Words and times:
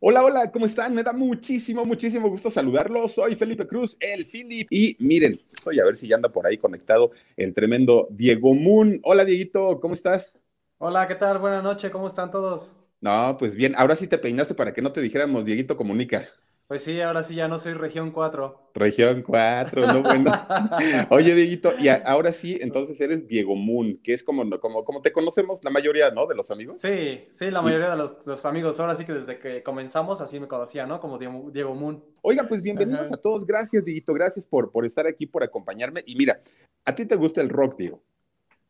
Hola, 0.00 0.22
hola, 0.22 0.52
¿cómo 0.52 0.64
están? 0.64 0.94
Me 0.94 1.02
da 1.02 1.12
muchísimo, 1.12 1.84
muchísimo 1.84 2.28
gusto 2.28 2.52
saludarlos. 2.52 3.10
Soy 3.14 3.34
Felipe 3.34 3.66
Cruz, 3.66 3.96
el 3.98 4.26
Philip. 4.26 4.68
Y 4.70 4.96
miren, 5.00 5.40
voy 5.64 5.80
a 5.80 5.84
ver 5.84 5.96
si 5.96 6.06
ya 6.06 6.14
anda 6.14 6.28
por 6.28 6.46
ahí 6.46 6.56
conectado 6.56 7.10
el 7.36 7.52
tremendo 7.52 8.06
Diego 8.08 8.54
Moon. 8.54 9.00
Hola, 9.02 9.24
Dieguito, 9.24 9.80
¿cómo 9.80 9.94
estás? 9.94 10.38
Hola, 10.78 11.08
¿qué 11.08 11.16
tal? 11.16 11.38
Buenas 11.38 11.64
noches, 11.64 11.90
¿cómo 11.90 12.06
están 12.06 12.30
todos? 12.30 12.76
No, 13.00 13.36
pues 13.40 13.56
bien, 13.56 13.74
ahora 13.76 13.96
sí 13.96 14.06
te 14.06 14.18
peinaste 14.18 14.54
para 14.54 14.72
que 14.72 14.82
no 14.82 14.92
te 14.92 15.00
dijéramos 15.00 15.44
Dieguito 15.44 15.76
Comunica. 15.76 16.28
Pues 16.68 16.82
sí, 16.82 17.00
ahora 17.00 17.22
sí 17.22 17.34
ya 17.34 17.48
no 17.48 17.56
soy 17.56 17.72
región 17.72 18.10
4. 18.10 18.72
Región 18.74 19.22
4, 19.22 19.86
no 19.86 20.02
bueno. 20.02 20.30
Oye, 21.08 21.34
Dieguito, 21.34 21.72
y 21.78 21.88
ahora 21.88 22.30
sí, 22.30 22.58
entonces 22.60 23.00
eres 23.00 23.26
Diego 23.26 23.56
Moon, 23.56 23.98
que 24.04 24.12
es 24.12 24.22
como, 24.22 24.44
como, 24.60 24.84
como 24.84 25.00
te 25.00 25.10
conocemos 25.10 25.64
la 25.64 25.70
mayoría, 25.70 26.10
¿no? 26.10 26.26
De 26.26 26.34
los 26.34 26.50
amigos. 26.50 26.82
Sí, 26.82 27.26
sí, 27.32 27.50
la 27.50 27.62
mayoría 27.62 27.88
de 27.88 27.96
los, 27.96 28.44
amigos. 28.44 28.78
Ahora 28.80 28.94
sí 28.94 29.06
que 29.06 29.14
desde 29.14 29.38
que 29.38 29.62
comenzamos 29.62 30.20
así 30.20 30.38
me 30.38 30.46
conocía, 30.46 30.84
¿no? 30.84 31.00
Como 31.00 31.16
Diego, 31.16 31.50
Diego 31.50 31.74
Moon. 31.74 32.04
Oiga, 32.20 32.46
pues 32.46 32.62
bienvenidos 32.62 33.10
a 33.12 33.16
todos. 33.16 33.46
Gracias, 33.46 33.82
Dieguito. 33.82 34.12
Gracias 34.12 34.44
por, 34.44 34.70
por 34.70 34.84
estar 34.84 35.06
aquí, 35.06 35.24
por 35.24 35.42
acompañarme. 35.42 36.02
Y 36.04 36.16
mira, 36.16 36.42
a 36.84 36.94
ti 36.94 37.06
te 37.06 37.16
gusta 37.16 37.40
el 37.40 37.48
rock, 37.48 37.78
Diego. 37.78 38.02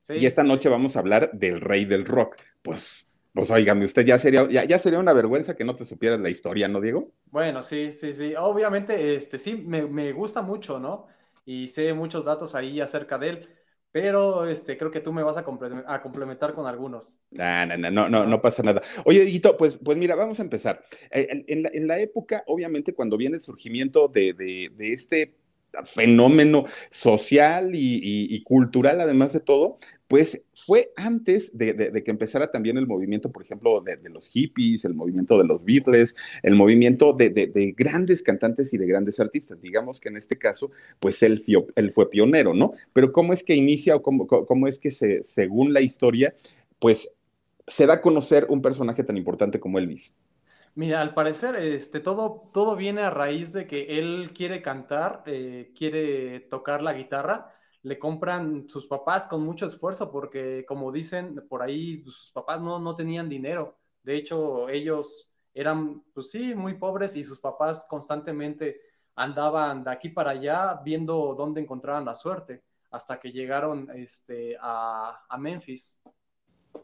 Sí, 0.03 0.15
y 0.21 0.27
esta 0.27 0.45
noche 0.45 0.69
vamos 0.69 0.95
a 0.95 1.01
hablar 1.01 1.33
del 1.33 1.61
rey 1.61 1.85
del 1.85 2.05
rock. 2.05 2.37
Pues 2.63 3.08
pues 3.39 3.53
oigan, 3.53 3.81
usted 3.85 4.05
ya 4.05 4.19
sería, 4.19 4.49
ya, 4.49 4.79
sería 4.81 4.99
una 4.99 5.13
vergüenza 5.13 5.55
que 5.55 5.63
no 5.63 5.77
te 5.77 5.85
supieras 5.85 6.19
la 6.19 6.29
historia, 6.29 6.67
¿no, 6.67 6.81
Diego? 6.81 7.13
Bueno, 7.27 7.63
sí, 7.63 7.93
sí, 7.93 8.13
sí. 8.13 8.35
Obviamente, 8.37 9.15
este, 9.15 9.39
sí, 9.39 9.55
me, 9.55 10.11
gusta 10.11 10.43
mucho, 10.43 10.81
¿no? 10.81 11.07
Y 11.45 11.69
sé 11.69 11.93
muchos 11.93 12.25
datos 12.25 12.57
ahí 12.57 12.81
acerca 12.81 13.17
de 13.17 13.29
él, 13.29 13.49
pero 13.93 14.49
este, 14.49 14.77
creo 14.77 14.91
que 14.91 14.99
tú 14.99 15.13
me 15.13 15.23
vas 15.23 15.37
a, 15.37 15.45
complementar 15.45 16.53
con 16.53 16.67
algunos. 16.67 17.21
No, 17.31 17.67
no, 17.67 18.09
no, 18.11 18.27
no, 18.27 18.43
pasa 18.43 18.65
nada. 18.65 18.83
Oye, 19.05 19.21
Dieguito, 19.21 19.57
pues, 19.57 19.77
pues 19.77 19.97
mira, 19.97 20.17
vamos 20.17 20.41
a 20.41 20.43
empezar. 20.43 20.83
Eh, 21.13 21.45
en, 21.47 21.87
la, 21.87 22.01
época, 22.01 22.43
obviamente, 22.49 22.93
cuando 22.93 23.17
viene 23.17 23.37
el 23.37 23.41
surgimiento 23.41 24.09
de, 24.09 24.35
de 24.35 24.93
este 24.93 25.37
fenómeno 25.85 26.67
social 26.91 27.71
y, 27.75 28.43
cultural, 28.43 29.01
además 29.01 29.33
de 29.33 29.41
todo, 29.41 29.79
pues 30.07 30.43
fue 30.55 30.93
antes 30.97 31.57
de, 31.57 32.03
que 32.05 32.11
empezara 32.11 32.51
también 32.51 32.79
el 32.79 32.87
movimiento, 32.87 33.31
por 33.31 33.43
ejemplo, 33.43 33.81
de, 33.81 33.99
los 34.09 34.29
hippies, 34.29 34.85
el 34.85 34.95
movimiento 34.95 35.39
de 35.39 35.45
los 35.45 35.65
Beatles, 35.65 36.17
el 36.43 36.55
movimiento 36.55 37.13
de, 37.13 37.75
grandes 37.77 38.23
cantantes 38.23 38.73
y 38.73 38.79
de 38.79 38.87
grandes 38.87 39.21
artistas. 39.21 39.61
Digamos 39.61 40.01
que 40.01 40.09
en 40.09 40.17
este 40.17 40.39
caso, 40.39 40.71
pues 41.01 41.23
él, 41.23 41.45
él 41.75 41.93
fue 41.93 42.11
pionero, 42.11 42.55
¿no? 42.55 42.73
Pero 42.93 43.13
¿cómo 43.13 43.33
es 43.33 43.43
que 43.43 43.55
inicia 43.55 43.97
o 43.97 44.03
cómo, 44.03 44.27
cómo 44.27 44.67
es 44.67 44.79
que 44.79 44.91
se, 44.91 45.23
según 45.25 45.73
la 45.73 45.81
historia, 45.81 46.35
pues 46.79 47.11
se 47.67 47.87
da 47.87 47.95
a 47.95 48.01
conocer 48.01 48.47
un 48.49 48.63
personaje 48.63 49.05
tan 49.05 49.17
importante 49.17 49.61
como 49.61 49.79
Elvis? 49.79 50.15
Mira, 50.79 51.01
al 51.01 51.13
parecer, 51.13 51.57
este, 51.57 51.99
todo, 51.99 52.51
todo 52.55 52.77
viene 52.77 53.03
a 53.03 53.11
raíz 53.11 53.53
de 53.53 53.67
que 53.67 53.99
él 53.99 54.31
quiere 54.33 54.63
cantar, 54.63 55.25
eh, 55.27 55.73
quiere 55.77 56.39
tocar 56.39 56.83
la 56.83 56.93
guitarra, 56.93 57.53
le 57.83 57.99
compran 57.99 58.69
sus 58.69 58.87
papás 58.87 59.27
con 59.27 59.43
mucho 59.43 59.67
esfuerzo 59.67 60.09
porque, 60.13 60.65
como 60.69 60.93
dicen 60.93 61.45
por 61.49 61.63
ahí, 61.63 62.05
sus 62.05 62.31
papás 62.31 62.61
no, 62.61 62.79
no 62.79 62.95
tenían 62.95 63.29
dinero. 63.29 63.77
De 64.05 64.15
hecho, 64.15 64.69
ellos 64.69 65.29
eran, 65.53 66.05
pues 66.15 66.31
sí, 66.31 66.55
muy 66.55 66.75
pobres 66.75 67.17
y 67.17 67.25
sus 67.25 67.41
papás 67.41 67.85
constantemente 67.91 68.81
andaban 69.17 69.83
de 69.83 69.91
aquí 69.91 70.11
para 70.11 70.31
allá 70.31 70.81
viendo 70.85 71.35
dónde 71.37 71.61
encontraban 71.61 72.05
la 72.05 72.15
suerte 72.15 72.63
hasta 72.93 73.19
que 73.19 73.33
llegaron 73.33 73.91
este, 73.97 74.57
a, 74.61 75.25
a 75.29 75.39
Memphis. 75.39 76.01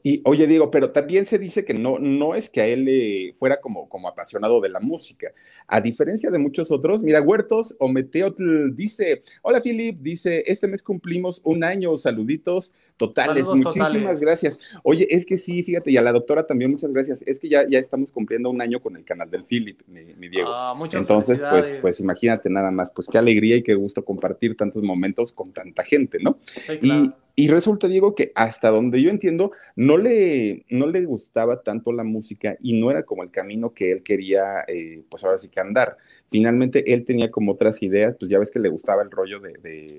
Y 0.07 0.21
oye, 0.27 0.47
Diego, 0.47 0.71
pero 0.71 0.91
también 0.91 1.25
se 1.25 1.39
dice 1.39 1.65
que 1.65 1.73
no, 1.73 1.99
no 1.99 2.35
es 2.35 2.51
que 2.51 2.61
a 2.61 2.67
él 2.67 2.85
le 2.85 3.35
fuera 3.39 3.59
como, 3.59 3.89
como 3.89 4.07
apasionado 4.07 4.61
de 4.61 4.69
la 4.69 4.79
música. 4.79 5.33
A 5.67 5.81
diferencia 5.81 6.31
de 6.31 6.39
muchos 6.39 6.71
otros, 6.71 7.03
mira, 7.03 7.23
Huertos 7.23 7.75
o 7.79 7.89
Meteotl 7.89 8.75
dice, 8.75 9.23
hola 9.41 9.63
Philip, 9.63 9.99
dice, 10.01 10.45
este 10.47 10.67
mes 10.67 10.83
cumplimos 10.83 11.41
un 11.45 11.65
año, 11.65 11.97
saluditos 11.97 12.75
totales, 12.99 13.45
muchísimas 13.45 14.21
gracias. 14.21 14.59
Oye, 14.83 15.07
es 15.09 15.25
que 15.25 15.39
sí, 15.39 15.63
fíjate, 15.63 15.91
y 15.91 15.97
a 15.97 16.03
la 16.03 16.13
doctora 16.13 16.47
también 16.47 16.71
muchas 16.71 16.93
gracias. 16.93 17.23
Es 17.27 17.41
que 17.41 17.49
ya, 17.49 17.67
ya 17.67 17.79
estamos 17.79 18.11
cumpliendo 18.11 18.51
un 18.51 18.61
año 18.61 18.81
con 18.81 18.97
el 18.97 19.05
canal 19.07 19.31
del 19.31 19.45
Philip, 19.45 19.81
mi, 19.87 20.29
Diego. 20.29 20.51
Ah, 20.53 20.79
Entonces, 20.93 21.43
pues, 21.51 21.73
pues 21.81 22.01
imagínate 22.01 22.51
nada 22.51 22.71
más, 22.71 22.91
pues 22.91 23.09
qué 23.11 23.17
alegría 23.17 23.57
y 23.57 23.63
qué 23.63 23.75
gusto 23.75 24.05
compartir 24.05 24.55
tantos 24.55 24.83
momentos 24.83 25.33
con 25.33 25.51
tanta 25.53 25.83
gente, 25.83 26.19
¿no? 26.21 26.39
y, 26.83 27.11
y 27.37 27.49
resulta, 27.49 27.89
Diego, 27.89 28.15
que 28.15 28.31
hasta 28.37 28.71
donde 28.71 29.03
yo 29.03 29.11
entiendo, 29.11 29.51
no 29.75 29.99
le, 29.99 30.65
no 30.71 30.87
le 30.87 31.05
gustaba 31.05 31.63
tanto 31.63 31.93
la 31.93 32.05
música 32.05 32.57
y 32.61 32.81
no 32.81 32.93
era 32.93 33.03
como 33.03 33.25
el 33.25 33.33
camino 33.33 33.75
que 33.75 33.91
él 33.91 34.03
quería, 34.05 34.61
eh, 34.69 35.03
pues 35.11 35.25
ahora 35.25 35.39
sí 35.39 35.49
que 35.49 35.59
andar. 35.59 35.97
Finalmente, 36.31 36.95
él 36.95 37.05
tenía 37.05 37.33
como 37.33 37.53
otras 37.53 37.83
ideas, 37.83 38.15
pues 38.19 38.31
ya 38.31 38.39
ves 38.39 38.53
que 38.53 38.61
le 38.61 38.69
gustaba 38.69 39.03
el 39.03 39.11
rollo 39.11 39.41
de, 39.41 39.53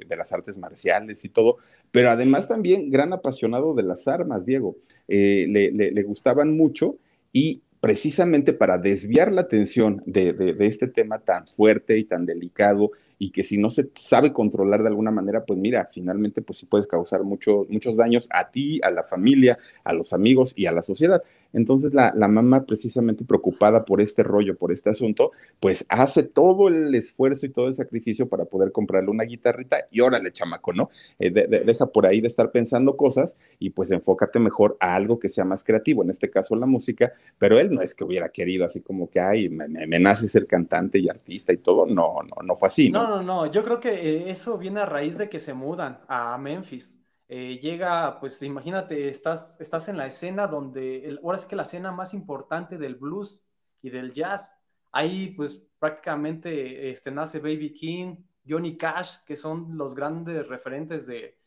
de, 0.08 0.16
las 0.16 0.32
artes 0.32 0.58
marciales 0.58 1.26
y 1.26 1.30
todo, 1.30 1.58
pero 1.92 2.10
además 2.10 2.48
también 2.48 2.90
gran 2.90 3.12
apasionado 3.12 3.74
de 3.74 3.84
las 3.84 4.08
armas, 4.08 4.46
Diego. 4.46 4.78
Eh, 5.10 5.46
le, 5.50 5.72
le, 5.72 6.04
gustaban 6.04 6.56
mucho 6.56 6.98
y 7.34 7.62
precisamente 7.82 8.54
para 8.54 8.78
desviar 8.78 9.32
la 9.32 9.42
atención 9.42 10.02
de, 10.06 10.34
de, 10.34 10.56
este 10.66 10.88
tema 10.88 11.20
tan 11.20 11.48
fuerte 11.48 11.98
y 11.98 12.06
tan 12.06 12.26
delicado 12.26 12.92
y 13.18 13.32
que 13.32 13.44
si 13.44 13.58
no 13.58 13.70
se 13.70 13.90
sabe 13.98 14.34
controlar 14.34 14.82
de 14.82 14.90
alguna 14.90 15.12
manera, 15.12 15.46
pues 15.46 15.60
mira, 15.60 15.90
finalmente 15.92 16.42
pues 16.42 16.60
sí 16.60 16.66
puedes 16.66 16.88
causar 16.88 17.24
mucho, 17.24 17.66
muchos 17.70 17.96
daños 17.96 18.28
a 18.32 18.50
ti, 18.50 18.80
a 18.84 18.92
la 18.92 19.04
familia, 19.04 19.58
a 19.84 19.94
los 19.94 20.14
amigos 20.14 20.54
y 20.56 20.66
a 20.66 20.72
la 20.72 20.82
sociedad. 20.82 21.24
Entonces 21.56 21.94
la, 21.94 22.12
mamá 22.28 22.66
precisamente 22.66 23.24
preocupada 23.24 23.86
por 23.86 24.02
este 24.02 24.24
rollo, 24.24 24.58
por 24.58 24.74
este 24.74 24.90
asunto, 24.90 25.32
pues 25.62 25.86
hace 25.88 26.24
todo 26.24 26.68
el 26.68 26.94
esfuerzo 26.94 27.46
y 27.46 27.50
todo 27.50 27.68
el 27.68 27.74
sacrificio 27.74 28.28
para 28.28 28.44
poder 28.44 28.74
comprarle 28.74 29.10
una 29.10 29.24
guitarrita 29.24 29.78
y 29.90 30.02
órale, 30.02 30.34
chamaco, 30.34 30.74
¿no? 30.74 30.90
Eh, 31.18 31.32
deja 31.32 31.86
por 31.86 32.06
ahí 32.06 32.20
de 32.20 32.28
estar 32.28 32.52
pensando 32.52 32.98
cosas 32.98 33.38
y 33.58 33.70
pues 33.70 33.90
enfócate 33.92 34.38
mejor 34.38 34.76
a 34.82 34.96
algo 34.96 35.18
que 35.18 35.30
sea 35.30 35.46
más 35.46 35.64
creativo, 35.64 36.04
en 36.04 36.10
este 36.10 36.30
caso 36.30 36.58
la 36.58 36.66
música, 36.66 37.14
pero 37.38 37.58
él 37.58 37.72
no 37.72 37.82
es 37.82 37.96
que 37.96 38.04
hubiera 38.04 38.28
querido 38.30 38.66
así 38.66 38.82
como 38.82 39.10
que, 39.10 39.22
ay, 39.22 39.48
me, 39.48 39.68
nace 40.00 40.28
ser 40.28 40.48
cantante 40.48 41.00
y 41.00 41.08
artista 41.08 41.54
y 41.54 41.58
todo, 41.58 41.86
no, 41.86 42.18
no, 42.22 42.44
no 42.44 42.58
fue 42.58 42.68
así. 42.68 42.92
No, 42.92 43.15
no, 43.16 43.24
no, 43.24 43.52
yo 43.52 43.64
creo 43.64 43.80
que 43.80 43.90
eh, 43.90 44.30
eso 44.30 44.58
viene 44.58 44.82
a 44.82 44.86
raíz 44.86 45.18
de 45.18 45.30
que 45.30 45.40
se 45.40 45.54
mudan 45.54 46.02
a 46.08 46.38
Memphis. 46.38 47.02
Eh, 47.28 47.60
llega, 47.62 48.20
pues 48.20 48.42
imagínate, 48.44 49.10
estás, 49.10 49.60
estás 49.60 49.88
en 49.90 49.98
la 49.98 50.08
escena 50.08 50.48
donde, 50.48 51.18
ahora 51.24 51.38
es 51.38 51.46
que 51.46 51.56
la 51.56 51.64
escena 51.64 51.92
más 51.92 52.14
importante 52.14 52.78
del 52.78 52.96
blues 52.96 53.46
y 53.82 53.90
del 53.90 54.14
jazz, 54.14 54.60
ahí 54.92 55.32
pues 55.32 55.66
prácticamente 55.80 56.92
este, 56.92 57.12
nace 57.12 57.40
Baby 57.40 57.74
King, 57.74 58.18
Johnny 58.48 58.78
Cash, 58.78 59.24
que 59.26 59.36
son 59.36 59.78
los 59.78 59.96
grandes 59.96 60.48
referentes 60.48 61.08
de, 61.08 61.38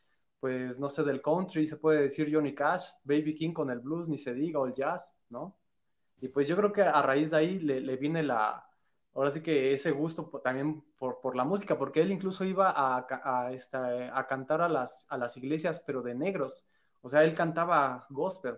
pues 0.40 0.80
no 0.80 0.88
sé, 0.88 1.04
del 1.04 1.22
country, 1.22 1.66
se 1.66 1.76
puede 1.76 2.02
decir 2.02 2.32
Johnny 2.32 2.54
Cash, 2.54 2.90
Baby 3.04 3.34
King 3.34 3.52
con 3.52 3.70
el 3.70 3.80
blues, 3.80 4.08
ni 4.08 4.18
se 4.18 4.34
diga, 4.34 4.58
o 4.58 4.66
el 4.66 4.74
jazz, 4.74 5.16
¿no? 5.30 5.56
Y 6.20 6.28
pues 6.28 6.48
yo 6.48 6.56
creo 6.56 6.72
que 6.72 6.82
a 6.82 7.00
raíz 7.02 7.30
de 7.30 7.36
ahí 7.36 7.58
le 7.60 7.96
viene 7.96 8.24
la, 8.24 8.67
ahora 9.18 9.30
sí 9.32 9.42
que 9.42 9.72
ese 9.72 9.90
gusto 9.90 10.30
también 10.44 10.80
por, 10.96 11.20
por 11.20 11.34
la 11.34 11.42
música, 11.42 11.76
porque 11.76 12.00
él 12.00 12.12
incluso 12.12 12.44
iba 12.44 12.70
a, 12.70 13.04
a, 13.24 13.52
esta, 13.52 14.16
a 14.16 14.26
cantar 14.28 14.62
a 14.62 14.68
las, 14.68 15.08
a 15.10 15.18
las 15.18 15.36
iglesias, 15.36 15.82
pero 15.84 16.02
de 16.02 16.14
negros. 16.14 16.64
O 17.00 17.08
sea, 17.08 17.24
él 17.24 17.34
cantaba 17.34 18.06
gospel. 18.10 18.54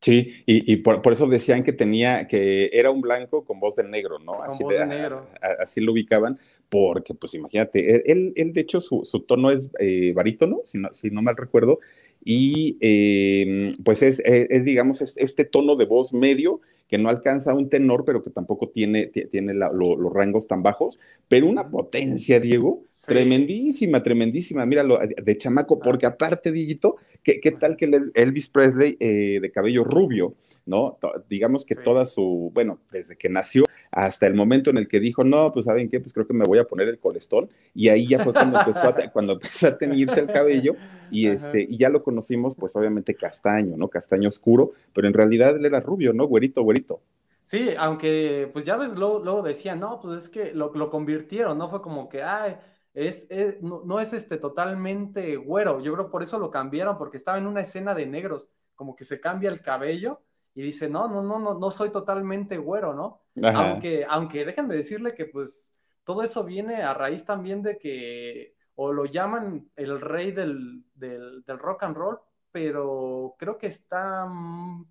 Sí, 0.00 0.42
y, 0.46 0.76
por, 0.78 1.00
eso 1.12 1.28
decían 1.28 1.62
que 1.62 1.72
tenía, 1.72 2.26
que 2.26 2.70
era 2.72 2.90
un 2.90 3.00
blanco 3.00 3.44
con 3.44 3.60
voz 3.60 3.76
de 3.76 3.84
negro, 3.84 4.18
¿no? 4.18 4.42
Así 4.42 4.64
voz 4.64 4.76
de, 4.76 4.84
negro. 4.84 5.28
así 5.60 5.80
lo 5.80 5.92
ubicaban, 5.92 6.40
porque, 6.68 7.14
pues 7.14 7.34
imagínate, 7.34 8.10
él, 8.10 8.32
él 8.34 8.52
de 8.52 8.60
hecho, 8.62 8.80
su, 8.80 9.04
tono 9.28 9.52
es 9.52 9.70
eh, 9.78 10.12
barítono, 10.12 10.62
si 10.64 10.78
no, 10.78 10.92
si 10.92 11.10
no 11.10 11.22
mal 11.22 11.36
recuerdo, 11.36 11.78
y 12.24 12.78
eh, 12.80 13.72
pues 13.84 14.02
es, 14.02 14.22
digamos, 14.64 15.00
este 15.16 15.44
tono 15.44 15.76
de 15.76 15.86
voz 15.86 16.12
medio 16.12 16.60
que 16.92 16.98
no 16.98 17.08
alcanza 17.08 17.54
un 17.54 17.70
tenor, 17.70 18.04
pero 18.04 18.22
que 18.22 18.28
tampoco 18.28 18.68
tiene, 18.68 19.06
tiene 19.06 19.54
los 19.54 20.12
rangos 20.12 20.46
tan 20.46 20.62
bajos, 20.62 21.00
pero 21.26 21.46
una 21.46 21.70
potencia, 21.70 22.38
Diego, 22.38 22.82
tremendísima, 23.06 24.02
tremendísima, 24.02 24.66
míralo, 24.66 24.98
de 24.98 25.38
chamaco, 25.38 25.78
porque 25.78 26.04
aparte, 26.04 26.52
Digito, 26.52 26.96
¿qué, 27.22 27.40
qué 27.40 27.52
tal 27.52 27.78
que 27.78 27.90
Elvis 28.14 28.50
Presley 28.50 28.98
eh, 29.00 29.38
de 29.40 29.50
cabello 29.50 29.84
rubio, 29.84 30.34
¿no? 30.66 30.98
Digamos 31.28 31.64
que 31.64 31.74
toda 31.74 32.04
su, 32.04 32.50
bueno, 32.54 32.78
desde 32.90 33.16
que 33.16 33.28
nació 33.28 33.64
hasta 33.90 34.26
el 34.26 34.34
momento 34.34 34.70
en 34.70 34.78
el 34.78 34.88
que 34.88 35.00
dijo, 35.00 35.22
no, 35.24 35.52
pues 35.52 35.66
saben 35.66 35.88
qué, 35.88 36.00
pues 36.00 36.12
creo 36.12 36.26
que 36.26 36.32
me 36.32 36.44
voy 36.44 36.58
a 36.58 36.64
poner 36.64 36.88
el 36.88 36.98
colestón, 36.98 37.50
y 37.74 37.88
ahí 37.88 38.08
ya 38.08 38.24
fue 38.24 38.32
cuando 38.32 38.58
empezó 38.58 38.88
a, 38.88 38.94
cuando 39.12 39.34
empezó 39.34 39.68
a 39.68 39.76
teñirse 39.76 40.20
el 40.20 40.26
cabello, 40.28 40.74
y, 41.10 41.26
este, 41.26 41.62
y 41.68 41.76
ya 41.76 41.90
lo 41.90 42.02
conocimos, 42.02 42.54
pues 42.54 42.74
obviamente 42.74 43.14
castaño, 43.14 43.76
¿no? 43.76 43.88
Castaño 43.88 44.28
oscuro, 44.28 44.70
pero 44.94 45.06
en 45.06 45.14
realidad 45.14 45.56
él 45.56 45.66
era 45.66 45.80
rubio, 45.80 46.12
¿no? 46.12 46.26
Güerito, 46.26 46.62
güerito. 46.62 47.00
Sí, 47.44 47.70
aunque, 47.76 48.48
pues 48.52 48.64
ya 48.64 48.76
ves, 48.76 48.92
luego, 48.92 49.18
luego 49.18 49.42
decían, 49.42 49.80
no, 49.80 50.00
pues 50.00 50.22
es 50.22 50.28
que 50.30 50.52
lo, 50.54 50.72
lo 50.74 50.88
convirtieron, 50.88 51.58
¿no? 51.58 51.68
Fue 51.68 51.82
como 51.82 52.08
que, 52.08 52.22
ay, 52.22 52.56
es, 52.94 53.28
no, 53.60 54.00
es 54.00 54.12
este 54.12 54.36
totalmente 54.36 55.36
güero. 55.36 55.80
Yo 55.80 55.94
creo 55.94 56.10
por 56.10 56.22
eso 56.22 56.38
lo 56.38 56.50
cambiaron, 56.50 56.98
porque 56.98 57.16
estaba 57.16 57.38
en 57.38 57.46
una 57.46 57.62
escena 57.62 57.94
de 57.94 58.06
negros, 58.06 58.50
como 58.74 58.96
que 58.96 59.04
se 59.04 59.20
cambia 59.20 59.50
el 59.50 59.60
cabello 59.60 60.22
y 60.54 60.62
dice, 60.62 60.88
no, 60.88 61.08
no, 61.08 61.22
no, 61.22 61.38
no, 61.38 61.58
no 61.58 61.70
soy 61.70 61.90
totalmente 61.90 62.58
güero, 62.58 62.94
¿no? 62.94 63.22
Aunque, 63.54 64.04
aunque 64.08 64.44
déjenme 64.44 64.74
decirle 64.74 65.14
que 65.14 65.24
pues 65.26 65.74
todo 66.04 66.22
eso 66.22 66.44
viene 66.44 66.82
a 66.82 66.92
raíz 66.92 67.24
también 67.24 67.62
de 67.62 67.78
que, 67.78 68.54
o 68.74 68.92
lo 68.92 69.06
llaman 69.06 69.70
el 69.76 70.00
rey 70.00 70.32
del, 70.32 70.84
del, 70.94 71.42
rock 71.46 71.84
and 71.84 71.96
roll, 71.96 72.18
pero 72.50 73.34
creo 73.38 73.56
que 73.56 73.68
está 73.68 74.26
mm, 74.26 74.84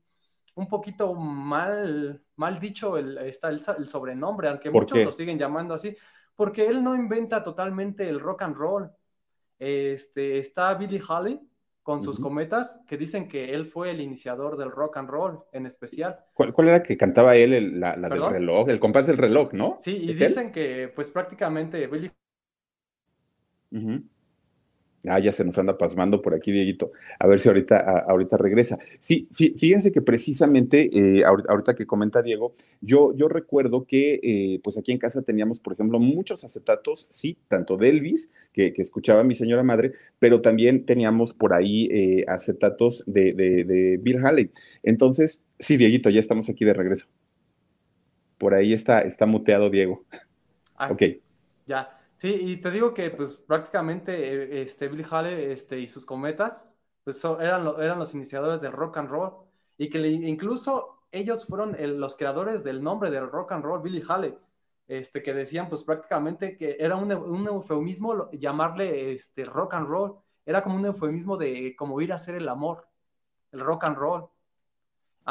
un 0.55 0.67
poquito 0.67 1.13
mal, 1.13 2.23
mal 2.37 2.59
dicho 2.59 2.97
el, 2.97 3.19
está 3.19 3.49
el, 3.49 3.59
sobrenombre, 3.59 4.49
aunque 4.49 4.71
muchos 4.71 4.97
lo 4.97 5.11
siguen 5.11 5.37
llamando 5.37 5.75
así, 5.75 5.95
porque 6.35 6.65
él 6.65 6.83
no 6.83 6.95
inventa 6.95 7.43
totalmente 7.43 8.09
el 8.09 8.19
rock 8.19 8.41
and 8.43 8.55
roll. 8.55 8.91
Este, 9.59 10.39
está 10.39 10.73
Billy 10.73 10.99
Holly 11.07 11.39
con 11.83 12.03
sus 12.03 12.19
cometas 12.19 12.83
que 12.87 12.97
dicen 12.97 13.27
que 13.27 13.53
él 13.53 13.65
fue 13.65 13.91
el 13.91 14.01
iniciador 14.01 14.57
del 14.57 14.71
rock 14.71 14.97
and 14.97 15.09
roll 15.09 15.39
en 15.51 15.65
especial. 15.65 16.19
¿Cuál, 16.33 16.53
era 16.67 16.83
que 16.83 16.97
cantaba 16.97 17.35
él, 17.35 17.79
la, 17.79 17.95
del 17.95 18.29
reloj, 18.29 18.69
el 18.69 18.79
compás 18.79 19.07
del 19.07 19.17
reloj, 19.17 19.53
no? 19.53 19.77
Sí, 19.79 19.95
y 19.95 20.13
dicen 20.13 20.51
que 20.51 20.91
pues 20.93 21.09
prácticamente 21.09 21.87
Billy... 21.87 22.11
Ah, 25.07 25.19
ya 25.19 25.31
se 25.33 25.43
nos 25.43 25.57
anda 25.57 25.77
pasmando 25.77 26.21
por 26.21 26.35
aquí, 26.35 26.51
Dieguito. 26.51 26.91
A 27.17 27.25
ver 27.25 27.39
si 27.39 27.49
ahorita, 27.49 28.05
ahorita 28.07 28.37
regresa. 28.37 28.77
Sí, 28.99 29.27
fíjense 29.31 29.91
que 29.91 30.01
precisamente, 30.01 30.89
eh, 30.93 31.23
ahorita 31.25 31.73
que 31.73 31.87
comenta 31.87 32.21
Diego, 32.21 32.53
yo, 32.81 33.11
yo 33.15 33.27
recuerdo 33.27 33.85
que 33.85 34.19
eh, 34.21 34.59
pues 34.63 34.77
aquí 34.77 34.91
en 34.91 34.99
casa 34.99 35.23
teníamos, 35.23 35.59
por 35.59 35.73
ejemplo, 35.73 35.99
muchos 35.99 36.43
acetatos, 36.43 37.07
sí, 37.09 37.35
tanto 37.47 37.77
de 37.77 37.89
Elvis, 37.89 38.29
que, 38.53 38.73
escuchaba 38.77 39.23
mi 39.23 39.33
señora 39.33 39.63
madre, 39.63 39.93
pero 40.19 40.41
también 40.41 40.85
teníamos 40.85 41.33
por 41.33 41.53
ahí 41.53 41.87
eh, 41.91 42.25
acetatos 42.27 43.03
de, 43.07 43.97
Bill 44.01 44.23
Haley. 44.23 44.51
Entonces, 44.83 45.41
sí, 45.57 45.77
Dieguito, 45.77 46.11
ya 46.11 46.19
estamos 46.19 46.47
aquí 46.49 46.63
de 46.63 46.73
regreso. 46.73 47.07
Por 48.37 48.53
ahí 48.53 48.73
está, 48.73 49.01
está 49.01 49.25
muteado 49.25 49.69
Diego. 49.71 50.03
Ah, 50.75 50.91
ok. 50.91 51.03
Ya. 51.65 52.00
Sí, 52.21 52.37
y 52.39 52.57
te 52.57 52.69
digo 52.69 52.93
que 52.93 53.09
pues 53.09 53.35
prácticamente 53.35 54.13
eh, 54.13 54.61
este, 54.61 54.87
Billy 54.87 55.03
Haley 55.09 55.51
este, 55.53 55.79
y 55.79 55.87
sus 55.87 56.05
cometas 56.05 56.77
pues 57.03 57.25
eran, 57.25 57.67
eran 57.79 57.97
los 57.97 58.13
iniciadores 58.13 58.61
del 58.61 58.73
rock 58.73 58.97
and 58.97 59.09
roll 59.09 59.31
y 59.75 59.89
que 59.89 59.97
incluso 60.07 60.99
ellos 61.11 61.47
fueron 61.47 61.75
los 61.99 62.15
creadores 62.15 62.63
del 62.63 62.83
nombre 62.83 63.09
del 63.09 63.27
rock 63.27 63.53
and 63.53 63.63
roll, 63.65 63.81
Billy 63.81 64.03
Haley, 64.07 64.37
este, 64.87 65.23
que 65.23 65.33
decían 65.33 65.67
pues 65.67 65.83
prácticamente 65.83 66.55
que 66.57 66.77
era 66.79 66.95
un, 66.95 67.11
un 67.11 67.47
eufemismo 67.47 68.29
llamarle 68.33 69.13
este, 69.13 69.43
rock 69.43 69.73
and 69.73 69.87
roll, 69.87 70.19
era 70.45 70.61
como 70.61 70.75
un 70.75 70.85
eufemismo 70.85 71.37
de 71.37 71.75
como 71.75 72.01
ir 72.01 72.11
a 72.11 72.15
hacer 72.15 72.35
el 72.35 72.47
amor, 72.49 72.87
el 73.51 73.61
rock 73.61 73.85
and 73.85 73.97
roll. 73.97 74.29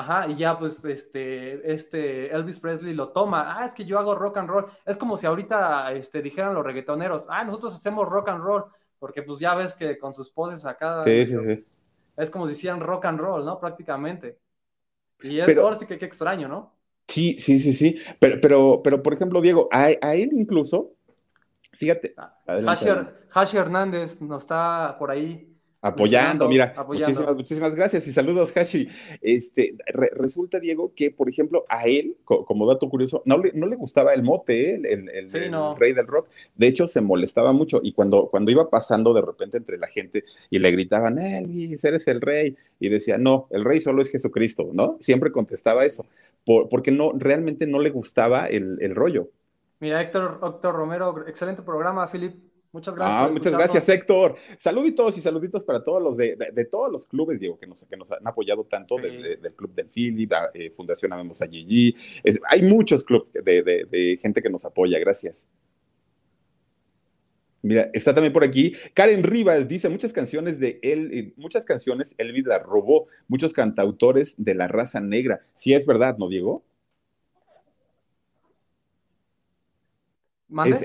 Ajá, 0.01 0.27
y 0.31 0.35
ya 0.35 0.59
pues 0.59 0.83
este, 0.87 1.71
este 1.71 2.35
Elvis 2.35 2.59
Presley 2.59 2.95
lo 2.95 3.11
toma, 3.11 3.59
ah, 3.59 3.67
es 3.67 3.75
que 3.75 3.85
yo 3.85 3.99
hago 3.99 4.15
rock 4.15 4.39
and 4.39 4.49
roll. 4.49 4.65
Es 4.87 4.97
como 4.97 5.19
si 5.19 5.27
ahorita 5.27 5.93
este, 5.93 6.23
dijeran 6.23 6.55
los 6.55 6.65
reggaetoneros, 6.65 7.27
ah, 7.29 7.45
nosotros 7.45 7.75
hacemos 7.75 8.09
rock 8.09 8.31
and 8.31 8.43
roll, 8.43 8.65
porque 8.99 9.23
pues 9.23 9.39
ya 9.41 9.55
ves 9.55 9.75
que 9.75 9.99
con 9.99 10.15
sus 10.15 10.31
poses 10.31 10.65
acá 10.65 11.03
sí, 11.03 11.27
sí, 11.27 11.37
sí. 11.45 11.83
es 12.17 12.31
como 12.31 12.47
si 12.47 12.55
hicieran 12.55 12.81
rock 12.81 13.05
and 13.05 13.21
roll, 13.21 13.45
¿no? 13.45 13.61
Prácticamente. 13.61 14.39
Y 15.21 15.39
es, 15.39 15.59
ahora 15.59 15.77
sí 15.77 15.85
que 15.85 15.99
qué 15.99 16.07
extraño, 16.07 16.49
¿no? 16.49 16.75
Sí, 17.07 17.37
sí, 17.39 17.59
sí, 17.59 17.75
sí. 17.75 17.99
Pero, 18.19 18.41
pero, 18.41 18.81
pero 18.83 19.03
por 19.03 19.13
ejemplo, 19.13 19.43
Diego, 19.43 19.69
a, 19.71 19.91
a 20.01 20.15
él 20.15 20.31
incluso, 20.33 20.93
fíjate. 21.75 22.15
Ah, 22.17 22.39
Hashi 23.33 23.59
Hernández 23.59 24.19
nos 24.23 24.45
está 24.45 24.97
por 24.99 25.11
ahí 25.11 25.50
Apoyando, 25.83 26.47
mira, 26.47 26.75
Muchísimas, 26.87 27.35
muchísimas 27.35 27.75
gracias 27.75 28.07
y 28.07 28.13
saludos, 28.13 28.53
Hashi. 28.55 28.87
Este, 29.23 29.75
resulta, 30.15 30.61
Diego, 30.61 30.93
que, 30.95 31.11
por 31.11 31.31
ejemplo, 31.31 31.65
a 31.71 31.87
él, 31.87 32.17
como 32.25 32.67
dato 32.67 32.91
curioso, 32.91 33.23
no 33.25 33.39
le, 33.39 33.53
no 33.55 33.67
le 33.67 33.77
gustaba 33.77 34.13
el 34.13 34.23
mote, 34.23 34.73
¿eh? 34.73 34.81
el, 34.85 35.09
el, 35.09 35.77
rey 35.79 35.95
del 35.95 36.07
rock. 36.07 36.29
De 36.55 36.67
hecho, 36.67 36.87
se 36.87 37.01
molestaba 37.01 37.53
mucho 37.53 37.81
y 37.83 37.93
cuando, 37.93 38.29
cuando 38.29 38.51
iba 38.51 38.69
pasando 38.69 39.15
de 39.15 39.23
repente 39.23 39.57
entre 39.57 39.79
la 39.79 39.87
gente 39.87 40.25
y 40.51 40.59
le 40.59 40.71
gritaban, 40.71 41.19
Elvis, 41.19 41.83
eres 41.83 42.07
el 42.09 42.21
rey, 42.21 42.57
y 42.79 42.91
decía, 42.91 43.17
no, 43.17 43.47
el 43.51 43.65
rey 43.65 43.81
solo 43.81 44.03
es 44.03 44.11
Jesucristo, 44.11 44.69
¿no? 44.75 44.99
Siempre 45.01 45.33
contestaba 45.33 45.87
eso, 45.87 46.05
porque 46.45 46.91
no, 46.91 47.13
realmente 47.15 47.67
no 47.67 47.79
le 47.79 47.89
gustaba 47.89 48.45
el, 48.45 48.77
el 48.83 48.95
rollo. 48.95 49.29
Mira, 49.79 50.03
Héctor, 50.03 50.41
Héctor 50.43 50.75
Romero, 50.75 51.25
excelente 51.27 51.63
programa, 51.63 52.07
Filip. 52.07 52.50
Muchas 52.73 52.95
gracias. 52.95 53.17
Ah, 53.17 53.29
muchas 53.33 53.53
gracias, 53.53 53.89
Héctor. 53.89 54.37
Saluditos 54.57 55.19
y 55.19 55.21
saluditos 55.21 55.65
para 55.65 55.83
todos 55.83 56.01
los 56.01 56.17
de, 56.17 56.37
de, 56.37 56.65
todos 56.67 56.91
los 56.91 57.05
clubes, 57.05 57.41
Diego, 57.41 57.59
que 57.59 57.67
nos, 57.67 57.85
que 57.85 57.97
nos 57.97 58.13
han 58.13 58.25
apoyado 58.27 58.65
tanto, 58.65 58.97
del 58.97 59.55
Club 59.57 59.75
del 59.75 59.89
Philip, 59.89 60.33
eh, 60.55 60.71
Fundación 60.71 61.13
Amemos 61.13 61.43
a 61.43 61.49
Gigi. 61.49 61.97
hay 62.49 62.63
muchos 62.63 63.03
clubes 63.03 63.29
de, 63.33 64.19
gente 64.23 64.41
que 64.41 64.49
nos 64.49 64.65
apoya, 64.65 65.01
gracias. 65.01 65.49
Mira, 67.63 67.91
está 67.93 68.15
también 68.15 68.33
por 68.33 68.45
aquí. 68.45 68.73
Karen 68.95 69.25
Rivas 69.25 69.67
dice: 69.67 69.89
muchas 69.89 70.13
canciones 70.13 70.61
de 70.61 70.79
él, 70.83 71.11
eh, 71.13 71.33
muchas 71.37 71.65
canciones 71.65 72.15
Elvis 72.19 72.45
robó, 72.65 73.09
muchos 73.27 73.53
cantautores 73.53 74.35
de 74.39 74.55
la 74.55 74.69
raza 74.69 75.01
negra. 75.01 75.45
Sí, 75.55 75.75
es 75.75 75.87
verdad, 75.87 76.17
¿no, 76.19 76.29
Diego? 76.29 76.63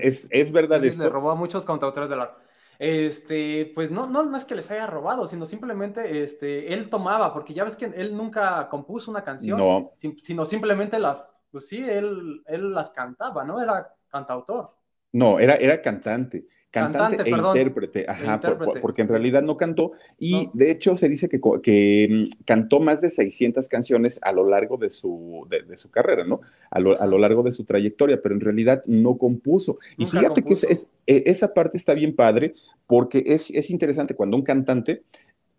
Es, 0.02 0.28
es, 0.30 0.52
verdad 0.52 0.84
esto. 0.84 1.04
Le 1.04 1.10
robó 1.10 1.32
a 1.32 1.36
muchos 1.36 1.66
cantautores 1.66 2.10
del 2.10 2.22
arte. 2.22 2.42
Este, 2.78 3.72
pues 3.74 3.90
no, 3.90 4.06
no, 4.08 4.24
no 4.24 4.36
es 4.36 4.44
que 4.44 4.56
les 4.56 4.70
haya 4.72 4.86
robado, 4.86 5.28
sino 5.28 5.46
simplemente 5.46 6.24
este, 6.24 6.74
él 6.74 6.90
tomaba, 6.90 7.34
porque 7.34 7.54
ya 7.54 7.64
ves 7.64 7.78
que 7.78 7.86
él 7.86 8.16
nunca 8.16 8.68
compuso 8.70 9.10
una 9.12 9.24
canción, 9.24 9.58
no. 9.58 9.94
sino 10.22 10.44
simplemente 10.44 11.00
las, 11.00 11.38
pues 11.52 11.70
sí, 11.70 11.84
él, 11.88 12.44
él 12.48 12.74
las 12.74 12.90
cantaba, 12.90 13.46
¿no? 13.46 13.62
Era 13.62 13.94
cantautor. 14.10 14.76
No, 15.14 15.40
era, 15.40 15.56
era 15.56 15.82
cantante 15.82 16.46
cantante, 16.76 17.24
e 17.26 17.30
intérprete, 17.30 18.06
ajá, 18.08 18.42
porque 18.82 19.02
en 19.02 19.08
realidad 19.08 19.42
no 19.42 19.56
cantó 19.56 19.94
y 20.20 20.50
de 20.54 20.72
hecho 20.72 20.98
se 20.98 21.08
dice 21.08 21.30
que, 21.30 21.40
que, 21.64 22.08
mm, 22.10 22.44
cantó 22.44 22.82
más 22.82 23.00
de 23.00 23.10
600 23.10 23.70
canciones 23.70 24.20
a 24.22 24.34
lo 24.34 24.48
largo 24.48 24.78
de 24.78 24.90
su, 24.90 25.48
de, 25.50 25.78
su 25.78 25.90
carrera, 25.90 26.26
¿no? 26.26 26.42
A 26.70 26.80
lo, 26.80 27.00
a 27.02 27.06
lo, 27.06 27.18
largo 27.18 27.44
de 27.44 27.54
su 27.54 27.64
trayectoria, 27.64 28.22
pero 28.22 28.36
en 28.36 28.42
realidad 28.42 28.84
no 28.86 29.18
compuso. 29.18 29.80
Y 29.98 30.06
fíjate 30.06 30.44
que 30.44 30.54
es, 30.54 30.64
e, 30.66 31.24
esa 31.26 31.54
parte 31.54 31.78
está 31.78 31.94
bien 31.94 32.14
padre 32.14 32.56
porque 32.88 33.24
es, 33.26 33.50
es 33.52 33.70
interesante 33.70 34.14
cuando 34.14 34.36
un 34.36 34.44
cantante 34.44 35.04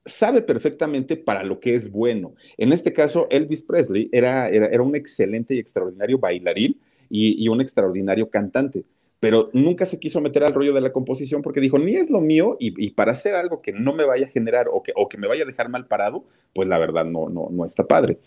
sabe 0.05 0.43
perfectamente 0.43 1.17
para 1.17 1.43
lo 1.43 1.61
que 1.61 1.75
es 1.75 1.91
bueno. 1.91 2.35
En 2.59 2.73
este 2.73 2.93
caso, 2.93 3.27
Elvis 3.31 3.63
Presley 3.63 4.11
era, 4.13 4.49
era, 4.51 4.67
era 4.67 4.83
un 4.83 4.95
excelente 4.95 5.55
y 5.55 5.59
extraordinario 5.59 6.19
bailarín 6.19 6.79
y, 7.09 7.43
y 7.43 7.49
un 7.49 7.61
extraordinario 7.61 8.29
cantante 8.29 8.85
pero 9.21 9.51
nunca 9.53 9.87
se 9.87 9.99
quiso 9.99 10.21
meter 10.21 10.45
al 10.45 10.55
rollo 10.55 10.73
de 10.73 10.81
la 10.81 10.93
composición 10.93 11.43
porque 11.43 11.61
dijo, 11.61 11.79
ni 11.79 11.97
es 11.97 12.11
lo 12.11 12.21
mío 12.21 12.57
y, 12.59 12.91
para 12.91 13.13
hacer 13.13 13.35
algo 13.35 13.63
que 13.63 13.73
no 13.73 13.93
me 13.95 14.05
vaya 14.05 14.27
a 14.27 14.31
generar 14.31 14.69
o 14.71 14.83
que, 14.83 14.93
o 14.95 15.09
que 15.09 15.19
me 15.19 15.27
vaya 15.27 15.45
a 15.45 15.47
dejar 15.47 15.69
mal 15.69 15.87
parado, 15.87 16.25
pues 16.55 16.69
la 16.69 16.79
verdad 16.79 17.05
no, 17.05 17.29
no, 17.29 17.49
no 17.51 17.65
está 17.65 17.85
padre. 17.85 18.19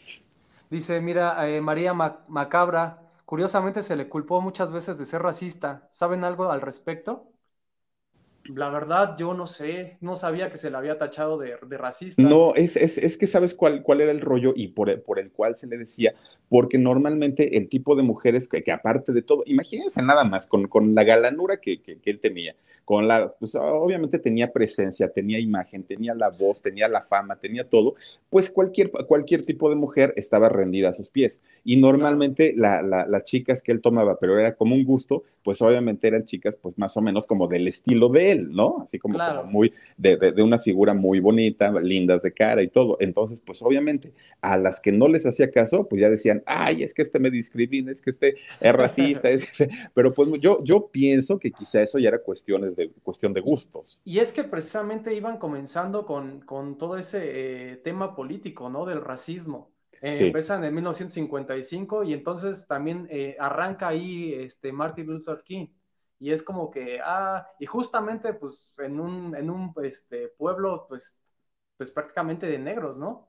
Dice, 0.70 1.02
mira, 1.02 1.50
eh, 1.50 1.62
María 1.62 1.94
Macabra, 1.94 3.02
curiosamente 3.26 3.82
se 3.82 3.96
le 3.96 4.08
culpó 4.08 4.42
muchas 4.42 4.72
veces 4.72 4.98
de 4.98 5.06
ser 5.06 5.22
racista. 5.22 5.88
¿Saben 5.90 6.24
algo 6.24 6.52
al 6.52 6.62
respecto? 6.62 7.26
La 8.46 8.70
verdad, 8.70 9.16
yo 9.18 9.34
no 9.34 9.46
sé, 9.46 9.98
no 10.02 10.16
sabía 10.16 10.50
que 10.50 10.58
se 10.58 10.72
le 10.72 10.78
había 10.78 10.98
tachado 10.98 11.38
de, 11.38 11.58
racista. 11.78 12.22
No, 12.22 12.56
es, 12.56 12.76
es, 12.76 12.98
es, 12.98 13.18
que 13.18 13.28
sabes 13.28 13.54
cuál, 13.54 13.84
cuál 13.84 14.02
era 14.02 14.12
el 14.12 14.22
rollo 14.22 14.54
y 14.56 14.70
por 14.70 14.90
el, 14.90 15.02
por 15.02 15.20
el 15.20 15.32
cual 15.32 15.56
se 15.56 15.68
le 15.68 15.78
decía, 15.78 16.16
porque 16.50 16.78
normalmente 16.78 17.58
el 17.58 17.70
tipo 17.70 17.96
de 17.96 18.04
mujeres 18.04 18.48
que, 18.48 18.64
que 18.64 18.72
aparte 18.72 19.14
de 19.14 19.22
todo, 19.22 19.44
imagínense 19.46 20.02
nada 20.02 20.24
más 20.24 20.48
con, 20.48 20.68
con 20.68 20.96
la 20.96 21.04
galanura 21.04 21.58
que, 21.58 21.82
que, 21.82 22.00
él 22.04 22.20
tenía, 22.20 22.56
con 22.86 23.08
la, 23.08 23.32
pues 23.32 23.54
obviamente 23.54 24.18
tenía 24.18 24.52
presencia, 24.52 25.08
tenía 25.10 25.40
imagen, 25.40 25.84
tenía 25.84 26.16
la 26.16 26.30
voz, 26.30 26.62
tenía 26.62 26.88
la 26.88 27.04
fama, 27.04 27.36
tenía 27.36 27.70
todo, 27.70 27.94
pues 28.32 28.50
cualquier, 28.50 28.90
cualquier 28.90 29.46
tipo 29.46 29.70
de 29.70 29.76
mujer 29.76 30.12
estaba 30.18 30.50
rendida 30.50 30.90
a 30.90 30.94
sus 30.94 31.10
pies. 31.10 31.44
Y 31.64 31.78
normalmente 31.78 32.54
la, 32.58 32.82
la, 32.82 33.06
las 33.06 33.24
chicas 33.26 33.62
que 33.62 33.72
él 33.72 33.82
tomaba, 33.82 34.18
pero 34.18 34.40
era 34.40 34.56
como 34.56 34.74
un 34.74 34.84
gusto, 34.84 35.24
pues 35.44 35.62
obviamente 35.62 36.08
eran 36.08 36.26
chicas 36.26 36.56
pues 36.56 36.78
más 36.80 36.98
o 36.98 37.02
menos 37.02 37.28
como 37.28 37.48
del 37.48 37.68
estilo 37.68 38.10
de 38.10 38.32
él, 38.32 38.39
¿no? 38.40 38.82
Así 38.84 39.00
como, 39.00 39.18
muy, 39.46 39.74
de, 39.98 40.18
de, 40.18 40.42
una 40.42 40.60
figura 40.60 40.94
muy 40.94 41.20
bonita, 41.20 41.72
lindas 41.82 42.24
de 42.24 42.32
cara 42.32 42.62
y 42.62 42.70
todo. 42.70 42.98
Entonces, 43.00 43.42
pues 43.42 43.62
obviamente 43.62 44.14
a 44.42 44.58
las 44.58 44.80
que 44.80 44.92
no 44.92 45.08
les 45.08 45.26
hacía 45.26 45.52
caso, 45.52 45.88
pues 45.88 46.02
ya 46.02 46.10
decían, 46.10 46.44
ay, 46.46 46.84
es 46.84 46.94
que 46.94 47.02
este 47.02 47.20
me 47.20 47.30
discrimina, 47.30 47.92
es 47.92 48.02
que 48.02 48.12
este 48.12 48.36
es 48.60 48.74
racista, 48.74 49.30
es, 49.30 49.48
pero 49.94 50.14
pues 50.14 50.30
yo, 50.40 50.64
yo 50.64 50.88
pienso 50.92 51.40
que 51.40 51.52
quizá 51.52 51.82
eso 51.82 52.00
ya 52.00 52.10
era 52.10 52.20
cuestiones 52.20 52.76
de, 52.76 52.92
cuestión 53.04 53.34
de 53.34 53.42
gustos. 53.42 54.02
Y 54.06 54.20
es 54.20 54.32
que 54.32 54.44
precisamente 54.44 55.14
iban 55.14 55.38
comenzando 55.38 56.06
con, 56.06 56.42
con 56.42 56.78
todo 56.78 56.98
ese 56.98 57.20
eh, 57.22 57.78
tema 57.78 58.16
político, 58.16 58.70
¿no? 58.70 58.86
Del 58.86 59.02
racismo. 59.02 59.72
Eh, 60.02 60.18
Empiezan 60.18 60.64
en 60.64 60.74
1955 60.76 62.04
y 62.04 62.14
entonces 62.14 62.68
también 62.68 63.08
eh, 63.10 63.36
arranca 63.40 63.90
ahí 63.90 64.34
este 64.34 64.72
Martin 64.72 65.08
Luther 65.08 65.44
King. 65.44 65.68
Y 66.20 66.32
es 66.32 66.44
como 66.44 66.70
que, 66.72 67.00
ah, 67.04 67.48
y 67.60 67.66
justamente 67.66 68.34
pues 68.34 68.78
en 68.80 69.00
un, 69.00 69.36
en 69.36 69.50
un 69.50 69.74
este, 69.84 70.30
pueblo 70.30 70.86
pues, 70.88 71.22
pues 71.78 71.92
prácticamente 71.92 72.48
de 72.48 72.60
negros, 72.60 72.98
¿no? 72.98 73.29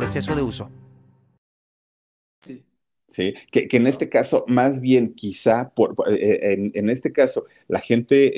exceso 0.03 0.35
de 0.35 0.41
uso. 0.41 0.69
Sí. 2.41 2.63
Sí, 3.11 3.33
que, 3.51 3.67
en 3.69 3.87
este 3.87 4.07
caso, 4.07 4.45
más 4.47 4.79
bien 4.79 5.13
quizá, 5.13 5.69
por, 5.75 5.95
eh, 6.07 6.71
en, 6.73 6.89
este 6.89 7.11
caso, 7.11 7.45
la 7.67 7.81
gente 7.81 8.31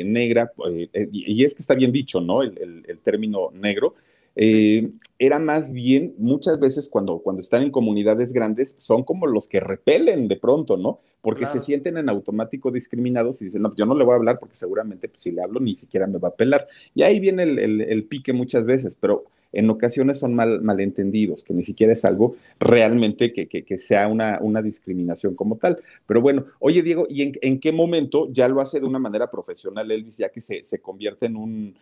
eh, 0.00 0.04
negra, 0.04 0.52
eh, 0.72 1.08
y 1.10 1.44
es 1.44 1.52
que 1.52 1.62
está 1.62 1.74
bien 1.74 1.90
dicho, 1.90 2.20
¿no? 2.20 2.42
El, 2.42 3.00
término 3.02 3.50
negro, 3.52 3.94
era 4.36 5.40
más 5.40 5.72
bien, 5.72 6.14
muchas 6.16 6.60
veces 6.60 6.88
cuando, 6.88 7.18
cuando 7.18 7.40
están 7.40 7.62
en 7.62 7.72
comunidades 7.72 8.32
grandes, 8.32 8.76
son 8.78 9.02
como 9.02 9.26
los 9.26 9.48
que 9.48 9.58
repelen 9.58 10.28
de 10.28 10.36
pronto, 10.36 10.76
¿no? 10.76 11.00
Porque 11.20 11.46
se 11.46 11.58
sienten 11.60 11.98
en 11.98 12.08
automático 12.08 12.70
discriminados 12.70 13.42
y 13.42 13.46
dicen, 13.46 13.62
no, 13.62 13.74
yo 13.74 13.84
no 13.84 13.96
le 13.96 14.04
voy 14.04 14.12
a 14.12 14.16
hablar 14.16 14.38
porque 14.38 14.54
seguramente 14.54 15.08
pues, 15.08 15.22
si 15.22 15.32
le 15.32 15.42
hablo 15.42 15.58
ni 15.58 15.74
siquiera 15.74 16.06
me 16.06 16.18
va 16.18 16.28
a 16.28 16.34
pelar. 16.34 16.68
Y 16.94 17.02
ahí 17.02 17.18
viene 17.18 17.42
el 17.42 18.04
pique 18.04 18.32
muchas 18.32 18.64
veces, 18.64 18.96
pero 18.98 19.24
en 19.52 19.70
ocasiones 19.70 20.18
son 20.18 20.34
mal, 20.34 20.60
malentendidos, 20.62 21.44
que 21.44 21.54
ni 21.54 21.64
siquiera 21.64 21.92
es 21.92 22.04
algo 22.04 22.36
realmente 22.58 23.32
que, 23.32 23.48
que, 23.48 23.78
sea 23.78 24.08
una, 24.08 24.38
una, 24.40 24.62
discriminación 24.62 25.34
como 25.34 25.56
tal. 25.56 25.78
Pero 26.06 26.20
bueno, 26.20 26.46
oye 26.58 26.82
Diego, 26.82 27.06
¿y 27.08 27.22
en, 27.22 27.32
en, 27.42 27.60
qué 27.60 27.72
momento 27.72 28.28
ya 28.32 28.48
lo 28.48 28.60
hace 28.60 28.80
de 28.80 28.86
una 28.86 28.98
manera 28.98 29.30
profesional 29.30 29.90
Elvis, 29.90 30.18
ya 30.18 30.28
que 30.28 30.40
se, 30.40 30.64
se 30.64 30.80
convierte 30.80 31.26
en 31.26 31.36
un, 31.36 31.74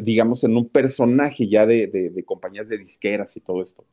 digamos, 0.00 0.44
en 0.44 0.56
un 0.56 0.68
personaje 0.68 1.48
ya 1.48 1.66
de, 1.66 1.86
de, 1.86 2.24
compañías 2.24 2.68
de 2.68 2.78
disqueras 2.78 3.36
y 3.36 3.40
todo 3.40 3.62
esto? 3.62 3.84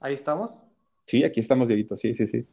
Ahí 0.00 0.14
estamos. 0.14 0.62
Sí, 1.06 1.24
aquí 1.24 1.40
estamos, 1.40 1.68
Dieguito, 1.68 1.96
sí, 1.96 2.14
sí, 2.14 2.26
sí. 2.26 2.44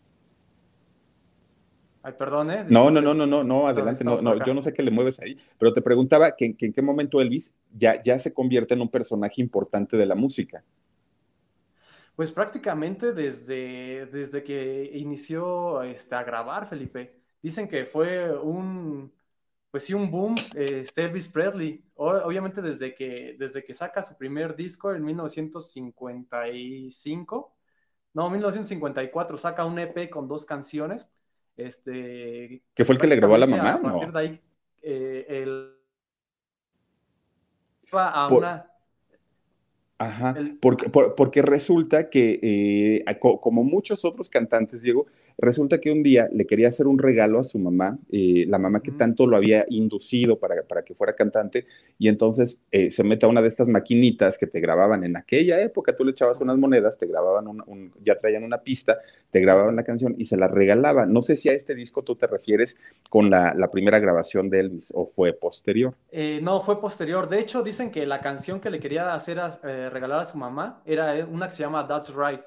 Ay, 2.06 2.12
perdón, 2.18 2.52
¿eh? 2.52 2.66
No, 2.68 2.92
no, 2.92 3.00
no, 3.00 3.14
no, 3.14 3.26
no, 3.26 3.46
no, 3.46 3.66
adelante, 3.66 4.04
no, 4.04 4.22
no, 4.22 4.46
yo 4.46 4.54
no 4.54 4.62
sé 4.62 4.74
qué 4.74 4.84
le 4.84 4.92
mueves 4.92 5.22
ahí, 5.22 5.38
pero 5.58 5.72
te 5.72 5.82
preguntaba 5.82 6.36
que, 6.36 6.54
en 6.60 6.74
qué 6.74 6.82
momento 6.82 7.22
Elvis 7.22 7.54
ya, 7.74 8.04
ya 8.04 8.20
se 8.20 8.34
convierte 8.34 8.74
en 8.74 8.82
un 8.82 8.90
personaje 8.90 9.42
importante 9.42 9.96
de 9.96 10.06
la 10.06 10.14
música. 10.14 10.62
Pues 12.18 12.34
prácticamente 12.34 13.14
desde, 13.14 14.08
desde 14.08 14.44
que 14.44 14.92
inició 14.94 15.82
este, 15.82 16.16
a 16.16 16.24
grabar, 16.24 16.68
Felipe. 16.68 17.22
Dicen 17.42 17.70
que 17.70 17.86
fue 17.86 18.38
un, 18.38 19.10
pues 19.72 19.86
sí, 19.86 19.94
un 19.94 20.12
boom, 20.12 20.36
este 20.56 21.06
Elvis 21.06 21.30
Presley. 21.30 21.86
obviamente 21.96 22.62
desde 22.62 22.94
que, 22.94 23.38
desde 23.40 23.64
que 23.64 23.74
saca 23.74 24.04
su 24.04 24.18
primer 24.18 24.58
disco 24.58 24.94
en 24.94 25.06
1955, 25.06 27.56
no, 28.14 28.30
1954, 28.30 29.38
saca 29.38 29.64
un 29.64 29.80
EP 29.80 30.10
con 30.10 30.28
dos 30.28 30.46
canciones 30.46 31.10
este, 31.58 32.64
¿Que 32.74 32.86
fue 32.86 32.96
el 32.96 33.02
que 33.02 33.08
le 33.08 33.16
grabó 33.16 33.36
a 33.36 33.40
la 33.40 33.48
mamá? 33.48 33.74
A 33.74 33.82
partir 33.82 34.12
de 34.12 34.20
ahí, 34.20 34.42
eh, 34.82 35.26
él 35.30 35.76
va 37.94 38.10
a 38.10 38.28
una 38.28 38.70
Ajá, 40.00 40.36
porque, 40.60 40.90
porque, 40.90 41.42
resulta 41.42 42.10
que, 42.10 42.40
eh, 42.42 43.06
como 43.40 43.64
muchos 43.64 44.04
otros 44.04 44.30
cantantes, 44.30 44.82
Diego, 44.82 45.06
resulta 45.38 45.80
que 45.80 45.92
un 45.92 46.04
día 46.04 46.28
le 46.32 46.46
quería 46.46 46.68
hacer 46.68 46.88
un 46.88 47.00
regalo 47.00 47.40
a 47.40 47.44
su 47.44 47.60
mamá, 47.60 47.98
eh, 48.12 48.46
la 48.48 48.60
mamá 48.60 48.82
que 48.82 48.92
tanto 48.92 49.28
lo 49.28 49.38
había 49.38 49.66
inducido 49.70 50.40
para, 50.40 50.64
para 50.64 50.84
que 50.84 50.96
fuera 50.96 51.16
cantante, 51.16 51.66
y 51.98 52.08
entonces 52.08 52.60
eh, 52.72 52.90
se 52.90 53.04
mete 53.04 53.26
a 53.26 53.30
una 53.30 53.42
de 53.42 53.48
estas 53.48 53.68
maquinitas 53.68 54.38
que 54.38 54.48
te 54.48 54.60
grababan 54.60 55.04
en 55.04 55.16
aquella 55.18 55.62
época, 55.62 55.96
tú 55.96 56.04
le 56.04 56.12
echabas 56.12 56.40
unas 56.42 56.58
monedas, 56.58 56.98
te 56.98 57.06
grababan, 57.06 57.48
un, 57.48 57.94
ya 58.04 58.16
traían 58.16 58.44
una 58.44 58.60
pista, 58.60 59.00
te 59.32 59.40
grababan 59.40 59.76
la 59.76 59.84
canción 59.84 60.16
y 60.18 60.26
se 60.26 60.38
la 60.38 60.48
regalaban. 60.48 61.12
No 61.12 61.22
sé 61.22 61.36
si 61.36 61.50
a 61.50 61.54
este 61.54 61.76
disco 61.76 62.04
tú 62.04 62.16
te 62.16 62.28
refieres 62.28 62.78
con 63.10 63.30
la, 63.30 63.54
la 63.56 63.72
primera 63.72 64.00
grabación 64.00 64.50
de 64.50 64.60
Elvis 64.60 64.92
o 64.94 65.06
fue 65.06 65.34
posterior. 65.34 65.96
no, 66.42 66.62
fue 66.62 66.80
posterior. 66.80 67.28
De 67.28 67.40
hecho, 67.40 67.64
dicen 67.64 67.92
que 67.92 68.06
la 68.06 68.20
canción 68.20 68.60
que 68.60 68.70
le 68.70 68.80
quería 68.80 69.14
hacer 69.14 69.40
a 69.40 69.50
regalar 69.90 70.20
a 70.20 70.26
su 70.26 70.38
mamá 70.38 70.82
era 70.86 71.18
eh, 71.18 71.24
una 71.24 71.48
que 71.48 71.56
se 71.56 71.64
llama 71.64 71.88
That's 71.88 72.14
Right. 72.16 72.42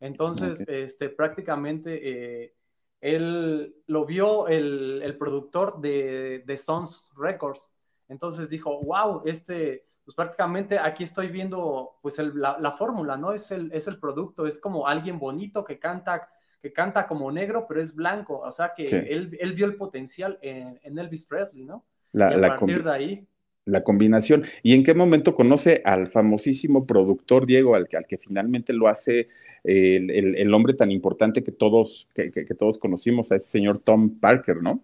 Entonces, 0.00 0.64
este, 0.66 1.10
prácticamente 1.10 2.00
eh, 2.42 2.54
él 3.00 3.74
lo 3.86 4.04
vio 4.06 4.48
el, 4.48 5.00
el 5.02 5.16
productor 5.16 5.80
de, 5.80 6.42
de, 6.46 6.56
Sons 6.56 7.12
Records. 7.16 7.76
Entonces 8.08 8.48
dijo, 8.50 8.80
wow, 8.82 9.22
este, 9.26 9.86
pues 10.04 10.14
prácticamente 10.14 10.78
aquí 10.78 11.04
estoy 11.04 11.28
viendo 11.28 11.98
pues 12.02 12.18
la, 12.18 12.58
la 12.58 12.72
fórmula, 12.72 13.16
¿no? 13.16 13.32
Es 13.32 13.50
el, 13.50 13.70
es 13.72 13.86
el 13.88 13.98
producto, 13.98 14.46
es 14.46 14.58
como 14.58 14.86
alguien 14.86 15.18
bonito 15.18 15.64
que 15.64 15.78
canta 15.78 16.28
que 16.60 16.72
canta 16.72 17.06
como 17.06 17.32
negro, 17.32 17.66
pero 17.66 17.80
es 17.80 17.94
blanco. 17.94 18.40
O 18.40 18.50
sea 18.50 18.74
que 18.74 18.84
él, 18.84 19.36
él, 19.40 19.52
vio 19.54 19.64
el 19.64 19.76
potencial 19.76 20.38
en, 20.42 20.78
en 20.82 20.98
Elvis 20.98 21.24
Presley, 21.24 21.64
¿no? 21.64 21.86
La, 22.12 22.36
y 22.36 22.44
a 22.44 22.48
partir 22.48 22.82
de 22.82 22.92
ahí 22.92 23.28
la 23.70 23.84
combinación. 23.84 24.44
¿Y 24.62 24.74
en 24.74 24.84
qué 24.84 24.94
momento 24.94 25.34
conoce 25.34 25.82
al 25.84 26.08
famosísimo 26.08 26.86
productor 26.86 27.46
Diego, 27.46 27.74
al 27.74 27.88
que, 27.88 27.96
al 27.96 28.06
que 28.06 28.18
finalmente 28.18 28.72
lo 28.72 28.88
hace 28.88 29.28
el, 29.64 30.54
hombre 30.54 30.74
tan 30.74 30.90
importante 30.90 31.42
que 31.42 31.52
todos, 31.52 32.08
que, 32.14 32.30
todos 32.58 32.78
conocimos, 32.78 33.32
a 33.32 33.36
ese 33.36 33.46
señor 33.46 33.80
Tom 33.80 34.18
Parker, 34.18 34.62
¿no? 34.62 34.82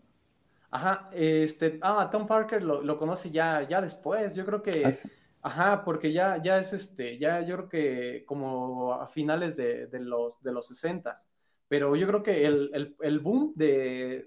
Ajá, 0.71 1.09
este, 1.15 1.79
ah, 1.83 2.09
Tom 2.11 2.27
Parker 2.27 2.63
lo, 2.63 2.97
conoce 2.97 3.31
ya, 3.31 3.67
ya 3.69 3.81
después, 3.81 4.35
yo 4.35 4.45
creo 4.45 4.63
que, 4.63 4.85
ah, 4.85 4.91
ajá, 5.43 5.85
porque 5.85 6.13
ya, 6.13 6.43
ya 6.43 6.59
es 6.59 6.73
este, 6.73 7.19
ya 7.19 7.41
yo 7.41 7.57
creo 7.57 7.69
que 7.69 8.25
como 8.27 8.93
a 8.93 9.07
finales 9.07 9.57
de, 9.57 9.89
los, 10.01 10.43
de 10.43 10.53
los 10.53 10.67
60 10.67 11.15
pero 11.69 11.97
yo 11.97 12.07
creo 12.07 12.23
que 12.23 12.47
el, 12.47 13.19
boom 13.21 13.53
de, 13.57 14.27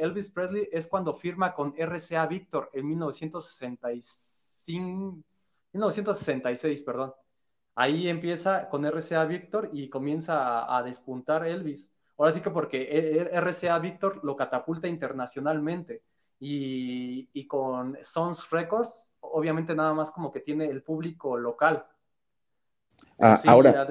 Elvis 0.00 0.30
Presley 0.30 0.68
es 0.72 0.86
cuando 0.86 1.12
firma 1.14 1.52
con 1.54 1.74
RCA 1.76 2.26
Victor 2.26 2.70
en 2.72 2.88
1965, 2.88 5.18
1966, 5.72 6.82
perdón. 6.82 7.12
Ahí 7.74 8.08
empieza 8.08 8.68
con 8.68 8.84
RCA 8.84 9.24
Victor 9.26 9.70
y 9.72 9.88
comienza 9.90 10.76
a, 10.76 10.82
despuntar 10.82 11.46
Elvis. 11.46 11.94
Ahora 12.18 12.32
sí 12.32 12.40
que 12.40 12.50
porque 12.50 12.82
e, 12.82 13.18
e, 13.18 13.40
RCA 13.40 13.78
Victor 13.78 14.20
lo 14.24 14.36
catapulta 14.36 14.88
internacionalmente 14.88 16.02
y, 16.38 17.28
y 17.32 17.46
con 17.46 17.96
Sons 18.02 18.50
Records, 18.50 19.08
obviamente 19.20 19.74
nada 19.74 19.94
más 19.94 20.10
como 20.10 20.30
que 20.32 20.40
tiene 20.40 20.66
el 20.66 20.82
público 20.82 21.36
local. 21.36 21.86
Ah, 23.22 23.38
ahora, 23.46 23.86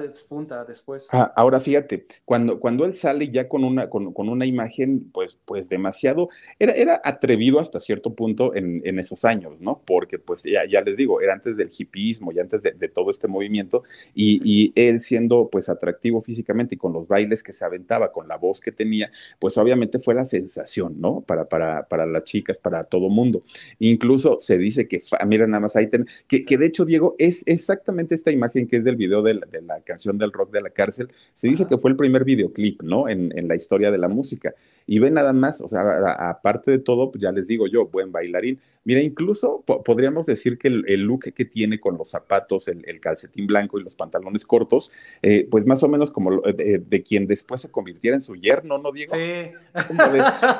después. 0.66 1.06
Ah, 1.12 1.32
ahora 1.36 1.60
fíjate, 1.60 2.04
cuando, 2.24 2.58
cuando 2.58 2.84
él 2.84 2.94
sale 2.94 3.30
ya 3.30 3.48
con 3.48 3.62
una, 3.62 3.88
con, 3.88 4.12
una 4.16 4.44
imagen, 4.44 5.08
pues, 5.12 5.38
pues 5.44 5.68
demasiado, 5.68 6.28
era, 6.58 6.72
era 6.72 7.00
atrevido 7.04 7.60
hasta 7.60 7.78
cierto 7.78 8.14
punto 8.14 8.56
en, 8.56 8.98
esos 8.98 9.24
años, 9.24 9.60
¿no? 9.60 9.82
Porque, 9.86 10.18
pues, 10.18 10.42
ya, 10.42 10.62
ya, 10.68 10.80
les 10.80 10.96
digo, 10.96 11.20
era 11.20 11.32
antes 11.32 11.56
del 11.56 11.70
hipismo 11.76 12.32
y 12.32 12.40
antes 12.40 12.60
de, 12.62 12.88
todo 12.88 13.10
este 13.10 13.28
movimiento, 13.28 13.84
y, 14.14 14.72
él 14.74 15.00
siendo, 15.00 15.48
pues, 15.50 15.68
atractivo 15.68 16.22
físicamente 16.22 16.74
y 16.74 16.78
con 16.78 16.92
los 16.92 17.06
bailes 17.06 17.44
que 17.44 17.52
se 17.52 17.64
aventaba, 17.64 18.10
con 18.10 18.26
la 18.26 18.36
voz 18.36 18.60
que 18.60 18.72
tenía, 18.72 19.12
pues, 19.38 19.56
obviamente 19.58 20.00
fue 20.00 20.14
la 20.14 20.24
sensación, 20.24 21.00
¿no? 21.00 21.20
Para, 21.20 21.44
para, 21.44 21.86
para 21.86 22.04
las 22.04 22.24
chicas, 22.24 22.58
para 22.58 22.82
todo 22.82 23.08
mundo. 23.08 23.44
Incluso 23.78 24.40
se 24.40 24.58
dice 24.58 24.88
que, 24.88 25.04
mira, 25.24 25.46
nada 25.46 25.60
más 25.60 25.76
ahí, 25.76 25.88
que, 26.26 26.44
que 26.44 26.58
de 26.58 26.66
hecho, 26.66 26.84
Diego, 26.84 27.14
es 27.18 27.44
exactamente 27.46 28.16
esta 28.16 28.32
imagen 28.32 28.66
que 28.66 28.78
es 28.78 28.84
del 28.84 28.96
video 29.00 29.22
de, 29.22 29.34
la 29.34 29.80
canción 29.84 30.18
del 30.18 30.32
rock 30.32 30.52
de 30.52 30.60
la 30.60 30.70
cárcel, 30.70 31.08
se 31.32 31.48
dice 31.48 31.66
que 31.66 31.78
fue 31.78 31.90
el 31.90 31.96
primer 31.96 32.24
videoclip, 32.24 32.82
¿no? 32.82 33.08
En, 33.08 33.30
la 33.48 33.56
historia 33.56 33.90
de 33.90 33.98
la 33.98 34.08
música. 34.08 34.54
Y 34.86 34.98
ve 34.98 35.10
nada 35.10 35.32
más, 35.32 35.60
o 35.60 35.68
sea, 35.68 35.82
aparte 36.30 36.70
de 36.70 36.78
todo, 36.78 37.10
pues 37.10 37.22
ya 37.22 37.32
les 37.32 37.46
digo 37.46 37.66
yo, 37.66 37.86
buen 37.86 38.12
bailarín. 38.12 38.60
Mira, 38.84 39.00
incluso 39.00 39.62
podríamos 39.84 40.26
decir 40.26 40.58
que 40.58 40.68
el, 40.68 41.02
look 41.02 41.32
que 41.34 41.44
tiene 41.44 41.80
con 41.80 41.96
los 41.96 42.10
zapatos, 42.10 42.68
el, 42.68 43.00
calcetín 43.00 43.46
blanco 43.46 43.78
y 43.78 43.82
los 43.82 43.94
pantalones 43.94 44.44
cortos, 44.44 44.92
eh, 45.22 45.46
pues 45.50 45.66
más 45.66 45.82
o 45.82 45.88
menos 45.88 46.10
como 46.10 46.40
de, 46.40 47.02
quien 47.06 47.26
después 47.26 47.62
se 47.62 47.70
convirtiera 47.70 48.16
en 48.16 48.22
su 48.22 48.36
yerno, 48.36 48.78
¿no, 48.78 48.92
Diego? 48.92 49.14
Sí. 49.14 49.52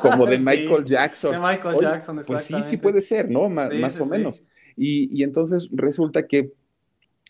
Como 0.02 0.26
de, 0.26 0.38
Michael 0.38 0.85
Jackson. 0.85 1.32
De 1.32 1.38
Michael 1.38 1.76
Jackson, 1.80 2.20
Pues 2.26 2.44
sí, 2.44 2.54
sí 2.62 2.76
puede 2.76 3.00
ser, 3.00 3.30
¿no? 3.30 3.49
más 3.49 4.00
o 4.00 4.06
menos. 4.06 4.44
Y, 4.76 5.11
y, 5.12 5.25
entonces 5.25 5.68
resulta 5.73 6.26
que 6.26 6.52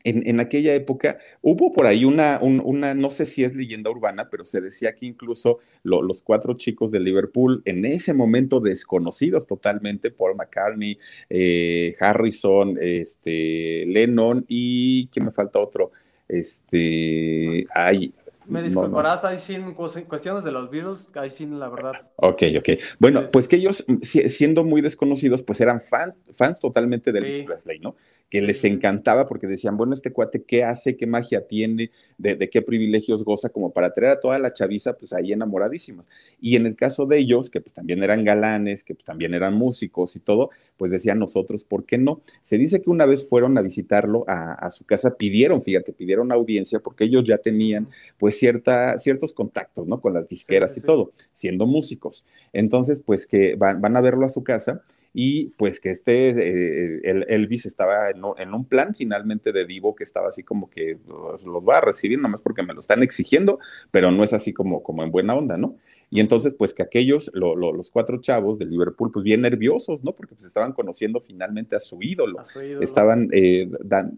en, 0.05 0.41
aquella 0.41 0.75
época 0.75 1.19
hubo 1.43 1.73
por 1.73 1.87
ahí 1.87 2.05
una, 2.05 2.41
una, 2.41 2.95
no 2.95 3.11
sé 3.11 3.27
si 3.27 3.45
es 3.45 3.55
leyenda 3.55 3.91
urbana, 3.91 4.29
pero 4.31 4.45
se 4.45 4.61
decía 4.61 4.95
que 4.95 5.07
incluso 5.07 5.59
los 5.83 6.23
cuatro 6.23 6.55
chicos 6.55 6.91
de 6.91 7.01
Liverpool, 7.01 7.63
en 7.65 7.85
ese 7.85 8.15
momento 8.15 8.61
desconocidos 8.61 9.47
totalmente, 9.47 10.11
Paul 10.11 10.37
McCartney, 10.37 10.99
eh, 11.29 11.97
Harrison, 12.01 12.79
este, 12.81 13.85
Lennon 13.87 14.45
y, 14.49 15.09
¿quién 15.09 15.27
me 15.27 15.33
falta 15.33 15.59
otro? 15.59 15.93
Este, 16.29 17.67
hay, 17.75 18.15
me 18.51 18.63
disculparás, 18.63 19.25
ahí 19.25 19.39
sin 19.39 19.73
cuestiones 19.73 20.45
de 20.45 20.51
los 20.51 20.71
virus, 20.71 21.15
ahí 21.17 21.31
sin 21.31 21.59
la 21.59 21.69
verdad. 21.69 21.93
Ok, 22.17 22.43
ok. 22.59 22.69
Bueno, 22.99 23.27
pues 23.33 23.49
que 23.49 23.57
ellos, 23.57 23.85
siendo 24.03 24.65
muy 24.65 24.83
desconocidos, 24.83 25.43
pues 25.43 25.61
eran 25.61 25.83
fans 25.83 26.61
totalmente 26.61 27.13
de 27.13 27.21
Elvis 27.21 27.39
Presley, 27.47 27.79
¿no? 27.79 27.95
Que 28.29 28.41
les 28.41 28.65
encantaba 28.65 29.27
porque 29.27 29.47
decían, 29.47 29.77
bueno, 29.77 29.95
este 29.95 30.13
cuate, 30.13 30.43
¿qué 30.43 30.63
hace? 30.65 30.97
¿Qué 30.97 31.07
magia 31.07 31.47
tiene? 31.47 31.91
De, 32.19 32.51
qué 32.51 32.63
privilegios 32.63 33.25
goza? 33.25 33.49
Como 33.49 33.73
para 33.73 33.93
traer 33.93 34.13
a 34.13 34.21
toda 34.21 34.39
la 34.39 34.53
chaviza, 34.53 34.93
pues 34.93 35.13
ahí 35.13 35.33
enamoradísimos. 35.33 36.07
Y 36.41 36.57
en 36.57 36.67
el 36.67 36.77
caso 36.77 37.07
de 37.07 37.19
ellos, 37.19 37.51
que 37.51 37.61
pues 37.61 37.75
también 37.75 38.03
eran 38.03 38.25
galanes, 38.25 38.85
que 38.85 38.95
pues, 38.95 39.05
también 39.05 39.35
eran 39.35 39.55
músicos 39.55 40.15
y 40.17 40.21
todo, 40.21 40.51
pues 40.77 40.91
decían 40.91 41.19
nosotros, 41.19 41.65
¿por 41.65 41.85
qué 41.85 41.99
no? 41.99 42.21
Se 42.45 42.57
dice 42.57 42.81
que 42.81 42.91
una 42.91 43.05
vez 43.07 43.29
fueron 43.29 43.59
a 43.59 43.63
visitarlo 43.63 44.25
a, 44.29 44.53
a 44.55 44.71
su 44.71 44.85
casa, 44.85 45.17
pidieron, 45.17 45.63
fíjate, 45.63 45.93
pidieron 45.93 46.31
audiencia 46.33 46.79
porque 46.79 47.05
ellos 47.05 47.25
ya 47.25 47.39
tenían, 47.39 47.89
pues, 48.19 48.40
cierta, 48.41 48.99
ciertos 48.99 49.33
contactos, 49.33 49.87
¿no? 49.87 50.01
Con 50.01 50.15
las 50.15 50.27
disqueras 50.27 50.77
y 50.77 50.81
todo, 50.81 51.13
siendo 51.33 51.67
músicos. 51.67 52.27
Entonces, 52.53 53.01
pues 53.05 53.27
que 53.27 53.55
van, 53.55 53.81
van, 53.81 53.97
a 53.97 54.01
verlo 54.01 54.27
a 54.27 54.31
su 54.31 54.43
casa 54.43 54.83
y 55.13 55.47
pues 55.57 55.81
que 55.81 55.91
este, 55.91 56.31
eh, 56.31 57.01
el 57.05 57.27
Elvis 57.29 57.67
estaba 57.67 58.11
en, 58.11 58.55
un 58.55 58.65
plan 58.65 58.95
finalmente 58.95 59.53
de 59.53 59.67
Divo 59.67 59.95
que 59.95 60.05
estaba 60.05 60.29
así 60.29 60.43
como 60.43 60.71
que 60.71 60.99
los, 61.07 61.43
los 61.43 61.63
va 61.63 61.79
a 61.79 61.81
recibir 61.81 62.19
nomás 62.19 62.41
porque 62.41 62.63
me 62.63 62.75
lo 62.75 62.81
están 62.81 63.03
exigiendo, 63.03 63.59
pero 63.91 64.11
no 64.11 64.25
es 64.25 64.33
así 64.33 64.53
como, 64.53 64.83
como 64.83 65.03
en 65.03 65.11
buena 65.11 65.35
onda, 65.35 65.57
¿no? 65.57 65.77
Y 66.13 66.19
entonces, 66.19 66.53
pues 66.59 66.75
que 66.75 66.83
aquellos, 66.83 67.31
los 67.35 67.91
cuatro 67.93 68.21
chavos 68.21 68.59
de 68.59 68.67
Liverpool, 68.67 69.13
pues 69.13 69.23
bien 69.23 69.43
nerviosos, 69.43 70.03
¿no? 70.03 70.13
Porque 70.13 70.35
pues 70.35 70.45
estaban 70.45 70.73
conociendo 70.73 71.21
finalmente 71.21 71.77
a 71.77 71.81
su 71.81 72.03
ídolo, 72.03 72.39
estaban 72.81 73.29
eh, 73.33 73.71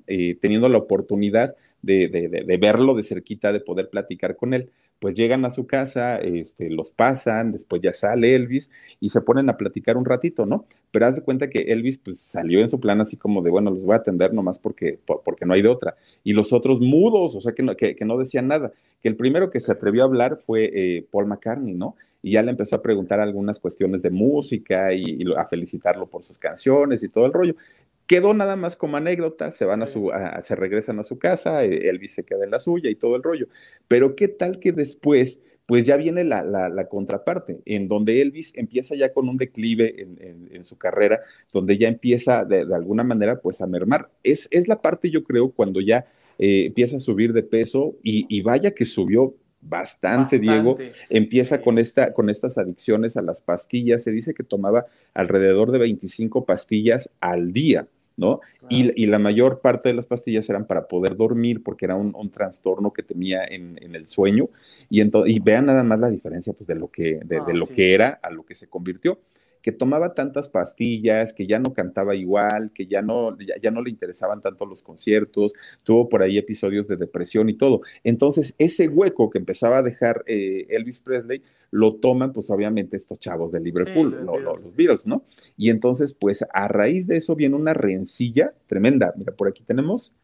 eh, 0.07 0.38
teniendo 0.41 0.71
la 0.71 0.79
oportunidad 0.79 1.55
de, 1.82 2.58
verlo 2.60 2.94
de 2.94 3.02
cerquita, 3.02 3.52
de 3.52 3.60
poder 3.60 3.90
platicar 3.90 4.36
con 4.36 4.54
él. 4.54 4.70
Pues 4.98 5.14
llegan 5.14 5.44
a 5.44 5.50
su 5.50 5.66
casa, 5.66 6.16
este, 6.18 6.70
los 6.70 6.92
pasan, 6.92 7.50
después 7.50 7.82
ya 7.82 7.92
sale 7.92 8.36
Elvis 8.36 8.70
y 9.00 9.08
se 9.08 9.20
ponen 9.20 9.50
a 9.50 9.56
platicar 9.56 9.96
un 9.96 10.04
ratito, 10.04 10.46
¿no? 10.46 10.64
Pero 10.92 11.06
haz 11.06 11.16
de 11.16 11.22
cuenta 11.22 11.50
que 11.50 11.72
Elvis 11.72 11.98
pues 11.98 12.21
salió 12.21 12.60
en 12.60 12.68
su 12.68 12.78
plan 12.78 13.00
así 13.00 13.16
como 13.16 13.42
de, 13.42 13.50
bueno, 13.50 13.71
los 13.71 13.82
voy 13.82 13.95
a 13.95 13.97
atender 13.97 14.32
nomás 14.32 14.60
porque, 14.60 15.00
porque 15.04 15.45
no 15.45 15.54
hay 15.54 15.62
de 15.62 15.68
otra. 15.68 15.97
Y 16.23 16.34
los 16.34 16.52
otros 16.52 16.80
mudos, 16.80 17.34
o 17.34 17.40
sea, 17.40 17.52
que 17.52 17.64
no, 17.64 17.76
que, 17.76 17.97
no 18.04 18.16
decían 18.16 18.47
nada. 18.47 18.73
Que 19.02 19.08
el 19.08 19.16
primero 19.16 19.50
que 19.50 19.58
se 19.58 19.73
atrevió 19.73 20.02
a 20.02 20.06
hablar 20.06 20.36
fue 20.36 20.71
eh, 20.73 21.06
Paul 21.10 21.26
McCartney, 21.26 21.75
¿no? 21.75 21.97
y 22.23 22.32
ya 22.32 22.42
le 22.42 22.52
empezó 22.52 22.76
a 22.76 22.82
preguntar 22.82 23.21
algunas 23.21 23.58
cuestiones 23.58 24.00
de 24.00 24.10
música 24.10 24.95
y, 24.95 25.25
a 25.36 25.45
felicitarlo 25.47 26.06
por 26.06 26.23
sus 26.23 26.38
canciones 26.38 27.02
y 27.02 27.08
todo 27.08 27.26
el 27.26 27.32
rollo. 27.32 27.56
Quedó 28.06 28.34
nada 28.34 28.56
más 28.56 28.76
como 28.76 28.97
anécdota, 28.97 29.50
se 29.50 29.65
van 29.65 29.82
a 29.82 29.86
su, 29.86 30.10
se 30.43 30.56
regresan 30.56 30.99
a 30.99 31.02
su 31.02 31.19
casa, 31.19 31.65
eh, 31.65 31.88
Elvis 31.88 32.15
se 32.15 32.25
queda 32.25 32.45
en 32.45 32.50
la 32.50 32.58
suya 32.58 32.91
y 32.91 32.95
todo 32.95 33.17
el 33.17 33.23
rollo. 33.23 33.47
Pero 33.88 34.17
qué 34.17 34.28
tal 34.28 34.58
que 34.58 34.73
después, 34.73 35.43
pues 35.67 35.84
ya 35.84 35.97
viene 35.97 36.25
la, 36.25 36.43
la, 36.43 36.88
contraparte, 36.88 37.60
en 37.65 37.88
donde 37.88 38.21
Elvis 38.21 38.52
empieza 38.56 38.95
ya 38.95 39.12
con 39.12 39.28
un 39.28 39.36
declive 39.36 40.02
en, 40.02 40.49
en, 40.50 40.65
su 40.65 40.76
carrera, 40.76 41.21
donde 41.52 41.78
ya 41.78 41.88
empieza 41.88 42.45
de, 42.45 42.62
alguna 42.75 43.04
manera 43.04 43.41
pues 43.41 43.60
a 43.62 43.67
mermar. 43.67 44.10
Es, 44.23 44.49
es 44.50 44.69
la 44.69 44.82
parte, 44.82 45.10
yo 45.10 45.25
creo, 45.25 45.50
cuando 45.50 45.80
ya 45.80 46.06
eh, 46.38 46.67
empieza 46.67 46.97
a 46.97 47.00
subir 47.00 47.32
de 47.32 47.43
peso 47.43 47.95
y, 48.02 48.26
y 48.28 48.43
vaya 48.43 48.73
que 48.73 48.84
subió 48.84 49.34
Bastante, 49.62 50.40
Diego. 50.40 50.76
Empieza 51.08 51.62
con, 51.62 51.78
esta, 51.78 52.12
con 52.12 52.28
estas 52.28 52.58
adicciones 52.58 53.16
a 53.16 53.22
las 53.22 53.40
pastillas. 53.40 54.02
Se 54.02 54.10
dice 54.10 54.34
que 54.34 54.42
tomaba 54.42 54.86
alrededor 55.14 55.70
de 55.70 55.78
25 55.78 56.44
pastillas 56.44 57.10
al 57.20 57.52
día, 57.52 57.86
¿no? 58.16 58.40
Y, 58.68 59.06
la 59.06 59.20
mayor 59.20 59.60
parte 59.60 59.90
de 59.90 59.94
las 59.94 60.06
pastillas 60.06 60.50
eran 60.50 60.66
para 60.66 60.88
poder 60.88 61.16
dormir 61.16 61.62
porque 61.62 61.84
era 61.84 61.94
un, 61.94 62.30
trastorno 62.30 62.92
que 62.92 63.04
tenía 63.04 63.44
en, 63.44 63.78
el 63.80 64.08
sueño. 64.08 64.48
Y, 64.90 65.00
y 65.00 65.38
vean 65.38 65.66
nada 65.66 65.84
más 65.84 66.00
la 66.00 66.10
diferencia 66.10 66.52
pues, 66.52 66.66
de 66.66 66.75
lo, 66.75 66.88
que, 66.88 67.20
de, 67.25 67.54
lo 67.54 67.66
que 67.68 67.94
era 67.94 68.18
a 68.20 68.30
lo 68.30 68.44
que 68.44 68.56
se 68.56 68.66
convirtió 68.66 69.20
que 69.62 69.72
tomaba 69.72 70.12
tantas 70.12 70.48
pastillas, 70.48 71.32
que 71.32 71.46
ya 71.46 71.58
no 71.58 71.72
cantaba 71.72 72.14
igual, 72.14 72.72
que 72.75 72.86
ya 72.86 73.00
no, 73.00 73.36
ya, 73.38 73.70
no 73.70 73.80
le 73.80 73.90
interesaban 73.90 74.40
tanto 74.40 74.66
los 74.66 74.82
conciertos, 74.82 75.54
tuvo 75.84 76.08
por 76.08 76.22
ahí 76.22 76.36
episodios 76.36 76.88
de 76.88 76.96
depresión 76.96 77.48
y 77.48 77.54
todo. 77.54 77.80
Entonces, 78.02 78.54
ese 78.58 78.88
hueco 78.88 79.30
que 79.30 79.38
empezaba 79.38 79.78
a 79.78 79.82
dejar 79.82 80.25
eh, 80.26 80.66
Elvis 80.68 81.00
Presley, 81.00 81.42
lo 81.70 81.94
toman, 81.94 82.34
pues 82.34 82.50
obviamente 82.50 82.98
estos 82.98 83.18
chavos 83.18 83.50
de 83.50 83.60
Liverpool, 83.60 84.26
los, 84.26 84.76
Beatles, 84.76 85.06
¿no? 85.06 85.25
Y 85.56 85.70
entonces, 85.70 86.12
pues 86.12 86.44
a 86.52 86.68
raíz 86.68 87.06
de 87.06 87.16
eso 87.16 87.34
viene 87.34 87.56
una 87.56 87.72
rencilla 87.72 88.52
tremenda. 88.66 89.14
Mira, 89.16 89.32
por 89.32 89.48
aquí 89.48 89.62
tenemos. 89.62 90.14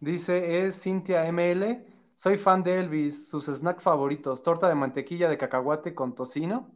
Dice, 0.00 0.66
es 0.66 0.82
Cintia 0.82 1.24
ML. 1.32 1.82
Soy 2.14 2.36
fan 2.36 2.62
de 2.62 2.80
Elvis, 2.80 3.28
sus 3.28 3.46
snacks 3.46 3.82
favoritos, 3.82 4.42
torta 4.42 4.68
de 4.68 4.74
mantequilla 4.74 5.30
de 5.30 5.38
cacahuate 5.38 5.94
con 5.94 6.14
tocino 6.14 6.68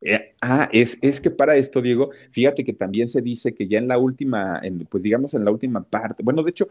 eh, 0.00 0.34
ah, 0.40 0.68
es, 0.72 0.98
es 1.02 1.20
que 1.20 1.30
para 1.30 1.56
esto, 1.56 1.82
Diego, 1.82 2.10
fíjate 2.30 2.64
que 2.64 2.72
también 2.72 3.08
se 3.08 3.20
dice 3.20 3.54
que 3.54 3.68
ya 3.68 3.78
en 3.78 3.88
la 3.88 3.98
última, 3.98 4.58
en, 4.62 4.86
pues 4.86 5.02
digamos 5.02 5.34
en 5.34 5.44
la 5.44 5.50
última 5.50 5.82
parte, 5.82 6.22
bueno, 6.22 6.42
de 6.42 6.50
hecho, 6.50 6.68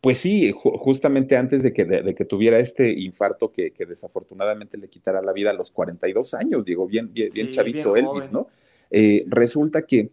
pues 0.00 0.18
sí, 0.18 0.52
justamente 0.54 1.36
antes 1.36 1.62
de 1.62 1.72
que, 1.72 1.84
de, 1.84 2.14
que 2.14 2.24
tuviera 2.24 2.58
este 2.58 2.90
infarto 2.90 3.52
que, 3.52 3.70
que, 3.70 3.84
desafortunadamente 3.84 4.78
le 4.78 4.88
quitara 4.88 5.20
la 5.20 5.32
vida 5.32 5.50
a 5.50 5.54
los 5.54 5.70
42 5.70 6.34
años, 6.34 6.64
Diego, 6.64 6.86
bien, 6.86 7.12
bien, 7.12 7.28
bien 7.32 7.50
chavito 7.50 7.96
Elvis, 7.96 8.32
¿no? 8.32 8.48
Eh, 8.90 9.24
resulta 9.28 9.82
que 9.82 10.10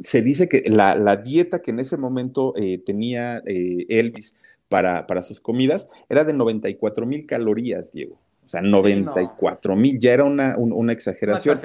se 0.00 0.22
dice 0.22 0.48
que 0.48 0.62
la, 0.66 0.94
la, 0.94 1.16
dieta 1.16 1.60
que 1.60 1.72
en 1.72 1.80
ese 1.80 1.96
momento 1.96 2.54
eh, 2.56 2.78
tenía 2.78 3.42
Elvis 3.46 4.36
para, 4.68 5.06
para 5.06 5.22
sus 5.22 5.40
comidas 5.40 5.88
era 6.08 6.24
de 6.24 6.32
94 6.32 7.04
mil 7.04 7.26
calorías, 7.26 7.92
Diego. 7.92 8.18
O 8.44 8.48
sea, 8.48 8.60
94 8.60 9.76
mil, 9.76 9.98
ya 9.98 10.12
era 10.12 10.24
una, 10.24 10.56
una 10.56 10.92
exageración. 10.92 11.60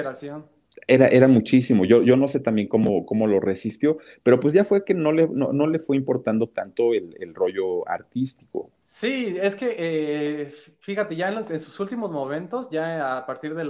Era, 0.88 1.08
era 1.08 1.28
muchísimo. 1.28 1.86
Yo, 1.86 2.02
yo 2.02 2.16
no 2.16 2.28
sé 2.28 2.40
también 2.40 2.68
cómo, 2.68 3.06
cómo 3.06 3.28
lo 3.28 3.40
resistió, 3.40 3.98
pero 4.24 4.40
pues 4.40 4.54
ya 4.54 4.64
fue 4.64 4.86
que 4.86 4.94
no 4.94 5.12
le, 5.12 5.28
no, 5.28 5.68
le 5.68 5.80
fue 5.80 5.98
importando 5.98 6.48
tanto 6.50 6.94
el, 6.94 7.36
rollo 7.36 7.88
artístico. 7.88 8.72
Sí, 8.82 9.38
es 9.40 9.56
que 9.56 9.76
eh, 9.78 10.54
fíjate, 10.80 11.16
ya 11.16 11.30
en, 11.30 11.60
sus 11.60 11.80
últimos 11.80 12.12
momentos, 12.12 12.70
ya 12.70 13.18
a 13.18 13.26
partir 13.26 13.56
de 13.56 13.66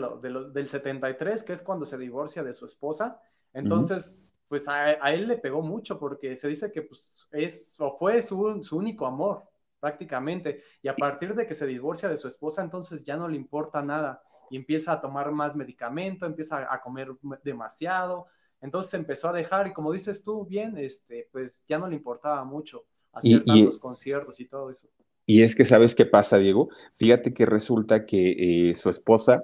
del 0.53 0.67
73, 0.67 1.43
que 1.43 1.53
es 1.53 1.61
cuando 1.61 1.85
se 1.85 1.97
divorcia 1.97 2.43
de 2.43 2.53
su 2.53 2.65
esposa, 2.65 3.19
entonces, 3.53 4.31
pues 4.47 4.67
a, 4.67 4.93
él 5.11 5.27
le 5.27 5.37
pegó 5.37 5.61
mucho 5.61 5.99
porque 5.99 6.35
se 6.35 6.47
dice 6.47 6.71
que 6.71 6.83
pues, 6.83 7.27
es 7.31 7.75
o 7.79 7.97
fue 7.97 8.21
su, 8.21 8.63
su 8.63 8.77
único 8.77 9.07
amor 9.07 9.48
prácticamente. 9.79 10.63
Y 10.81 10.87
a 10.87 10.95
partir 10.95 11.35
de 11.35 11.47
que 11.47 11.53
se 11.53 11.67
divorcia 11.67 12.09
de 12.09 12.17
su 12.17 12.27
esposa, 12.27 12.61
entonces 12.61 13.03
ya 13.03 13.17
no 13.17 13.27
le 13.27 13.37
importa 13.37 13.81
nada 13.81 14.21
y 14.49 14.57
empieza 14.57 14.93
a 14.93 15.01
tomar 15.01 15.31
más 15.31 15.55
medicamento, 15.55 16.25
empieza 16.25 16.71
a 16.71 16.81
comer 16.81 17.09
demasiado. 17.43 18.27
Entonces 18.61 18.93
empezó 18.93 19.29
a 19.29 19.33
dejar 19.33 19.67
y 19.67 19.73
como 19.73 19.91
dices 19.91 20.23
tú 20.23 20.45
bien, 20.45 20.77
este, 20.77 21.29
pues 21.31 21.63
ya 21.67 21.77
no 21.77 21.87
le 21.87 21.95
importaba 21.95 22.43
mucho 22.43 22.85
hacer 23.13 23.43
tantos 23.43 23.77
conciertos 23.77 24.39
y 24.39 24.45
todo 24.45 24.69
eso. 24.69 24.87
Y 25.25 25.43
es 25.43 25.55
que, 25.55 25.63
¿sabes 25.63 25.93
qué 25.93 26.05
pasa, 26.05 26.37
Diego? 26.37 26.69
Fíjate 26.95 27.33
que 27.33 27.45
resulta 27.45 28.05
que 28.05 28.69
eh, 28.71 28.75
su 28.75 28.89
esposa 28.89 29.43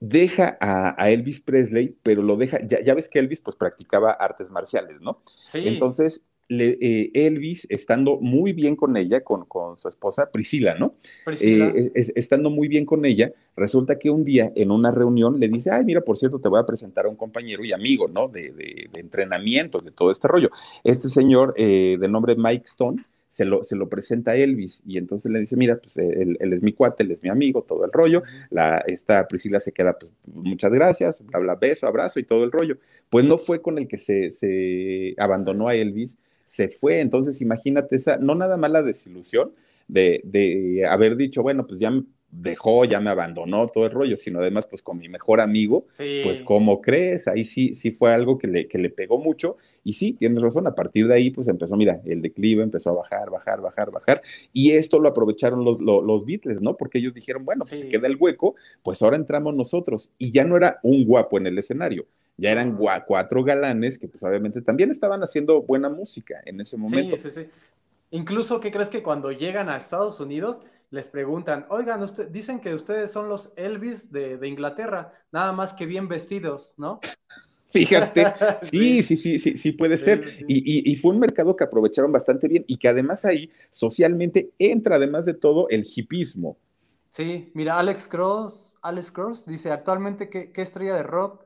deja 0.00 0.58
a, 0.60 1.10
Elvis 1.10 1.40
Presley, 1.40 1.96
pero 2.02 2.22
lo 2.22 2.36
deja, 2.36 2.58
ya, 2.66 2.82
ya, 2.82 2.94
ves 2.94 3.08
que 3.08 3.18
Elvis 3.18 3.40
pues 3.40 3.56
practicaba 3.56 4.10
artes 4.12 4.50
marciales, 4.50 5.00
¿no? 5.00 5.22
Sí. 5.40 5.66
Entonces, 5.66 6.24
eh, 6.48 7.10
Elvis, 7.14 7.66
estando 7.70 8.18
muy 8.20 8.52
bien 8.52 8.76
con 8.76 8.96
ella, 8.96 9.22
con, 9.22 9.44
con 9.44 9.76
su 9.76 9.88
esposa 9.88 10.30
Priscila, 10.30 10.74
¿no? 10.74 10.94
Priscila. 11.24 11.72
Eh, 11.74 11.92
estando 12.14 12.50
muy 12.50 12.68
bien 12.68 12.86
con 12.86 13.04
ella, 13.04 13.32
resulta 13.56 13.98
que 13.98 14.10
un 14.10 14.24
día 14.24 14.52
en 14.54 14.70
una 14.70 14.90
reunión 14.90 15.40
le 15.40 15.48
dice, 15.48 15.70
ay, 15.70 15.84
mira, 15.84 16.00
por 16.00 16.16
cierto, 16.16 16.38
te 16.38 16.48
voy 16.48 16.60
a 16.60 16.66
presentar 16.66 17.06
a 17.06 17.08
un 17.08 17.16
compañero 17.16 17.64
y 17.64 17.72
amigo, 17.72 18.08
¿no? 18.08 18.28
De, 18.28 18.52
de, 18.52 18.88
de 18.92 19.00
entrenamiento, 19.00 19.78
de 19.78 19.90
todo 19.90 20.10
este 20.10 20.28
rollo. 20.28 20.50
Este 20.84 21.08
señor 21.08 21.54
eh, 21.56 21.96
de 22.00 22.08
nombre 22.08 22.36
Mike 22.36 22.66
Stone, 22.66 23.04
se 23.28 23.44
lo, 23.44 23.64
se 23.64 23.76
lo, 23.76 23.88
presenta 23.88 24.30
a 24.30 24.36
Elvis 24.36 24.82
y 24.86 24.96
entonces 24.96 25.30
le 25.30 25.40
dice, 25.40 25.56
mira, 25.56 25.76
pues 25.76 25.98
él, 25.98 26.38
él, 26.40 26.52
es 26.54 26.62
mi 26.62 26.72
cuate, 26.72 27.02
él 27.02 27.10
es 27.10 27.22
mi 27.22 27.28
amigo, 27.28 27.62
todo 27.62 27.84
el 27.84 27.92
rollo. 27.92 28.22
La, 28.48 28.78
esta 28.86 29.28
Priscila 29.28 29.60
se 29.60 29.72
queda, 29.72 29.98
pues 29.98 30.10
muchas 30.26 30.72
gracias, 30.72 31.22
bla, 31.26 31.40
bla, 31.40 31.54
beso, 31.54 31.86
abrazo 31.86 32.18
y 32.18 32.24
todo 32.24 32.44
el 32.44 32.52
rollo. 32.52 32.78
Pues 33.10 33.26
no 33.26 33.36
fue 33.36 33.60
con 33.60 33.76
el 33.76 33.88
que 33.88 33.98
se, 33.98 34.30
se 34.30 35.14
abandonó 35.18 35.68
a 35.68 35.74
Elvis, 35.74 36.16
se 36.46 36.68
fue. 36.70 37.00
Entonces, 37.00 37.42
imagínate 37.42 37.96
esa, 37.96 38.18
no 38.18 38.34
nada 38.34 38.56
más 38.56 38.70
la 38.70 38.82
desilusión 38.82 39.52
de, 39.88 40.20
de 40.24 40.86
haber 40.88 41.16
dicho, 41.16 41.42
bueno, 41.42 41.66
pues 41.66 41.80
ya 41.80 41.90
me 41.90 42.04
dejó, 42.30 42.84
ya 42.84 43.00
me 43.00 43.10
abandonó 43.10 43.66
todo 43.68 43.86
el 43.86 43.92
rollo, 43.92 44.16
sino 44.16 44.40
además, 44.40 44.66
pues 44.66 44.82
con 44.82 44.98
mi 44.98 45.08
mejor 45.08 45.40
amigo, 45.40 45.86
sí. 45.88 46.20
pues 46.22 46.42
¿cómo 46.42 46.80
crees? 46.82 47.28
Ahí 47.28 47.44
sí, 47.44 47.74
sí 47.74 47.92
fue 47.92 48.12
algo 48.12 48.36
que 48.36 48.46
le, 48.48 48.68
que 48.68 48.78
le 48.78 48.90
pegó 48.90 49.18
mucho. 49.18 49.56
Y 49.84 49.92
sí, 49.94 50.12
tienes 50.14 50.42
razón, 50.42 50.66
a 50.66 50.74
partir 50.74 51.06
de 51.08 51.14
ahí, 51.14 51.30
pues 51.30 51.48
empezó, 51.48 51.76
mira, 51.76 52.02
el 52.04 52.20
declive 52.22 52.62
empezó 52.62 52.90
a 52.90 52.94
bajar, 52.94 53.30
bajar, 53.30 53.60
bajar, 53.62 53.90
bajar. 53.92 54.22
Y 54.52 54.72
esto 54.72 54.98
lo 54.98 55.08
aprovecharon 55.08 55.64
los, 55.64 55.80
los, 55.80 56.04
los 56.04 56.26
Beatles, 56.26 56.60
¿no? 56.60 56.76
Porque 56.76 56.98
ellos 56.98 57.14
dijeron, 57.14 57.44
bueno, 57.44 57.64
pues 57.68 57.80
Sí. 57.80 57.86
se 57.86 57.88
queda 57.88 58.06
el 58.08 58.16
hueco, 58.18 58.54
pues 58.82 59.02
ahora 59.02 59.16
entramos 59.16 59.54
nosotros. 59.54 60.10
Y 60.18 60.30
ya 60.32 60.44
no 60.44 60.56
era 60.56 60.78
un 60.82 61.04
guapo 61.04 61.38
en 61.38 61.46
el 61.46 61.58
escenario, 61.58 62.06
ya 62.36 62.50
eran 62.50 62.76
cuatro 63.06 63.42
galanes 63.44 63.98
que 63.98 64.08
pues 64.08 64.22
obviamente 64.24 64.60
también 64.62 64.90
estaban 64.90 65.22
haciendo 65.22 65.62
buena 65.62 65.88
música 65.88 66.40
en 66.44 66.60
ese 66.60 66.76
momento. 66.76 67.16
Sí, 67.16 67.30
sí, 67.30 67.42
sí. 67.42 67.50
Incluso, 68.10 68.60
¿qué 68.60 68.70
crees 68.70 68.88
que 68.88 69.02
cuando 69.02 69.32
llegan 69.32 69.68
a 69.68 69.76
Estados 69.76 70.20
Unidos 70.20 70.60
les 70.90 71.08
preguntan, 71.08 71.66
oigan, 71.68 72.02
usted, 72.02 72.28
dicen 72.28 72.60
que 72.60 72.74
ustedes 72.74 73.10
son 73.10 73.28
los 73.28 73.52
Elvis 73.56 74.12
de, 74.12 74.38
de 74.38 74.48
Inglaterra, 74.48 75.12
nada 75.32 75.52
más 75.52 75.72
que 75.74 75.86
bien 75.86 76.06
vestidos, 76.08 76.74
¿no? 76.76 77.00
Fíjate, 77.72 78.26
sí, 78.62 79.02
Sí. 79.02 79.16
sí, 79.16 79.38
sí, 79.38 79.56
sí, 79.56 79.72
puede 79.72 79.96
ser. 79.96 80.24
Y, 80.46 80.58
y- 80.58 80.92
y 80.92 80.96
fue 80.96 81.10
un 81.12 81.18
mercado 81.18 81.56
que 81.56 81.64
aprovecharon 81.64 82.12
bastante 82.12 82.46
bien 82.48 82.64
y 82.68 82.76
que 82.76 82.88
además 82.88 83.24
ahí 83.24 83.50
socialmente 83.70 84.50
entra 84.58 84.96
además 84.96 85.26
de 85.26 85.34
todo 85.34 85.68
el 85.68 85.84
hipismo. 85.94 86.56
Sí, 87.10 87.50
mira, 87.54 87.78
Alex 87.78 88.08
Cross, 88.08 88.78
Alex 88.82 89.10
Cross 89.10 89.46
dice, 89.46 89.70
actualmente, 89.72 90.28
¿qué, 90.28 90.52
qué 90.52 90.62
estrella 90.62 90.94
de 90.94 91.02
rock 91.02 91.45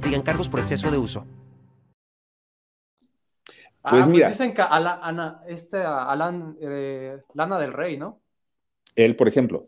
Aplican 0.00 0.22
cargos 0.22 0.48
por 0.48 0.60
exceso 0.60 0.90
de 0.90 0.96
uso. 0.96 1.26
Ah, 3.82 3.90
Pues 3.90 4.08
mira. 4.08 4.28
dicen 4.28 4.52
que 4.54 4.62
Ala- 4.62 5.00
Ana, 5.02 5.42
este, 5.46 5.78
Alan, 5.78 6.56
eh, 6.60 7.18
Lana 7.34 7.58
del 7.58 7.72
Rey, 7.72 7.96
¿no? 7.98 8.18
Él, 8.96 9.14
por 9.16 9.28
ejemplo. 9.28 9.66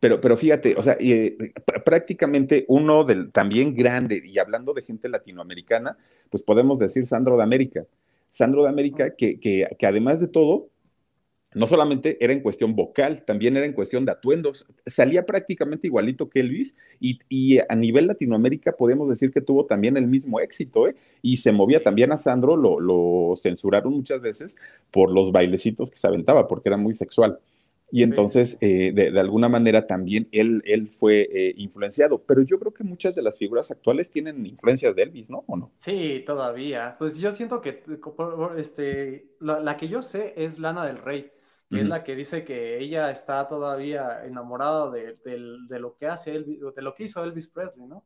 Pero, 0.00 0.20
pero 0.20 0.36
fíjate, 0.36 0.76
o 0.76 0.82
sea, 0.82 0.96
eh, 1.00 1.36
pr- 1.38 1.82
prácticamente 1.82 2.64
uno 2.68 3.02
del 3.04 3.32
también 3.32 3.74
grande, 3.74 4.22
y 4.24 4.38
hablando 4.38 4.72
de 4.72 4.82
gente 4.82 5.08
latinoamericana, 5.08 5.96
pues 6.30 6.42
podemos 6.42 6.78
decir 6.78 7.06
Sandro 7.06 7.36
de 7.36 7.42
América. 7.42 7.84
Sandro 8.30 8.62
de 8.62 8.68
América, 8.68 9.14
que, 9.16 9.40
que, 9.40 9.68
que 9.78 9.86
además 9.86 10.20
de 10.20 10.28
todo, 10.28 10.68
no 11.54 11.66
solamente 11.66 12.22
era 12.22 12.32
en 12.32 12.40
cuestión 12.40 12.76
vocal, 12.76 13.24
también 13.24 13.56
era 13.56 13.64
en 13.66 13.72
cuestión 13.72 14.04
de 14.04 14.12
atuendos. 14.12 14.66
Salía 14.86 15.24
prácticamente 15.26 15.86
igualito 15.86 16.28
que 16.28 16.40
Elvis 16.40 16.76
y, 17.00 17.20
y 17.28 17.58
a 17.58 17.74
nivel 17.74 18.06
Latinoamérica 18.06 18.72
podemos 18.72 19.08
decir 19.08 19.30
que 19.32 19.40
tuvo 19.40 19.64
también 19.66 19.96
el 19.96 20.06
mismo 20.06 20.40
éxito, 20.40 20.88
¿eh? 20.88 20.94
Y 21.22 21.38
se 21.38 21.52
movía 21.52 21.80
Sí. 21.80 21.84
también 21.84 22.12
a 22.12 22.16
Sandro, 22.18 22.56
lo, 22.56 22.80
lo 22.80 23.34
censuraron 23.36 23.92
muchas 23.94 24.20
veces 24.20 24.56
por 24.90 25.10
los 25.10 25.32
bailecitos 25.32 25.90
que 25.90 25.96
se 25.96 26.06
aventaba, 26.06 26.46
porque 26.48 26.68
era 26.68 26.76
muy 26.76 26.92
sexual. 26.92 27.38
Y 27.90 28.02
entonces, 28.02 28.58
sí, 28.58 28.58
eh, 28.60 28.92
de, 28.94 29.10
de 29.10 29.20
alguna 29.20 29.48
manera 29.48 29.86
también 29.86 30.28
él, 30.32 30.62
él 30.66 30.88
fue 30.90 31.28
eh, 31.32 31.54
influenciado. 31.56 32.22
Pero 32.26 32.42
yo 32.42 32.58
creo 32.58 32.74
que 32.74 32.84
muchas 32.84 33.14
de 33.14 33.22
las 33.22 33.38
figuras 33.38 33.70
actuales 33.70 34.10
tienen 34.10 34.44
influencias 34.46 34.94
de 34.94 35.02
Elvis, 35.04 35.30
¿no? 35.30 35.44
¿O 35.46 35.56
no? 35.56 35.72
Sí, 35.74 36.24
todavía. 36.26 36.96
Pues 36.98 37.16
yo 37.18 37.30
siento 37.32 37.60
que 37.60 37.84
este, 38.56 39.30
la, 39.38 39.60
la 39.60 39.76
que 39.76 39.88
yo 39.88 40.02
sé 40.02 40.34
es 40.36 40.58
Lana 40.58 40.84
del 40.86 40.98
Rey, 40.98 41.30
que 41.70 41.80
es 41.80 41.86
la 41.86 42.02
que 42.04 42.16
dice 42.16 42.44
que 42.44 42.78
ella 42.78 43.10
está 43.10 43.46
todavía 43.48 44.24
enamorada 44.24 44.90
de, 44.90 45.16
de 45.24 45.78
lo 45.78 45.96
que 45.96 46.06
hace 46.06 46.34
Elvis, 46.34 46.60
de 46.74 46.82
lo 46.82 46.94
que 46.94 47.04
hizo 47.04 47.22
Elvis 47.22 47.48
Presley, 47.48 47.86
¿no? 47.86 48.04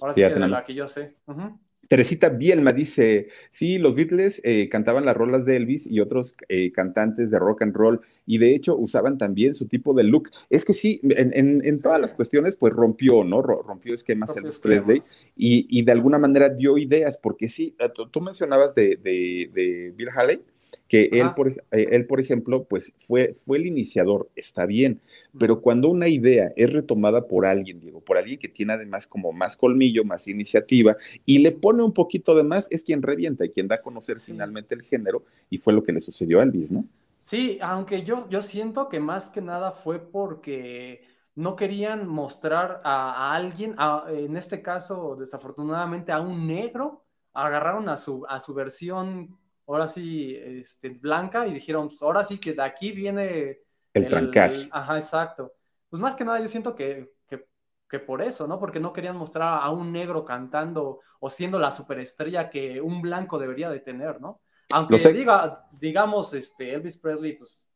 Ahora 0.00 0.14
sí 0.14 0.20
que 0.22 0.34
de 0.34 0.48
la 0.48 0.64
que 0.64 0.74
yo 0.74 0.88
sé. 0.88 1.16
Ujú. 1.26 1.58
Teresita 1.88 2.28
Bielma 2.28 2.72
dice, 2.72 3.28
sí, 3.50 3.78
los 3.78 3.94
Beatles 3.94 4.42
eh, 4.44 4.68
cantaban 4.68 5.06
las 5.06 5.16
rolas 5.16 5.46
de 5.46 5.56
Elvis 5.56 5.86
y 5.86 6.00
otros 6.00 6.36
eh, 6.48 6.70
cantantes 6.70 7.30
de 7.30 7.38
rock 7.38 7.62
and 7.62 7.74
roll 7.74 8.00
y 8.26 8.36
de 8.36 8.54
hecho 8.54 8.76
usaban 8.76 9.16
también 9.16 9.54
su 9.54 9.66
tipo 9.66 9.94
de 9.94 10.02
look. 10.04 10.28
Es 10.50 10.66
que 10.66 10.74
sí, 10.74 11.00
en, 11.02 11.32
en- 11.32 11.64
en 11.64 11.80
todas 11.80 11.98
las 11.98 12.14
cuestiones 12.14 12.56
pues 12.56 12.74
rompió, 12.74 13.24
¿no? 13.24 13.40
Ro- 13.40 13.62
Rompió 13.62 13.94
esquemas 13.94 14.32
Propios 14.34 14.60
Elvis 14.66 14.84
Presley 14.84 15.00
y, 15.34 15.66
y 15.70 15.82
de 15.82 15.92
alguna 15.92 16.18
manera 16.18 16.50
dio 16.50 16.76
ideas, 16.76 17.16
porque 17.16 17.48
sí, 17.48 17.74
eh, 17.78 17.88
tú, 17.94 18.08
tú 18.10 18.20
mencionabas 18.20 18.74
de, 18.74 18.96
de- 18.96 19.50
de 19.54 19.92
Bill 19.96 20.10
Haley, 20.14 20.42
que 20.88 21.08
él 21.12 21.32
por, 21.32 21.50
eh, 21.50 21.88
él, 21.92 22.06
por 22.06 22.20
ejemplo, 22.20 22.64
pues 22.64 22.92
fue, 22.98 23.34
fue 23.34 23.58
el 23.58 23.66
iniciador, 23.66 24.28
está 24.36 24.66
bien, 24.66 25.00
pero 25.36 25.60
cuando 25.60 25.88
una 25.88 26.08
idea 26.08 26.50
es 26.56 26.72
retomada 26.72 27.26
por 27.28 27.46
alguien, 27.46 27.80
Diego, 27.80 28.00
por 28.00 28.18
alguien 28.18 28.38
que 28.38 28.48
tiene 28.48 28.72
además 28.74 29.06
como 29.06 29.32
más 29.32 29.56
colmillo, 29.56 30.04
más 30.04 30.28
iniciativa, 30.28 30.96
y 31.26 31.38
le 31.38 31.52
pone 31.52 31.82
un 31.82 31.92
poquito 31.92 32.34
de 32.36 32.42
más, 32.44 32.66
es 32.70 32.84
quien 32.84 33.02
revienta 33.02 33.44
y 33.44 33.50
quien 33.50 33.68
da 33.68 33.76
a 33.76 33.82
conocer 33.82 34.20
Sí. 34.20 34.24
finalmente 34.24 34.74
el 34.74 34.82
género, 34.82 35.24
y 35.50 35.58
fue 35.58 35.72
lo 35.72 35.82
que 35.84 35.92
le 35.92 36.00
sucedió 36.00 36.40
a 36.40 36.42
Elvis, 36.44 36.70
¿no? 36.72 36.84
Sí, 37.18 37.58
aunque 37.62 38.04
yo, 38.04 38.28
yo 38.28 38.42
siento 38.42 38.88
que 38.88 39.00
más 39.00 39.30
que 39.30 39.40
nada 39.40 39.72
fue 39.72 39.98
porque 40.00 41.04
no 41.34 41.56
querían 41.56 42.06
mostrar 42.06 42.80
a, 42.84 43.32
a 43.32 43.34
alguien, 43.34 43.74
a- 43.78 44.04
en 44.08 44.36
este 44.36 44.62
caso, 44.62 45.16
desafortunadamente, 45.16 46.12
a 46.12 46.20
un 46.20 46.46
negro, 46.46 47.04
agarraron 47.32 47.88
a 47.88 47.96
su, 47.96 48.24
a 48.28 48.40
su 48.40 48.54
versión, 48.54 49.38
ahora 49.68 49.86
sí, 49.86 50.36
este, 50.36 50.88
blanca, 50.88 51.46
y 51.46 51.52
dijeron, 51.52 51.88
pues 51.88 52.02
ahora 52.02 52.24
sí 52.24 52.38
que 52.38 52.54
de 52.54 52.62
aquí 52.62 52.92
viene 52.92 53.58
El 53.92 54.08
trancazo. 54.08 54.68
Ajá, 54.72 54.96
exacto. 54.96 55.52
Pues 55.88 56.00
más 56.00 56.14
que 56.14 56.24
nada 56.24 56.40
yo 56.40 56.48
siento 56.48 56.74
que, 56.74 57.12
que, 57.26 57.46
que 57.88 57.98
por 57.98 58.22
eso, 58.22 58.46
¿no? 58.46 58.58
Porque 58.58 58.80
no 58.80 58.92
querían 58.92 59.16
mostrar 59.16 59.62
a 59.62 59.70
un 59.70 59.92
negro 59.92 60.24
cantando 60.24 61.00
o 61.20 61.30
siendo 61.30 61.58
la 61.58 61.70
superestrella 61.70 62.50
que 62.50 62.80
un 62.80 63.02
blanco 63.02 63.38
debería 63.38 63.70
de 63.70 63.80
tener, 63.80 64.20
¿no? 64.20 64.40
Aunque 64.70 64.98
diga, 65.12 65.66
digamos, 65.72 66.34
este, 66.34 66.74
Elvis 66.74 66.96
Presley, 66.96 67.34
pues 67.34 67.70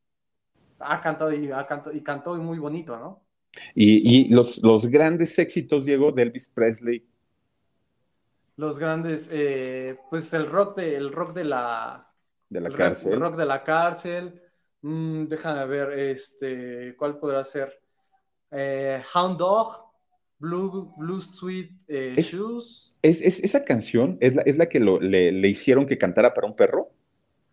ha 0.78 1.00
cantado 1.00 1.33
y, 1.33 1.50
ha 1.50 1.66
cantado, 1.66 1.94
y 1.94 2.02
cantó 2.02 2.35
muy 2.37 2.59
bonito, 2.59 2.98
¿no? 2.98 3.22
Y, 3.74 4.16
y 4.16 4.28
los, 4.28 4.62
los 4.62 4.87
grandes 4.87 5.38
éxitos, 5.38 5.85
Diego, 5.85 6.12
de 6.12 6.22
Elvis 6.22 6.48
Presley, 6.48 7.07
Los 8.57 8.79
grandes, 8.79 9.29
eh, 9.33 9.99
pues 10.11 10.33
el 10.35 10.49
rock 10.51 10.77
de, 10.77 10.97
el 10.97 11.12
rock 11.12 11.33
de 11.35 11.45
la, 11.45 12.07
de 12.51 12.61
la 12.61 12.69
el 12.69 12.75
cárcel. 12.77 13.21
rock 13.21 13.37
de 13.37 13.47
la 13.47 13.65
cárcel. 13.65 14.41
Mm, 14.83 15.27
déjame 15.27 15.67
ver, 15.67 15.99
este, 15.99 16.95
¿cuál 16.97 17.19
podrá 17.19 17.43
ser? 17.45 17.81
Eh, 18.51 19.03
Hound 19.15 19.38
Dog, 19.38 19.93
Blue, 20.38 20.95
Blue 20.97 21.21
Sweet 21.21 21.73
eh, 21.88 22.17
Es- 22.17 22.31
Shoes. 22.33 22.97
Es, 23.03 23.21
es- 23.21 23.41
esa 23.41 23.65
canción 23.65 24.17
es 24.21 24.35
la, 24.35 24.43
es 24.43 24.57
la 24.57 24.69
que 24.69 24.79
lo- 24.81 25.01
le, 25.01 25.33
le 25.33 25.49
hicieron 25.49 25.87
que 25.87 25.99
cantara 25.99 26.35
para 26.35 26.47
un 26.47 26.55
perro. 26.57 26.91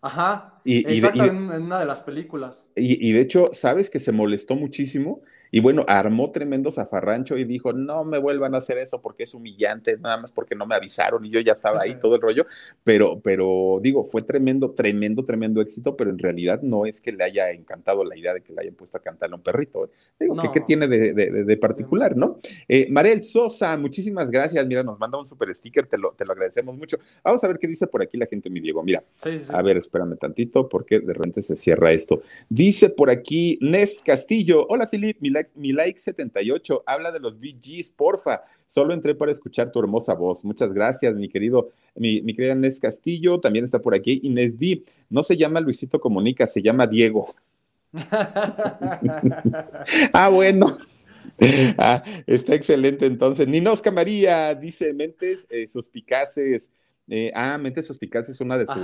Ajá, 0.02 0.62
Y, 0.64 0.78
y 0.96 1.00
de, 1.02 1.08
exacto, 1.08 1.24
y- 1.26 1.28
en, 1.28 1.52
en 1.52 1.64
una 1.64 1.80
de 1.80 1.86
las 1.86 2.02
películas. 2.02 2.70
y- 2.76 3.10
y 3.10 3.14
de 3.14 3.22
hecho, 3.22 3.50
sabes 3.54 3.90
que 3.90 4.00
se 4.00 4.12
molestó 4.12 4.56
muchísimo 4.56 5.22
Y 5.52 5.60
bueno, 5.60 5.86
armó 5.88 6.32
tremendo 6.32 6.72
zafarrancho 6.72 7.38
y 7.38 7.44
dijo, 7.44 7.74
no 7.74 8.04
me 8.04 8.18
vuelvan 8.18 8.56
a 8.56 8.60
hacer 8.60 8.78
eso 8.78 9.02
porque 9.02 9.24
es 9.24 9.34
humillante, 9.34 9.98
nada 9.98 10.18
más 10.18 10.32
porque 10.32 10.56
no 10.56 10.66
me 10.66 10.76
avisaron 10.76 11.26
y 11.26 11.30
yo 11.30 11.40
ya 11.40 11.54
estaba 11.54 11.82
ahí, 11.82 11.96
todo 12.00 12.16
el 12.16 12.22
rollo. 12.22 12.46
Pero, 12.84 13.20
pero 13.20 13.80
digo, 13.82 14.04
fue 14.04 14.22
tremendo, 14.22 14.72
tremendo, 14.72 15.26
tremendo 15.26 15.62
éxito, 15.62 15.96
pero 15.96 16.10
en 16.10 16.20
realidad 16.20 16.62
no 16.62 16.86
es 16.86 17.02
que 17.02 17.12
le 17.12 17.24
haya 17.24 17.52
encantado 17.52 18.04
la 18.04 18.18
idea 18.18 18.34
de 18.34 18.42
que 18.42 18.54
le 18.54 18.62
hayan 18.62 18.76
puesto 18.76 18.98
a 18.98 19.02
cantarle 19.02 19.34
a 19.34 19.38
un 19.38 19.44
perrito. 19.44 19.86
¿eh? 19.86 19.90
Digo, 20.20 20.36
¿qué, 20.54 20.62
tiene 20.62 20.88
de, 20.88 21.58
particular, 21.58 22.16
no? 22.16 22.40
Eh, 22.68 22.88
Marel 22.90 23.24
Sosa, 23.24 23.76
muchísimas 23.78 24.30
gracias. 24.30 24.66
Mira, 24.66 24.84
nos 24.84 25.00
manda 25.00 25.18
un 25.18 25.28
super 25.28 25.54
sticker, 25.54 25.88
te 25.88 25.98
lo, 25.98 26.12
te 26.12 26.26
lo 26.26 26.34
agradecemos 26.34 26.78
mucho. 26.78 26.98
Vamos 27.24 27.44
a 27.44 27.48
ver 27.48 27.58
qué 27.58 27.68
dice 27.68 27.88
por 27.88 28.02
aquí 28.02 28.18
la 28.18 28.26
gente, 28.26 28.50
mi 28.50 28.60
Diego. 28.60 28.84
Mira, 28.84 29.04
a 29.50 29.62
ver, 29.62 29.78
espérame 29.78 30.18
tantito 30.18 30.70
porque 30.70 31.00
de 31.00 31.14
repente 31.14 31.42
se 31.42 31.56
cierra 31.56 31.92
esto. 31.92 32.22
Dice 32.50 32.90
por 32.90 33.10
aquí 33.10 33.58
Nes 33.62 34.02
Castillo, 34.04 34.66
hola 34.68 34.88
Filip, 34.88 35.18
mi 35.22 35.30
mi 35.56 35.72
like 35.72 36.00
78, 36.00 36.84
habla 36.86 37.12
de 37.12 37.20
los 37.20 37.40
BGs, 37.40 37.92
porfa. 37.92 38.44
Solo 38.68 38.94
entré 38.94 39.16
para 39.16 39.32
escuchar 39.32 39.72
tu 39.72 39.80
hermosa 39.80 40.14
voz. 40.14 40.46
Muchas 40.46 40.72
gracias, 40.74 41.16
mi 41.16 41.28
querido, 41.28 41.70
mi, 41.96 42.22
mi 42.22 42.36
querida 42.36 42.56
Nes 42.56 42.80
Castillo. 42.80 43.40
También 43.40 43.66
está 43.66 43.80
por 43.80 43.96
aquí 43.96 44.20
Inés 44.24 44.60
D. 44.60 44.84
No 45.10 45.24
se 45.24 45.38
llama 45.38 45.60
Luisito 45.60 46.00
Comunica, 46.00 46.46
se 46.46 46.62
llama 46.62 46.86
Diego. 46.86 47.34
ah, 50.14 50.30
bueno. 50.30 50.78
Ah, 51.78 52.04
está 52.28 52.56
excelente 52.56 53.06
entonces. 53.06 53.48
Ninosca 53.48 53.92
María 53.92 54.54
dice 54.56 54.94
Mentes 54.94 55.48
eh, 55.50 55.68
suspicaces. 55.68 56.72
Eh, 57.10 57.32
ah, 57.36 57.58
Mentes 57.58 57.88
Suspicaces 57.88 58.36
es 58.36 58.42
una 58.42 58.58
de 58.58 58.66
sus, 58.68 58.82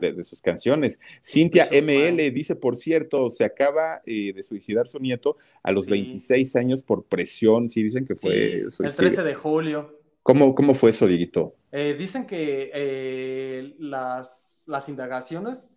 de, 0.00 0.24
sus 0.24 0.40
canciones. 0.40 1.00
Cintia 1.24 1.68
ML 1.70 2.30
dice, 2.32 2.54
por 2.54 2.76
cierto, 2.76 3.30
se 3.30 3.44
acaba 3.44 4.02
eh, 4.04 4.32
de 4.32 4.42
suicidar 4.42 4.88
su 4.88 4.98
nieto 4.98 5.36
a 5.62 5.72
los 5.72 5.86
26 5.86 6.56
años 6.56 6.82
por 6.82 7.04
presión. 7.04 7.70
Sí, 7.70 7.82
dicen 7.82 8.04
que 8.04 8.14
fue 8.14 8.64
El 8.80 8.94
13 8.94 9.24
de 9.24 9.34
julio. 9.34 9.98
¿Cómo, 10.22 10.54
cómo 10.54 10.74
fue 10.74 10.90
eso, 10.90 11.06
Dieguito? 11.06 11.56
dicen 11.72 12.26
que 12.26 13.74
las, 13.78 14.62
las 14.66 14.88
indagaciones 14.88 15.72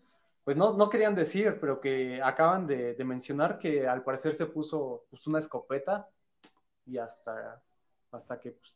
pues 0.45 0.55
no, 0.55 0.77
no 0.77 0.91
querían 0.91 1.15
decir, 1.15 1.57
pero 1.59 1.81
que 1.81 2.21
acaban 2.21 2.67
de, 2.67 2.95
mencionar 3.03 3.57
que 3.57 3.87
al 3.87 4.03
parecer 4.03 4.35
se 4.35 4.45
puso 4.45 5.07
pues, 5.09 5.25
una 5.25 5.39
escopeta 5.39 6.07
y 6.85 6.99
hasta, 6.99 7.63
hasta 8.11 8.39
que, 8.39 8.51
pues, 8.51 8.75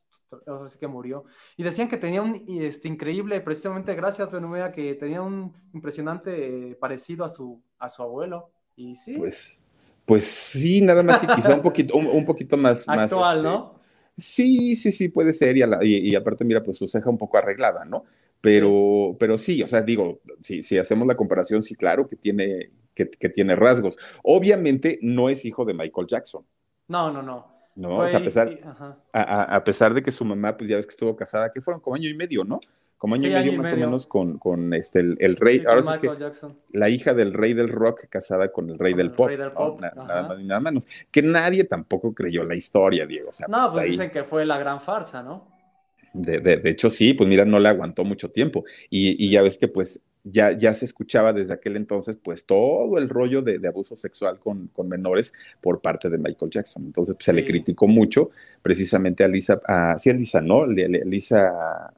que 0.80 0.88
murió. 0.88 1.26
Y 1.58 1.64
decían 1.64 1.88
que 1.88 1.98
tenía 1.98 2.22
un 2.22 2.46
este, 2.48 2.88
increíble, 2.88 3.42
precisamente 3.42 3.96
gracias, 3.96 4.32
Benumea, 4.32 4.72
que 4.72 4.96
tenía 4.96 5.22
un 5.22 5.54
impresionante 5.74 6.78
parecido 6.80 7.26
a 7.26 7.30
su, 7.30 7.62
a 7.78 7.90
su 7.90 8.04
abuelo. 8.04 8.50
Y 8.76 8.96
sí. 8.96 9.16
Pues, 9.18 9.62
pues 10.06 10.24
sí, 10.26 10.82
nada 10.82 11.04
más 11.04 11.20
que 11.20 11.28
quizá 11.28 11.56
un 11.56 11.62
poquito, 11.62 11.96
un, 11.98 12.26
poquito 12.26 12.58
más. 12.58 12.88
Actual, 12.88 13.38
más, 13.38 13.44
¿no? 13.44 13.76
Este, 14.18 14.22
sí, 14.22 14.76
sí, 14.76 14.92
sí, 14.92 15.10
puede 15.10 15.34
ser. 15.34 15.58
Y, 15.58 15.62
y, 15.62 16.10
y, 16.12 16.16
aparte, 16.16 16.46
mira, 16.46 16.64
pues 16.64 16.78
su 16.78 16.88
ceja 16.88 17.10
un 17.10 17.18
poco 17.18 17.38
arreglada, 17.38 17.86
¿no? 17.86 18.06
Pero, 18.42 19.18
pero 19.20 19.38
sí, 19.38 19.62
o 19.64 19.68
sea, 19.68 19.82
digo, 19.82 20.22
si, 20.42 20.64
si 20.64 20.78
hacemos 20.78 21.08
la 21.08 21.16
comparación, 21.16 21.62
sí, 21.62 21.76
claro 21.76 22.08
que 22.08 22.16
tiene, 22.16 22.72
que, 22.96 23.06
tiene 23.06 23.56
rasgos. 23.56 23.98
Obviamente 24.24 25.00
no 25.02 25.30
es 25.30 25.46
hijo 25.46 25.66
de 25.66 25.74
Michael 25.74 26.08
Jackson. 26.08 26.46
No, 26.88 27.12
no, 27.12 27.22
no. 27.22 27.59
No, 27.80 28.00
o 28.00 28.08
sea, 28.10 28.20
a 28.20 28.24
pesar, 28.24 28.60
a, 29.14 29.64
pesar 29.64 29.94
de 29.94 30.04
que 30.04 30.12
su 30.12 30.26
mamá, 30.26 30.58
pues 30.58 30.70
ya 30.70 30.76
ves 30.76 30.86
que 30.86 30.92
estuvo 30.92 31.16
casada, 31.16 31.50
que 31.50 31.62
fueron 31.62 31.80
como 31.80 31.96
año 31.96 32.10
y 32.10 32.14
medio, 32.14 32.44
¿no? 32.44 32.60
Como 32.98 33.16
año 33.16 33.30
y 33.30 33.34
medio 33.34 33.54
más 33.54 33.72
o 33.72 33.78
menos 33.78 34.06
con, 34.06 34.38
con 34.38 34.74
este, 34.74 35.00
el, 35.00 35.38
rey, 35.38 35.64
ahora 35.66 35.82
sí 35.84 35.92
que 36.02 36.12
la 36.74 36.90
hija 36.90 37.14
del 37.14 37.34
rey 37.34 37.54
del 37.54 37.70
rock 37.70 38.08
casada 38.10 38.52
con 38.52 38.70
el 38.70 38.78
rey 38.78 38.94
del 38.94 39.12
pop, 39.12 39.30
nada 39.80 40.28
más 40.28 40.38
ni 40.38 40.44
nada 40.44 40.60
menos, 40.60 40.86
que 41.10 41.22
nadie 41.22 41.64
tampoco 41.64 42.14
creyó 42.14 42.44
la 42.44 42.56
historia, 42.56 43.06
Diego. 43.06 43.30
O 43.30 43.34
sea, 43.34 43.48
no, 43.48 43.60
pues, 43.62 43.74
pues 43.74 43.86
dicen 43.92 44.12
que 44.12 44.26
fue 44.26 44.46
la 44.46 44.58
gran 44.58 44.82
farsa, 44.82 45.24
¿no? 45.24 45.48
De, 46.12 46.42
de, 46.42 46.58
de, 46.58 46.70
hecho, 46.72 46.90
sí, 46.90 47.14
pues 47.14 47.30
mira, 47.30 47.46
no 47.46 47.60
le 47.60 47.70
aguantó 47.70 48.04
mucho 48.04 48.30
tiempo. 48.30 48.66
Y, 48.90 49.26
y, 49.26 49.30
ya 49.30 49.42
ves 49.42 49.58
que 49.58 49.70
pues 49.70 50.02
ya, 50.24 50.58
ya 50.58 50.74
se 50.74 50.86
escuchaba 50.86 51.34
desde 51.34 51.54
aquel 51.54 51.76
entonces, 51.76 52.18
pues 52.22 52.46
todo 52.46 52.98
el 52.98 53.10
rollo 53.10 53.42
de, 53.42 53.66
abuso 53.68 53.96
sexual 53.96 54.40
con, 54.40 54.68
con, 54.68 54.90
menores 54.90 55.34
por 55.62 55.82
parte 55.82 56.10
de 56.10 56.18
Michael 56.18 56.52
Jackson. 56.52 56.84
Entonces 56.86 57.16
pues, 57.16 57.26
se 57.26 57.34
le 57.34 57.46
criticó 57.46 57.88
mucho 57.88 58.32
precisamente 58.62 59.24
a 59.24 59.28
Lisa, 59.28 59.62
a, 59.66 59.98
sí 59.98 60.10
a 60.10 60.14
Lisa, 60.14 60.42
¿no? 60.42 60.66
Lisa, 60.66 61.94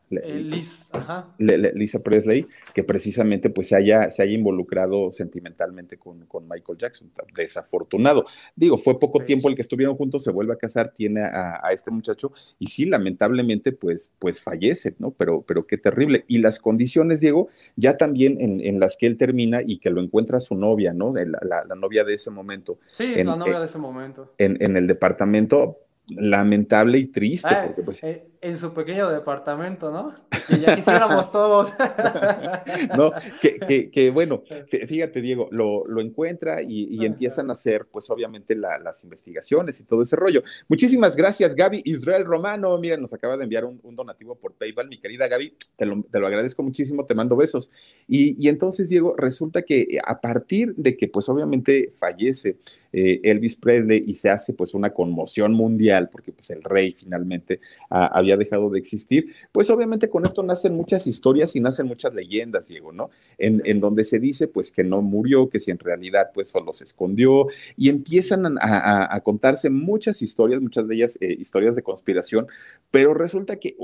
Lisa 1.40 2.00
Presley, 2.00 2.48
que 2.74 2.84
precisamente 2.84 3.50
pues 3.50 3.70
se 3.70 3.76
haya, 3.76 4.12
se 4.12 4.22
haya 4.22 4.34
involucrado 4.34 5.12
sentimentalmente 5.12 5.98
con, 5.98 6.26
con 6.28 6.48
Michael 6.48 6.78
Jackson. 6.78 7.12
Desafortunado. 7.36 8.26
Digo, 8.56 8.78
fue 8.78 9.00
poco 9.00 9.22
tiempo 9.22 9.50
el 9.50 9.56
que 9.56 9.62
estuvieron 9.62 9.96
juntos, 9.96 10.24
se 10.24 10.32
vuelve 10.32 10.54
a 10.54 10.58
casar, 10.58 10.94
tiene 10.96 11.22
a, 11.24 11.60
a, 11.64 11.72
este 11.72 11.90
muchacho 11.90 12.34
y 12.60 12.68
sí, 12.68 12.86
lamentablemente 12.86 13.72
pues, 13.72 14.12
pues 14.20 14.42
fallece, 14.42 14.96
¿no? 15.00 15.12
Pero, 15.12 15.42
pero 15.42 15.66
qué 15.66 15.78
terrible. 15.78 16.26
Y 16.28 16.38
las 16.38 16.60
condiciones, 16.60 17.22
Diego, 17.22 17.50
ya 17.76 17.98
también 17.98 18.12
también 18.12 18.38
en, 18.62 18.80
las 18.80 18.98
que 18.98 19.08
él 19.08 19.18
termina 19.18 19.62
y 19.66 19.80
que 19.80 19.90
lo 19.90 20.02
encuentra 20.02 20.42
su 20.42 20.56
novia, 20.56 20.94
¿no? 20.94 21.14
La, 21.14 21.64
la, 21.66 21.76
novia 21.76 22.04
de 22.04 22.16
ese 22.16 22.30
momento. 22.30 22.76
Sí, 22.88 23.24
la 23.24 23.38
novia 23.38 23.60
de 23.60 23.66
ese 23.66 23.78
momento. 23.78 24.34
En, 24.38 24.58
en 24.62 24.76
el 24.76 24.86
departamento, 24.86 25.80
lamentable 26.16 26.98
y 27.00 27.08
triste. 27.08 27.48
Ah, 27.50 27.64
porque, 27.68 27.84
pues, 27.84 28.04
eh, 28.04 28.31
en 28.42 28.58
su 28.58 28.74
pequeño 28.74 29.08
departamento, 29.10 29.92
¿no? 29.92 30.16
Que 30.48 30.60
ya 30.60 30.76
quisiéramos 30.76 31.32
todos. 31.32 31.72
no, 32.98 33.12
que, 33.40 33.92
que, 33.92 34.10
bueno, 34.10 34.44
fíjate, 34.68 35.22
Diego, 35.22 35.48
lo, 35.52 35.86
lo 35.88 36.02
encuentra 36.02 36.62
y, 36.64 37.06
empiezan 37.06 37.50
a 37.50 37.54
hacer, 37.54 37.86
pues 37.92 38.10
obviamente, 38.10 38.56
las 38.56 39.04
investigaciones 39.04 39.80
y 39.80 39.84
todo 39.84 40.02
ese 40.02 40.16
rollo. 40.16 40.44
Muchísimas 40.70 41.16
gracias, 41.16 41.56
Gaby 41.56 41.84
Israel 41.86 42.26
Romano. 42.26 42.78
Mira, 42.78 42.98
nos 42.98 43.14
acaba 43.14 43.38
de 43.38 43.44
enviar 43.44 43.66
un, 43.66 43.80
donativo 43.96 44.36
por 44.36 44.54
PayPal, 44.54 44.88
mi 44.88 44.98
querida 44.98 45.28
Gaby. 45.28 45.54
Te 45.76 45.86
lo, 45.86 46.04
te 46.04 46.20
lo 46.20 46.28
agradezco 46.28 46.64
muchísimo, 46.64 47.06
te 47.06 47.14
mando 47.14 47.36
besos. 47.36 47.72
Y, 48.08 48.44
y, 48.44 48.50
entonces, 48.50 48.90
Diego, 48.90 49.16
resulta 49.18 49.62
que 49.62 50.00
a 50.04 50.20
partir 50.20 50.74
de 50.76 50.98
que, 50.98 51.08
pues 51.08 51.30
obviamente, 51.30 51.94
fallece 51.96 52.58
eh, 52.94 53.22
Elvis 53.24 53.56
Presley 53.56 54.04
y 54.06 54.14
se 54.14 54.30
hace, 54.30 54.54
pues, 54.54 54.74
una 54.74 54.92
conmoción 54.92 55.54
mundial, 55.54 56.10
porque, 56.12 56.32
pues, 56.32 56.50
el 56.50 56.64
rey 56.64 56.94
finalmente 56.94 57.60
ah, 57.90 58.08
había 58.14 58.31
dejado 58.38 58.70
de 58.70 58.80
existir, 58.80 59.34
pues 59.52 59.70
obviamente 59.70 60.10
con 60.10 60.26
esto 60.26 60.44
nacen 60.44 60.76
muchas 60.76 61.08
historias 61.08 61.56
y 61.56 61.60
nacen 61.60 61.88
muchas 61.88 62.14
leyendas, 62.14 62.68
Diego, 62.68 62.92
¿no? 62.92 63.10
En, 63.38 63.62
en 63.66 63.80
donde 63.80 64.04
se 64.04 64.20
dice 64.20 64.48
pues 64.48 64.72
que 64.72 64.84
no 64.84 65.02
murió, 65.02 65.50
que 65.50 65.60
si 65.60 65.72
en 65.72 65.80
realidad 65.80 66.32
pues 66.34 66.50
solo 66.50 66.74
se 66.74 66.84
escondió 66.84 67.48
y 67.78 67.90
empiezan 67.90 68.58
a, 68.60 69.20
contarse 69.24 69.70
muchas 69.70 70.22
historias, 70.22 70.62
muchas 70.62 70.88
de 70.88 70.96
ellas 70.96 71.18
eh, 71.22 71.36
historias 71.40 71.76
de 71.76 71.84
conspiración, 71.84 72.48
pero 72.90 73.14
resulta 73.14 73.58
que 73.58 73.76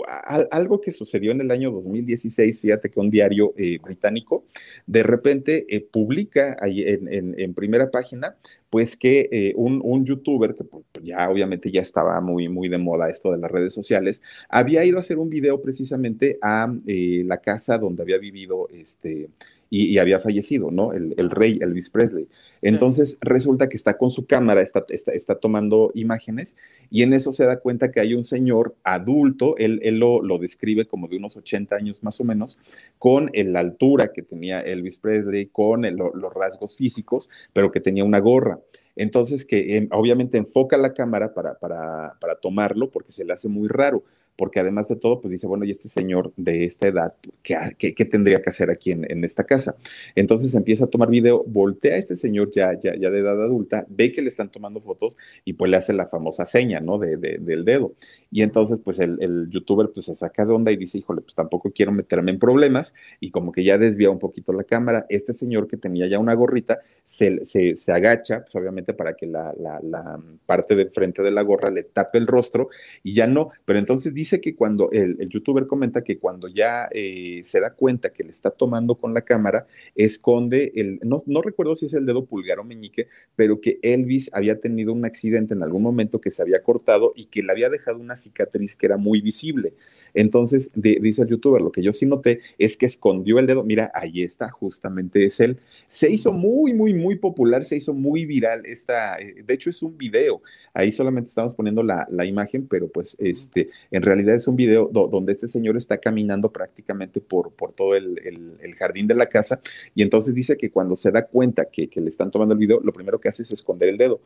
algo 0.52 0.82
que 0.82 0.92
sucedió 0.92 1.32
en 1.32 1.42
el 1.42 1.52
año 1.52 1.72
2016, 1.72 2.60
fíjate 2.60 2.90
que 2.90 3.00
un 3.00 3.10
diario 3.10 3.54
eh, 3.58 3.78
británico 3.80 4.46
de 4.86 5.04
repente 5.04 5.66
eh, 5.70 5.82
publica 5.82 6.58
ahí 6.60 6.84
en, 6.84 7.36
en 7.38 7.54
primera 7.54 7.90
página 7.92 8.36
pues 8.70 8.98
que 8.98 9.30
eh, 9.32 9.54
un, 9.56 9.82
un, 9.84 10.06
youtuber, 10.06 10.54
que 10.54 10.64
pues, 10.64 10.84
ya 11.02 11.30
obviamente 11.30 11.72
ya 11.72 11.82
estaba 11.82 12.20
muy, 12.22 12.50
muy 12.50 12.70
de 12.70 12.78
moda 12.78 13.10
esto 13.10 13.32
de 13.32 13.38
las 13.38 13.52
redes 13.52 13.74
sociales, 13.74 14.22
había 14.50 14.84
ido 14.84 14.98
a 14.98 15.00
hacer 15.00 15.18
un 15.18 15.30
video 15.30 15.62
precisamente 15.62 16.38
a 16.42 16.74
eh, 16.86 17.24
la 17.26 17.38
casa 17.38 17.78
donde 17.78 18.04
había 18.04 18.18
vivido 18.18 18.68
este, 18.70 19.30
y, 19.70 19.98
había 19.98 20.20
fallecido, 20.20 20.72
¿no? 20.72 20.94
El, 20.94 21.14
el, 21.18 21.30
rey 21.30 21.60
Elvis 21.62 21.90
Presley. 21.90 22.28
Entonces 22.62 23.18
resulta 23.22 23.68
que 23.68 23.78
está 23.78 23.98
con 23.98 24.12
su 24.12 24.26
cámara, 24.26 24.62
está, 24.62 24.86
está, 24.90 25.36
tomando 25.36 25.92
imágenes 25.94 26.58
y 26.90 27.04
en 27.04 27.14
eso 27.14 27.34
se 27.34 27.46
da 27.46 27.60
cuenta 27.60 27.92
que 27.92 28.00
hay 28.00 28.14
un 28.14 28.24
señor 28.24 28.76
adulto, 28.84 29.56
él, 29.58 29.80
él 29.84 30.00
lo, 30.00 30.22
lo, 30.22 30.38
describe 30.38 30.88
como 30.88 31.08
de 31.08 31.18
unos 31.18 31.38
80 31.38 31.76
años 31.76 32.04
más 32.04 32.20
o 32.20 32.24
menos, 32.24 32.58
con 32.98 33.30
la 33.34 33.60
altura 33.60 34.12
que 34.14 34.24
tenía 34.24 34.62
Elvis 34.62 34.98
Presley, 35.00 35.48
con 35.48 35.84
los 35.98 36.34
rasgos 36.34 36.76
físicos, 36.76 37.30
pero 37.54 37.72
que 37.72 37.80
tenía 37.80 38.04
una 38.04 38.20
gorra. 38.20 38.60
Entonces 38.96 39.46
que 39.46 39.78
em, 39.78 39.88
obviamente 39.92 40.38
enfoca 40.38 40.78
la 40.78 40.94
cámara 40.94 41.34
para, 41.34 41.60
para, 41.60 42.16
para 42.20 42.36
tomarlo 42.36 42.90
porque 42.90 43.12
se 43.12 43.26
le 43.26 43.34
hace 43.34 43.48
muy 43.48 43.68
raro 43.68 44.04
porque 44.38 44.60
además 44.60 44.88
de 44.88 44.96
todo, 44.96 45.20
pues 45.20 45.32
dice, 45.32 45.48
bueno, 45.48 45.66
y 45.66 45.72
este 45.72 45.90
señor 45.90 46.32
de 46.38 46.66
esta 46.66 46.88
edad, 46.88 47.14
¿qué, 47.42 47.76
qué, 47.78 48.06
tendría 48.06 48.42
que 48.42 48.50
hacer 48.50 48.70
aquí 48.70 48.92
en, 48.92 49.24
esta 49.24 49.44
casa? 49.44 49.76
Entonces 50.16 50.54
empieza 50.54 50.86
a 50.86 50.88
tomar 50.88 51.10
video, 51.10 51.44
voltea 51.46 51.96
a 51.96 51.98
este 51.98 52.16
señor 52.16 52.52
ya, 52.52 52.80
ya, 52.80 52.96
ya 52.96 53.10
de 53.10 53.20
edad 53.20 53.42
adulta, 53.42 53.86
ve 53.90 54.12
que 54.12 54.22
le 54.22 54.30
están 54.30 54.50
tomando 54.50 54.80
fotos 54.80 55.18
y 55.44 55.54
pues 55.54 55.72
le 55.72 55.78
hace 55.78 55.92
la 55.92 56.08
famosa 56.08 56.46
seña, 56.46 56.80
¿no? 56.80 57.00
De, 57.00 57.18
del 57.18 57.66
dedo. 57.66 57.94
Y 58.32 58.44
entonces, 58.44 58.80
pues 58.80 59.00
el, 59.00 59.50
youtuber 59.50 59.90
pues 59.92 60.06
se 60.06 60.16
saca 60.16 60.46
de 60.46 60.54
onda 60.54 60.72
y 60.72 60.78
dice, 60.78 61.00
híjole, 61.00 61.22
pues 61.22 61.34
tampoco 61.34 61.72
quiero 61.72 61.92
meterme 61.92 62.32
en 62.32 62.40
problemas 62.40 62.94
y 63.20 63.32
como 63.32 63.52
que 63.52 63.64
ya 63.64 63.78
desvía 63.78 64.12
un 64.12 64.20
poquito 64.20 64.54
la 64.54 64.64
cámara. 64.64 65.06
Este 65.10 65.34
señor 65.34 65.68
que 65.68 65.78
tenía 65.78 66.08
ya 66.08 66.20
una 66.20 66.36
gorrita 66.36 66.80
se, 67.06 67.44
se, 67.46 67.92
agacha, 67.92 68.42
pues 68.42 68.56
obviamente 68.56 68.94
para 68.94 69.16
que 69.16 69.26
la, 69.26 69.54
la 69.58 70.20
parte 70.46 70.76
de 70.76 70.90
frente 70.90 71.24
de 71.24 71.32
la 71.32 71.42
gorra 71.42 71.72
le 71.72 71.84
tape 71.84 72.18
el 72.18 72.28
rostro 72.28 72.70
y 73.02 73.14
ya 73.14 73.26
no, 73.26 73.52
pero 73.66 73.80
entonces 73.80 74.14
dice, 74.14 74.27
dice 74.28 74.42
que 74.42 74.56
cuando 74.56 74.92
el, 74.92 75.30
youtuber 75.30 75.68
comenta 75.68 76.04
que 76.04 76.18
cuando 76.18 76.50
ya 76.50 76.90
eh, 76.92 77.40
se 77.44 77.62
da 77.62 77.72
cuenta 77.72 78.12
que 78.12 78.26
le 78.26 78.32
está 78.32 78.52
tomando 78.52 78.96
con 78.96 79.14
la 79.14 79.22
cámara, 79.22 79.68
esconde 79.96 80.74
el, 80.76 81.00
no, 81.04 81.24
no 81.26 81.42
recuerdo 81.42 81.76
si 81.76 81.86
es 81.86 81.94
el 81.94 82.06
dedo 82.06 82.26
pulgar 82.26 82.60
o 82.60 82.66
meñique, 82.66 83.08
pero 83.38 83.62
que 83.62 83.80
Elvis 83.82 84.30
había 84.34 84.60
tenido 84.60 84.92
un 84.92 85.06
accidente 85.06 85.54
en 85.54 85.64
algún 85.64 85.82
momento 85.82 86.20
que 86.20 86.30
se 86.30 86.42
había 86.42 86.62
cortado 86.62 87.14
y 87.16 87.28
que 87.28 87.42
le 87.42 87.54
había 87.54 87.70
dejado 87.70 88.00
una 88.00 88.18
cicatriz 88.18 88.76
que 88.76 88.88
era 88.88 88.98
muy 88.98 89.22
visible. 89.22 89.74
Entonces, 90.14 90.72
dice 90.76 91.22
el 91.22 91.30
youtuber, 91.30 91.62
lo 91.62 91.72
que 91.72 91.82
yo 91.82 91.94
sí 91.94 92.06
noté 92.06 92.42
es 92.58 92.76
que 92.76 92.86
escondió 92.86 93.40
el 93.40 93.48
dedo. 93.48 93.64
Mira, 93.64 93.92
ahí 93.94 94.24
está, 94.24 94.50
justamente 94.50 95.24
es 95.24 95.40
él. 95.40 95.60
Se 95.88 96.10
hizo 96.10 96.34
muy, 96.34 96.74
muy, 96.74 96.94
muy 96.94 97.16
popular, 97.16 97.64
se 97.64 97.78
hizo 97.78 97.94
muy 97.94 98.26
viral 98.26 98.66
esta, 98.66 99.20
eh, 99.20 99.44
de 99.46 99.54
hecho 99.54 99.70
es 99.70 99.82
un 99.84 99.98
video. 99.98 100.42
Ahí 100.74 100.92
solamente 100.92 101.30
estamos 101.30 101.56
poniendo 101.56 101.82
la, 101.82 102.08
imagen, 102.26 102.68
pero 102.68 102.88
pues 102.88 103.16
este, 103.20 103.70
en 103.90 104.02
realidad 104.04 104.17
es 104.20 104.48
un 104.48 104.56
video 104.56 104.90
donde 104.92 105.34
este 105.34 105.48
señor 105.48 105.78
está 105.78 105.98
caminando 105.98 106.52
prácticamente 106.52 107.22
por, 107.22 107.52
por 107.52 107.74
todo 107.74 107.96
el, 107.96 108.76
jardín 108.78 109.08
de 109.08 109.16
la 109.16 109.28
casa 109.28 109.60
y 109.96 110.04
entonces 110.04 110.36
dice 110.36 110.56
que 110.58 110.70
cuando 110.70 110.96
se 110.96 111.12
da 111.12 111.26
cuenta 111.26 111.66
que, 111.66 111.90
que 111.90 112.00
le 112.00 112.10
están 112.10 112.30
tomando 112.30 112.54
el 112.54 112.60
video, 112.60 112.80
lo 112.82 112.94
primero 112.94 113.20
que 113.20 113.30
hace 113.30 113.44
es 113.44 113.52
esconder 113.52 113.90
el 113.90 113.98
dedo 113.98 114.22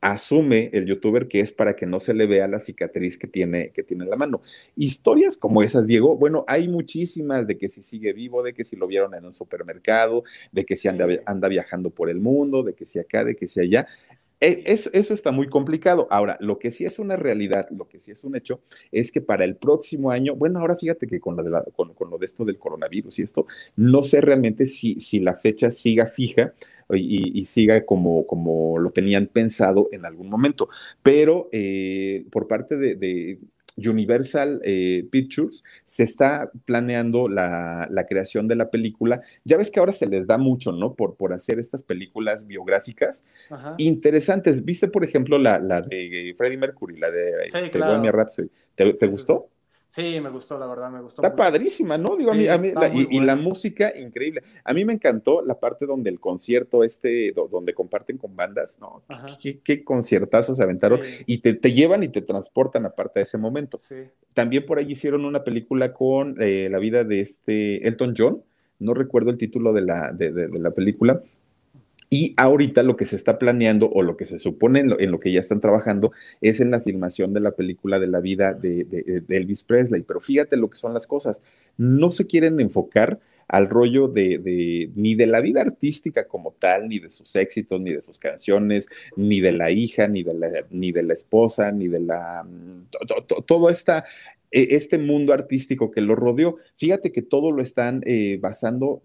asume 0.00 0.70
el 0.72 0.86
youtuber 0.86 1.26
que 1.28 1.40
es 1.40 1.52
para 1.52 1.74
que 1.74 1.86
no 1.86 1.98
se 2.00 2.14
le 2.14 2.26
vea 2.26 2.46
la 2.46 2.60
cicatriz 2.60 3.18
que 3.18 3.26
tiene, 3.26 3.70
que 3.70 3.82
tiene 3.82 4.04
en 4.04 4.10
la 4.10 4.16
mano. 4.16 4.42
Historias 4.76 5.36
como 5.36 5.62
esas, 5.62 5.86
Diego, 5.86 6.16
bueno, 6.16 6.44
hay 6.46 6.68
muchísimas 6.68 7.46
de 7.46 7.58
que 7.58 7.68
si 7.68 7.82
sigue 7.82 8.12
vivo, 8.12 8.42
de 8.42 8.54
que 8.54 8.64
si 8.64 8.76
lo 8.76 8.86
vieron 8.86 9.14
en 9.14 9.24
un 9.24 9.32
supermercado, 9.32 10.24
de 10.52 10.64
que 10.64 10.76
si 10.76 10.88
anda, 10.88 11.06
anda 11.26 11.48
viajando 11.48 11.90
por 11.90 12.10
el 12.10 12.20
mundo, 12.20 12.62
de 12.62 12.74
que 12.74 12.86
si 12.86 12.98
acá, 12.98 13.24
de 13.24 13.34
que 13.34 13.48
si 13.48 13.60
allá. 13.60 13.88
E, 14.40 14.62
eso, 14.66 14.90
eso, 14.92 15.14
está 15.14 15.32
muy 15.32 15.48
complicado. 15.48 16.06
Ahora, 16.10 16.36
lo 16.40 16.58
que 16.58 16.70
sí 16.70 16.84
es 16.84 16.98
una 16.98 17.16
realidad, 17.16 17.68
lo 17.70 17.88
que 17.88 17.98
sí 17.98 18.12
es 18.12 18.24
un 18.24 18.36
hecho, 18.36 18.60
es 18.92 19.10
que 19.10 19.20
para 19.20 19.44
el 19.44 19.56
próximo 19.56 20.10
año, 20.10 20.34
bueno, 20.36 20.60
ahora 20.60 20.76
fíjate 20.76 21.06
que 21.06 21.20
con, 21.20 21.36
lo 21.36 21.42
de, 21.42 21.72
con, 21.72 21.94
con 21.94 22.10
lo 22.10 22.18
de 22.18 22.26
esto 22.26 22.44
del 22.44 22.58
coronavirus 22.58 23.18
y 23.18 23.22
esto, 23.22 23.46
no 23.76 24.02
sé 24.02 24.20
realmente 24.20 24.66
si, 24.66 25.00
si 25.00 25.20
la 25.20 25.34
fecha 25.34 25.70
siga 25.70 26.06
fija, 26.06 26.54
y, 26.96 27.44
siga 27.44 27.84
como, 27.84 28.26
como 28.26 28.78
lo 28.78 28.90
tenían 28.90 29.26
pensado 29.26 29.88
en 29.92 30.06
algún 30.06 30.30
momento. 30.30 30.68
Pero 31.02 31.48
eh, 31.52 32.24
por 32.30 32.48
parte 32.48 32.76
de, 32.76 33.38
Universal 33.86 34.60
eh, 34.64 35.06
Pictures 35.10 35.64
se 35.84 36.02
está 36.02 36.50
planeando 36.64 37.28
la, 37.28 37.88
creación 38.08 38.48
de 38.48 38.56
la 38.56 38.70
película. 38.70 39.20
Ya 39.44 39.56
ves 39.56 39.70
que 39.70 39.80
ahora 39.80 39.92
se 39.92 40.06
les 40.06 40.26
da 40.26 40.38
mucho, 40.38 40.72
¿no? 40.72 40.94
Por, 40.94 41.16
por 41.16 41.32
hacer 41.32 41.58
estas 41.58 41.82
películas 41.82 42.46
biográficas 42.46 43.24
interesantes. 43.76 44.64
¿Viste, 44.64 44.88
por 44.88 45.04
ejemplo, 45.04 45.38
la, 45.38 45.58
de 45.82 46.34
Freddie 46.36 46.58
Mercury, 46.58 46.98
la 46.98 47.10
de 47.10 47.32
sí, 47.50 47.58
este, 47.58 47.78
Rhapsody? 47.78 48.48
¿Te, 48.74 49.06
gustó? 49.06 49.48
Sí, 49.88 50.20
me 50.20 50.28
gustó, 50.28 50.58
la 50.58 50.66
verdad, 50.66 50.90
me 50.90 51.00
gustó. 51.00 51.22
Está 51.22 51.34
padrísima, 51.34 51.96
¿no? 51.96 52.14
Digo, 52.14 52.30
a 52.30 52.34
mí, 52.34 52.46
a 52.46 52.58
mí 52.58 52.72
y, 53.10 53.20
la 53.20 53.36
música, 53.36 53.90
increíble. 53.96 54.42
A 54.62 54.74
mí 54.74 54.84
me 54.84 54.92
encantó 54.92 55.40
la 55.40 55.58
parte 55.58 55.86
donde 55.86 56.10
el 56.10 56.20
concierto 56.20 56.84
este, 56.84 57.32
donde 57.32 57.72
comparten 57.72 58.18
con 58.18 58.36
bandas, 58.36 58.78
¿no? 58.78 59.02
Qué, 59.40 59.60
qué, 59.60 59.82
conciertazos 59.82 60.58
se 60.58 60.62
aventaron 60.62 61.00
y 61.24 61.38
te, 61.38 61.54
te, 61.54 61.72
llevan 61.72 62.02
y 62.02 62.08
te 62.08 62.20
transportan 62.20 62.84
aparte 62.84 63.20
de 63.20 63.22
ese 63.22 63.38
momento. 63.38 63.78
También 64.34 64.66
por 64.66 64.78
ahí 64.78 64.92
hicieron 64.92 65.24
una 65.24 65.42
película 65.42 65.94
con 65.94 66.36
eh, 66.38 66.68
la 66.70 66.78
vida 66.78 67.04
de 67.04 67.20
este 67.20 67.88
Elton 67.88 68.14
John, 68.16 68.42
no 68.78 68.92
recuerdo 68.92 69.30
el 69.30 69.38
título 69.38 69.72
de 69.72 69.80
la, 69.80 70.12
de, 70.12 70.32
de 70.32 70.58
la 70.58 70.70
película, 70.70 71.22
y 72.10 72.34
ahorita 72.38 72.82
lo 72.82 72.96
que 72.96 73.04
se 73.04 73.16
está 73.16 73.38
planeando 73.38 73.90
o 73.90 74.02
lo 74.02 74.16
que 74.16 74.24
se 74.24 74.38
supone 74.38 74.80
en 74.80 75.10
lo, 75.10 75.20
que 75.20 75.30
ya 75.30 75.40
están 75.40 75.60
trabajando 75.60 76.12
es 76.40 76.60
en 76.60 76.70
la 76.70 76.80
filmación 76.80 77.34
de 77.34 77.40
la 77.40 77.52
película 77.52 77.98
de 77.98 78.06
la 78.06 78.20
vida 78.20 78.54
de, 78.54 79.24
Elvis 79.28 79.62
Presley. 79.64 80.02
Pero 80.02 80.20
fíjate 80.20 80.56
lo 80.56 80.70
que 80.70 80.76
son 80.76 80.94
las 80.94 81.06
cosas. 81.06 81.42
No 81.76 82.10
se 82.10 82.26
quieren 82.26 82.60
enfocar 82.60 83.20
al 83.46 83.68
rollo 83.68 84.08
de, 84.08 84.90
ni 84.94 85.14
de 85.14 85.26
la 85.26 85.40
vida 85.40 85.60
artística 85.60 86.26
como 86.26 86.52
tal, 86.52 86.88
ni 86.88 86.98
de 86.98 87.10
sus 87.10 87.34
éxitos, 87.36 87.80
ni 87.80 87.92
de 87.92 88.02
sus 88.02 88.18
canciones, 88.18 88.88
ni 89.16 89.40
de 89.40 89.52
la 89.52 89.70
hija, 89.70 90.08
ni 90.08 90.22
de 90.22 90.34
la, 90.34 90.48
ni 90.70 90.92
de 90.92 91.02
la 91.02 91.12
esposa, 91.12 91.72
ni 91.72 91.88
de 91.88 92.00
la 92.00 92.46
todo 93.46 93.70
esta 93.70 94.04
e, 94.50 94.68
este 94.76 94.98
mundo 94.98 95.32
artístico 95.32 95.90
que 95.90 96.00
lo 96.00 96.14
rodeó. 96.14 96.56
Fíjate 96.76 97.12
que 97.12 97.22
todo 97.22 97.52
lo 97.52 97.62
están 97.62 98.02
eh, 98.06 98.38
basando 98.40 99.02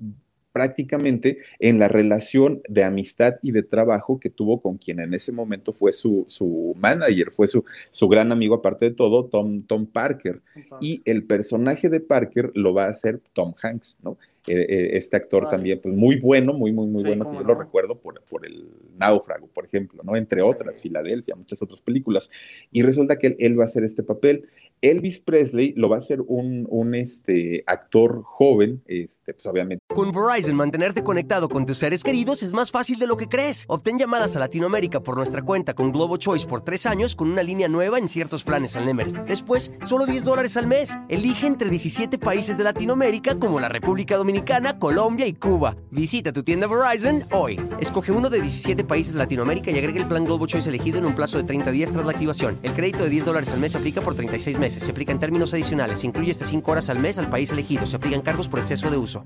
prácticamente 0.54 1.40
en 1.60 1.80
la 1.80 1.88
relación 1.88 2.62
de 2.70 2.84
amistad 2.84 3.36
y 3.42 3.52
de 3.52 3.64
trabajo 3.64 4.20
que 4.20 4.30
tuvo 4.30 4.62
con 4.62 4.78
quien 4.78 5.00
en 5.00 5.14
ese 5.14 5.32
momento 5.32 5.74
fue 5.74 5.92
su, 5.92 6.26
su 6.28 6.76
manager, 6.78 7.32
fue 7.32 7.48
su, 7.48 7.66
su 7.92 8.08
gran 8.08 8.32
amigo, 8.32 8.56
aparte 8.56 8.86
de 8.86 8.96
todo, 8.96 9.26
Tom, 9.26 9.64
Tom 9.64 9.88
Parker. 9.88 10.42
Y 10.80 11.02
el 11.06 11.24
personaje 11.24 11.90
de 11.90 12.00
Parker 12.00 12.52
lo 12.54 12.74
va 12.74 12.86
a 12.86 12.90
hacer 12.90 13.20
Tom 13.34 13.54
Hanks, 13.62 13.98
¿no? 14.04 14.18
Eh, 14.46 14.66
eh, 14.68 14.90
este 14.98 15.16
actor 15.16 15.48
también, 15.50 15.80
pues 15.82 15.96
muy 15.96 16.20
bueno, 16.20 16.52
muy, 16.52 16.74
muy, 16.74 16.86
muy 16.88 17.02
bueno, 17.02 17.32
que 17.32 17.38
yo 17.38 17.44
lo 17.44 17.56
recuerdo 17.56 17.98
por, 17.98 18.22
por, 18.24 18.46
el 18.46 18.68
náufrago, 18.98 19.48
por 19.48 19.66
ejemplo, 19.66 20.04
¿no? 20.04 20.18
Entre 20.18 20.42
otras, 20.42 20.82
Filadelfia, 20.82 21.36
muchas 21.36 21.62
otras 21.62 21.82
películas. 21.82 22.30
Y 22.70 22.82
resulta 22.82 23.18
que 23.18 23.28
él, 23.28 23.36
él, 23.40 23.58
va 23.58 23.64
a 23.64 23.66
hacer 23.66 23.86
este 23.86 24.04
papel. 24.04 24.50
Elvis 24.84 25.20
Presley 25.20 25.74
lo 25.78 25.88
va 25.88 25.96
a 25.96 26.00
hacer 26.00 26.20
un, 26.22 26.94
este, 26.94 27.64
actor 27.66 28.22
joven, 28.24 28.84
este, 28.86 29.34
pues 29.34 29.46
obviamente. 29.46 29.82
Con 29.88 30.12
Verizon, 30.12 30.56
mantenerte 30.56 31.04
conectado 31.04 31.48
con 31.48 31.66
tus 31.66 31.78
seres 31.78 32.04
queridos 32.04 32.44
es 32.44 32.54
más 32.54 32.70
fácil 32.70 33.00
de 33.00 33.08
lo 33.08 33.16
que 33.16 33.30
crees. 33.30 33.64
Obtén 33.70 33.98
llamadas 33.98 34.36
a 34.36 34.40
Latinoamérica 34.40 35.00
por 35.00 35.16
nuestra 35.16 35.42
cuenta 35.42 35.74
con 35.74 35.94
Globo 35.94 36.18
Choice 36.18 36.46
por 36.46 36.62
tres 36.62 36.86
años 36.86 37.16
con 37.16 37.32
una 37.32 37.44
línea 37.44 37.70
nueva 37.70 37.98
en 37.98 38.10
ciertos 38.10 38.44
planes 38.44 38.76
al 38.76 38.86
Nemery. 38.86 39.14
Después, 39.26 39.72
solo 39.86 40.06
10 40.06 40.26
dólares 40.26 40.58
al 40.58 40.68
mes. 40.68 40.94
Elige 41.08 41.48
entre 41.48 41.70
17 41.70 42.18
países 42.18 42.58
de 42.58 42.66
Latinoamérica 42.66 43.40
como 43.40 43.62
la 43.62 43.70
República 43.70 44.18
Dominicana, 44.18 44.80
Colombia 44.80 45.26
y 45.26 45.34
Cuba. 45.34 45.78
Visita 45.92 46.34
tu 46.34 46.44
tienda 46.44 46.68
Verizon 46.68 47.24
hoy. 47.32 47.58
Escoge 47.80 48.12
uno 48.12 48.30
de 48.30 48.42
17 48.42 48.84
países 48.84 49.14
de 49.14 49.20
Latinoamérica 49.20 49.72
y 49.72 49.78
agrega 49.78 50.02
el 50.02 50.08
plan 50.08 50.26
Globo 50.26 50.46
Choice 50.46 50.68
elegido 50.68 50.98
en 50.98 51.06
un 51.06 51.16
plazo 51.16 51.38
de 51.38 51.46
30 51.46 51.72
días 51.72 51.92
tras 51.94 52.06
la 52.06 52.12
activación. 52.12 52.60
El 52.64 52.74
crédito 52.74 53.04
de 53.04 53.10
10 53.10 53.26
dólares 53.26 53.54
al 53.54 53.62
mes 53.62 53.76
aplica 53.76 54.02
por 54.02 54.16
36 54.16 54.60
meses. 54.60 54.73
Se 54.80 54.92
aplica 54.92 55.12
en 55.12 55.20
términos 55.20 55.54
adicionales. 55.54 56.00
Se 56.00 56.08
incluye 56.08 56.32
hasta 56.32 56.46
5 56.46 56.72
horas 56.72 56.90
al 56.90 57.00
mes 57.00 57.18
al 57.20 57.30
país 57.30 57.52
elegido. 57.52 57.86
Se 57.86 57.98
aplican 57.98 58.22
cargos 58.22 58.48
por 58.48 58.60
exceso 58.60 58.90
de 58.90 58.98
uso. 58.98 59.26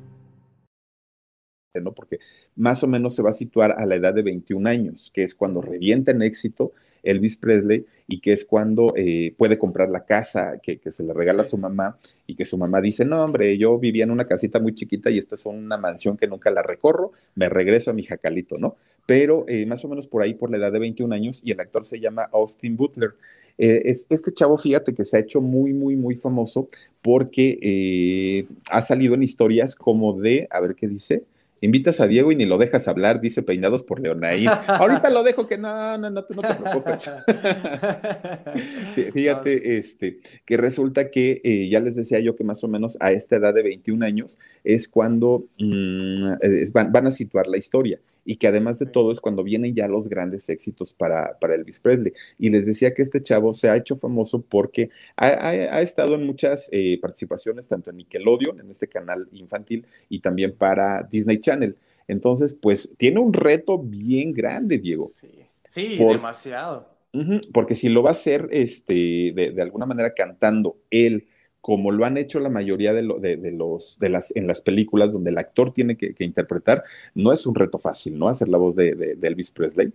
¿no? 1.82 1.94
Porque 1.94 2.20
más 2.56 2.84
o 2.84 2.88
menos 2.88 3.16
se 3.16 3.22
va 3.22 3.30
a 3.30 3.34
situar 3.34 3.76
a 3.78 3.86
la 3.86 3.96
edad 3.96 4.14
de 4.14 4.24
21 4.24 4.68
años, 4.68 5.12
que 5.14 5.24
es 5.24 5.36
cuando 5.36 5.62
revienta 5.62 6.12
en 6.12 6.22
éxito 6.22 6.74
Elvis 7.04 7.38
Presley 7.38 7.86
y 8.08 8.20
que 8.20 8.34
es 8.34 8.46
cuando 8.46 8.94
eh, 8.96 9.34
puede 9.38 9.58
comprar 9.58 9.90
la 9.90 10.06
casa 10.06 10.60
que, 10.62 10.80
se 10.92 11.04
le 11.04 11.14
regala 11.14 11.42
a 11.44 11.46
su 11.46 11.58
mamá 11.58 11.98
y 12.26 12.36
que 12.36 12.46
su 12.46 12.58
mamá 12.58 12.82
dice, 12.82 13.06
no, 13.06 13.24
hombre, 13.24 13.58
yo 13.58 13.78
vivía 13.78 14.04
en 14.04 14.12
una 14.12 14.26
casita 14.26 14.60
muy 14.60 14.74
chiquita 14.74 15.10
y 15.10 15.18
esta 15.18 15.36
es 15.36 15.46
una 15.46 15.78
mansión 15.78 16.18
que 16.18 16.28
nunca 16.28 16.50
la 16.50 16.64
recorro, 16.64 17.12
me 17.36 17.50
regreso 17.50 17.92
a 17.92 17.94
mi 17.94 18.04
jacalito, 18.04 18.58
¿no? 18.58 18.76
Pero 19.06 19.46
eh, 19.48 19.66
más 19.66 19.84
o 19.86 19.88
menos 19.88 20.08
por 20.08 20.22
ahí, 20.22 20.34
por 20.34 20.50
la 20.50 20.58
edad 20.58 20.72
de 20.72 20.80
21 20.80 21.14
años, 21.16 21.42
y 21.44 21.52
el 21.52 21.60
actor 21.60 21.86
se 21.86 22.00
llama 22.00 22.30
Austin 22.34 22.76
Butler. 22.76 23.14
Eh, 23.58 23.98
este 24.10 24.34
chavo, 24.34 24.58
fíjate 24.58 24.94
que 24.94 25.04
se 25.04 25.18
ha 25.18 25.20
hecho 25.20 25.42
muy, 25.42 25.74
muy, 25.74 25.96
muy 25.96 26.16
famoso 26.16 26.70
porque 27.02 27.58
eh, 27.62 28.46
ha 28.70 28.82
salido 28.82 29.16
en 29.16 29.24
historias 29.24 29.76
como 29.76 30.14
de, 30.14 30.48
a 30.52 30.60
ver 30.60 30.76
qué 30.76 30.88
dice, 30.88 31.24
invitas 31.62 32.00
a 32.00 32.08
Diego 32.08 32.32
y 32.32 32.36
ni 32.36 32.46
lo 32.46 32.58
dejas 32.58 32.88
hablar, 32.88 33.20
dice 33.20 33.42
Peinados 33.42 33.84
por 33.84 34.00
Leonaid. 34.00 34.48
Ahorita 34.68 35.10
lo 35.10 35.24
dejo 35.24 35.48
que 35.48 35.58
no, 35.58 35.98
no, 35.98 36.10
no, 36.10 36.24
tú 36.24 36.36
no 36.36 36.42
te 36.42 36.54
preocupes. 36.54 37.10
Fíjate, 39.14 39.78
este, 39.78 40.20
que 40.46 40.58
resulta 40.58 41.10
que 41.10 41.42
eh, 41.44 41.68
ya 41.70 41.80
les 41.80 41.96
decía 41.96 42.20
yo 42.20 42.36
que 42.36 42.44
más 42.44 42.64
o 42.64 42.68
menos 42.68 42.98
a 43.00 43.12
esta 43.12 43.38
edad 43.38 43.54
de 43.54 43.64
21 43.64 44.06
años 44.06 44.38
es 44.64 44.88
cuando 44.88 45.46
mm, 45.58 46.34
van, 46.72 47.08
a 47.08 47.12
situar 47.12 47.48
la 47.48 47.58
historia 47.58 48.00
y 48.28 48.36
que 48.36 48.48
además 48.48 48.78
de 48.78 48.86
todo 48.86 49.14
es 49.14 49.22
cuando 49.22 49.42
vienen 49.42 49.74
ya 49.74 49.88
los 49.88 50.10
grandes 50.10 50.50
éxitos 50.50 50.92
para, 50.92 51.40
para 51.40 51.56
Elvis 51.56 51.80
Presley. 51.80 52.12
Y 52.38 52.50
les 52.50 52.66
decía 52.66 52.94
que 52.94 53.02
este 53.02 53.24
chavo 53.24 53.54
se 53.54 53.70
ha 53.70 53.78
hecho 53.78 53.96
famoso 53.96 54.42
porque 54.42 54.90
ha, 55.16 55.82
estado 55.82 56.16
en 56.16 56.26
muchas 56.26 56.68
eh, 56.74 57.00
participaciones, 57.02 57.70
tanto 57.70 57.90
en 57.90 57.98
Nickelodeon, 57.98 58.60
en 58.60 58.70
este 58.70 58.90
canal 58.90 59.30
infantil, 59.32 59.86
y 60.10 60.20
también 60.20 60.52
para 60.52 61.08
Disney 61.10 61.38
Channel. 61.38 61.78
Entonces, 62.10 62.54
pues 62.54 62.92
tiene 62.98 63.22
un 63.22 63.32
reto 63.32 63.80
bien 63.80 64.34
grande, 64.34 64.78
Diego. 64.78 65.08
Sí, 65.64 65.98
demasiado. 65.98 66.86
porque 67.54 67.76
si 67.76 67.88
lo 67.88 68.04
va 68.04 68.10
a 68.10 68.12
hacer 68.12 68.50
este, 68.52 69.32
de, 69.34 69.52
de 69.56 69.62
alguna 69.62 69.86
manera 69.86 70.14
cantando 70.14 70.76
él, 70.92 71.28
como 71.62 71.92
lo 71.92 72.06
han 72.06 72.18
hecho 72.18 72.40
la 72.40 72.50
mayoría 72.50 72.94
de, 72.94 73.04
los, 73.04 74.00
de 74.00 74.10
las, 74.10 74.36
en 74.36 74.48
las 74.48 74.62
películas 74.62 75.12
donde 75.12 75.32
el 75.32 75.38
actor 75.38 75.72
tiene 75.72 75.98
que, 75.98 76.16
interpretar, 76.24 76.84
no 77.14 77.34
es 77.34 77.46
un 77.46 77.56
reto 77.56 77.78
fácil, 77.78 78.18
¿no? 78.18 78.30
Hacer 78.30 78.48
la 78.48 78.58
voz 78.58 78.76
de, 78.76 79.18
Elvis 79.22 79.52
Presley. 79.52 79.92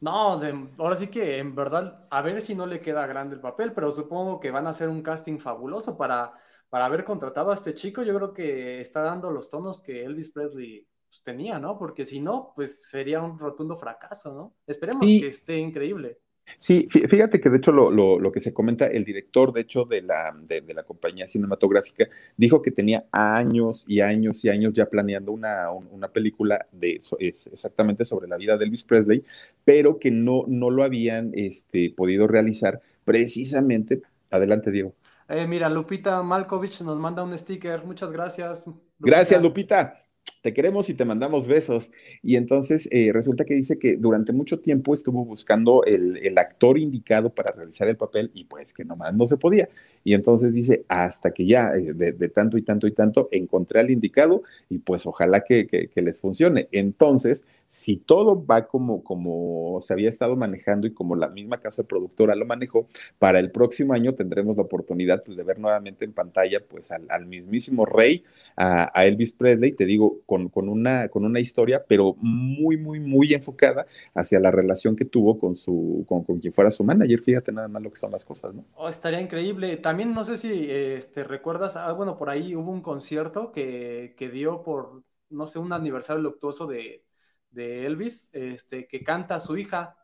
No, 0.00 0.40
ahora 0.78 0.96
sí 0.96 1.06
que 1.06 1.38
en 1.38 1.54
verdad, 1.54 2.06
a 2.10 2.22
ver 2.22 2.40
si 2.40 2.54
no 2.54 2.66
le 2.66 2.80
queda 2.80 3.06
grande 3.06 3.36
el 3.36 3.40
papel, 3.40 3.72
pero 3.72 3.90
supongo 3.90 4.40
que 4.40 4.50
van 4.50 4.66
a 4.66 4.70
hacer 4.70 4.88
un 4.88 5.02
casting 5.02 5.38
fabuloso 5.38 5.96
para, 5.96 6.32
para 6.68 6.84
haber 6.84 7.04
contratado 7.04 7.50
a 7.50 7.54
este 7.54 7.74
chico. 7.74 8.02
Yo 8.02 8.14
creo 8.14 8.32
que 8.32 8.80
está 8.80 9.00
dando 9.00 9.30
los 9.30 9.48
tonos 9.48 9.80
que 9.80 10.04
Elvis 10.04 10.32
Presley 10.32 10.86
pues, 11.08 11.22
tenía, 11.22 11.58
¿no? 11.58 11.78
Porque 11.78 12.04
si 12.04 12.20
no, 12.20 12.52
pues 12.54 12.90
sería 12.90 13.22
un 13.22 13.38
rotundo 13.38 13.76
fracaso, 13.76 14.34
¿no? 14.34 14.54
Esperemos 14.66 15.06
que 15.06 15.28
esté 15.28 15.56
increíble. 15.56 16.18
Sí, 16.58 16.88
fíjate 16.90 17.40
que 17.40 17.50
de 17.50 17.58
hecho 17.58 17.72
lo, 17.72 17.90
lo, 17.90 18.18
lo, 18.18 18.32
que 18.32 18.40
se 18.40 18.54
comenta, 18.54 18.86
el 18.86 19.04
director 19.04 19.52
de 19.52 19.62
hecho 19.62 19.84
de 19.84 20.02
la, 20.02 20.34
de, 20.40 20.60
de, 20.60 20.74
la 20.74 20.84
compañía 20.84 21.26
cinematográfica 21.26 22.08
dijo 22.36 22.62
que 22.62 22.70
tenía 22.70 23.04
años 23.10 23.84
y 23.88 24.00
años 24.00 24.44
y 24.44 24.48
años 24.48 24.72
ya 24.72 24.86
planeando 24.86 25.32
una, 25.32 25.70
una 25.70 26.08
película 26.08 26.66
de 26.72 27.02
es 27.18 27.48
exactamente 27.48 28.04
sobre 28.04 28.28
la 28.28 28.36
vida 28.36 28.56
de 28.56 28.64
Elvis 28.64 28.84
Presley, 28.84 29.24
pero 29.64 29.98
que 29.98 30.10
no, 30.10 30.44
no 30.46 30.70
lo 30.70 30.84
habían 30.84 31.32
este, 31.34 31.92
podido 31.96 32.26
realizar 32.26 32.80
precisamente. 33.04 34.02
Adelante, 34.30 34.70
Diego. 34.70 34.94
Eh, 35.28 35.46
mira, 35.46 35.68
Lupita 35.68 36.22
Malkovich 36.22 36.82
nos 36.82 36.98
manda 36.98 37.22
un 37.22 37.36
sticker. 37.36 37.84
Muchas 37.84 38.10
gracias. 38.10 38.66
Lupita. 38.66 38.84
Gracias, 38.98 39.42
Lupita 39.42 40.06
te 40.46 40.54
queremos 40.54 40.88
y 40.88 40.94
te 40.94 41.04
mandamos 41.04 41.48
besos. 41.48 41.90
Y 42.22 42.36
entonces 42.36 42.88
eh, 42.92 43.10
resulta 43.12 43.44
que 43.44 43.54
dice 43.54 43.80
que 43.80 43.96
durante 43.96 44.32
mucho 44.32 44.60
tiempo 44.60 44.94
estuvo 44.94 45.24
buscando 45.24 45.82
el, 45.82 46.18
el, 46.18 46.38
actor 46.38 46.78
indicado 46.78 47.30
para 47.30 47.52
realizar 47.52 47.88
el 47.88 47.96
papel 47.96 48.30
y 48.32 48.44
pues 48.44 48.72
que 48.72 48.84
nomás 48.84 49.12
no 49.12 49.26
se 49.26 49.38
podía. 49.38 49.68
Y 50.04 50.14
entonces 50.14 50.54
dice, 50.54 50.84
hasta 50.86 51.32
que 51.32 51.46
ya 51.46 51.72
eh, 51.74 51.92
de, 51.92 52.12
de, 52.12 52.28
tanto 52.28 52.56
y 52.58 52.62
tanto 52.62 52.86
y 52.86 52.92
tanto 52.92 53.28
encontré 53.32 53.80
al 53.80 53.90
indicado 53.90 54.44
y 54.70 54.78
pues 54.78 55.04
ojalá 55.04 55.40
que, 55.40 55.66
que, 55.66 56.00
les 56.00 56.20
funcione. 56.20 56.68
Entonces, 56.70 57.44
si 57.70 57.96
todo 57.96 58.46
va 58.46 58.68
como, 58.68 59.02
como 59.02 59.80
se 59.80 59.92
había 59.92 60.08
estado 60.08 60.36
manejando 60.36 60.86
y 60.86 60.92
como 60.92 61.16
la 61.16 61.28
misma 61.28 61.58
casa 61.58 61.82
productora 61.82 62.36
lo 62.36 62.46
manejó, 62.46 62.86
para 63.18 63.40
el 63.40 63.50
próximo 63.50 63.94
año 63.94 64.14
tendremos 64.14 64.56
la 64.56 64.62
oportunidad 64.62 65.24
pues, 65.24 65.36
de 65.36 65.42
ver 65.42 65.58
nuevamente 65.58 66.04
en 66.04 66.12
pantalla 66.12 66.60
pues 66.60 66.92
al, 66.92 67.04
al 67.08 67.26
mismísimo 67.26 67.84
rey, 67.84 68.22
a, 68.54 68.92
a, 68.98 69.06
Elvis 69.06 69.32
Presley, 69.32 69.72
te 69.72 69.86
digo, 69.86 70.20
con, 70.24 70.35
con, 70.48 70.68
una, 70.68 71.08
con 71.08 71.24
una 71.24 71.40
historia, 71.40 71.84
pero 71.86 72.14
muy, 72.20 72.76
muy, 72.76 73.00
muy 73.00 73.34
enfocada 73.34 73.86
hacia 74.14 74.40
la 74.40 74.50
relación 74.50 74.94
que 74.96 75.04
tuvo 75.04 75.38
con, 75.38 75.54
su, 75.54 76.04
con, 76.08 76.24
con 76.24 76.38
quien 76.38 76.52
fuera 76.52 76.70
su 76.70 76.84
manager. 76.84 77.20
Fíjate 77.20 77.52
nada 77.52 77.68
más 77.68 77.82
lo 77.82 77.90
que 77.90 77.96
son 77.96 78.12
las 78.12 78.24
cosas, 78.24 78.54
¿no? 78.54 78.64
Oh, 78.74 78.88
estaría 78.88 79.20
increíble. 79.20 79.76
También 79.78 80.12
no 80.14 80.24
sé 80.24 80.36
si 80.36 80.66
este, 80.70 81.24
recuerdas, 81.24 81.76
ah, 81.76 81.92
bueno, 81.92 82.16
por 82.16 82.30
ahí 82.30 82.54
hubo 82.54 82.70
un 82.70 82.82
concierto 82.82 83.52
que, 83.52 84.14
que 84.16 84.28
dio 84.28 84.62
por, 84.62 85.02
no 85.30 85.46
sé, 85.46 85.58
un 85.58 85.72
aniversario 85.72 86.22
luctuoso 86.22 86.66
de, 86.66 87.04
de 87.50 87.86
Elvis, 87.86 88.30
este, 88.32 88.86
que 88.86 89.02
canta 89.02 89.36
a 89.36 89.40
su 89.40 89.56
hija, 89.56 89.96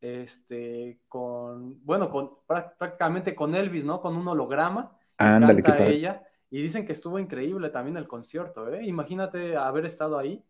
este, 0.00 0.98
con, 1.08 1.84
bueno, 1.84 2.10
con, 2.10 2.30
prácticamente 2.46 3.34
con 3.34 3.54
Elvis, 3.54 3.84
¿no? 3.84 4.00
Con 4.00 4.16
un 4.16 4.28
holograma. 4.28 4.96
Ándale, 5.16 5.62
canta 5.62 5.84
ella. 5.84 6.22
Y 6.54 6.62
dicen 6.62 6.86
que 6.86 6.92
estuvo 6.92 7.18
increíble 7.18 7.68
también 7.68 7.96
el 7.96 8.06
concierto, 8.06 8.72
¿eh? 8.72 8.86
Imagínate 8.86 9.56
haber 9.56 9.86
estado 9.86 10.16
ahí. 10.16 10.40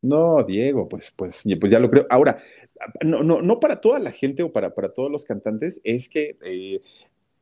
No, 0.00 0.44
Diego, 0.44 0.88
pues, 0.88 1.12
pues, 1.16 1.42
pues 1.60 1.72
ya 1.72 1.80
lo 1.80 1.90
creo. 1.90 2.06
Ahora, 2.10 2.40
no, 3.04 3.24
no, 3.24 3.42
no 3.42 3.58
para 3.58 3.80
toda 3.80 3.98
la 3.98 4.12
gente 4.12 4.44
o 4.44 4.52
para, 4.52 4.72
para 4.72 4.92
todos 4.94 5.10
los 5.10 5.24
cantantes, 5.24 5.80
es 5.82 6.08
que 6.08 6.38
eh, 6.44 6.80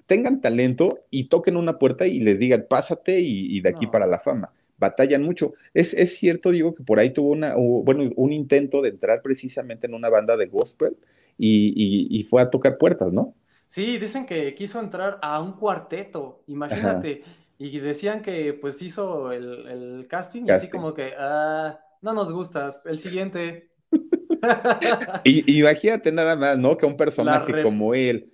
tengan 0.06 0.40
talento 0.40 1.00
y 1.10 1.28
toquen 1.28 1.58
una 1.58 1.78
puerta 1.78 2.06
y 2.06 2.20
les 2.20 2.38
digan, 2.38 2.66
pásate 2.68 3.20
y, 3.20 3.54
y 3.54 3.60
de 3.60 3.68
aquí 3.68 3.86
no. 3.86 3.90
para 3.90 4.06
la 4.06 4.20
fama. 4.20 4.50
Batallan 4.78 5.22
mucho. 5.22 5.52
Es, 5.74 5.92
es, 5.92 6.16
cierto, 6.16 6.50
digo, 6.50 6.74
que 6.74 6.84
por 6.84 6.98
ahí 6.98 7.10
tuvo 7.12 7.30
una, 7.32 7.54
bueno, 7.56 8.10
un 8.16 8.32
intento 8.32 8.80
de 8.80 8.90
entrar 8.90 9.20
precisamente 9.22 9.86
en 9.86 9.94
una 9.94 10.08
banda 10.08 10.38
de 10.38 10.46
gospel 10.46 10.96
y, 11.38 11.74
y, 11.76 12.20
y 12.20 12.24
fue 12.24 12.40
a 12.40 12.50
tocar 12.50 12.78
puertas, 12.78 13.12
¿no? 13.12 13.34
Sí, 13.66 13.98
dicen 13.98 14.26
que 14.26 14.54
quiso 14.54 14.80
entrar 14.80 15.18
a 15.22 15.40
un 15.40 15.54
cuarteto, 15.54 16.42
imagínate. 16.46 17.22
Ajá. 17.24 17.45
Y 17.59 17.78
decían 17.80 18.22
que 18.22 18.52
pues 18.52 18.82
hizo 18.82 19.32
el, 19.32 19.66
el 19.66 20.07
casting, 20.09 20.42
casting, 20.42 20.44
y 20.46 20.50
así 20.50 20.68
como 20.68 20.92
que, 20.92 21.14
ah, 21.18 21.80
no 22.02 22.12
nos 22.12 22.32
gustas, 22.32 22.86
el 22.86 22.98
siguiente. 22.98 23.70
y, 25.24 25.59
imagínate 25.59 26.12
nada 26.12 26.36
más, 26.36 26.59
¿no? 26.59 26.76
Que 26.76 26.86
un 26.86 26.96
personaje 26.96 27.62
como 27.62 27.94
él. 27.94 28.32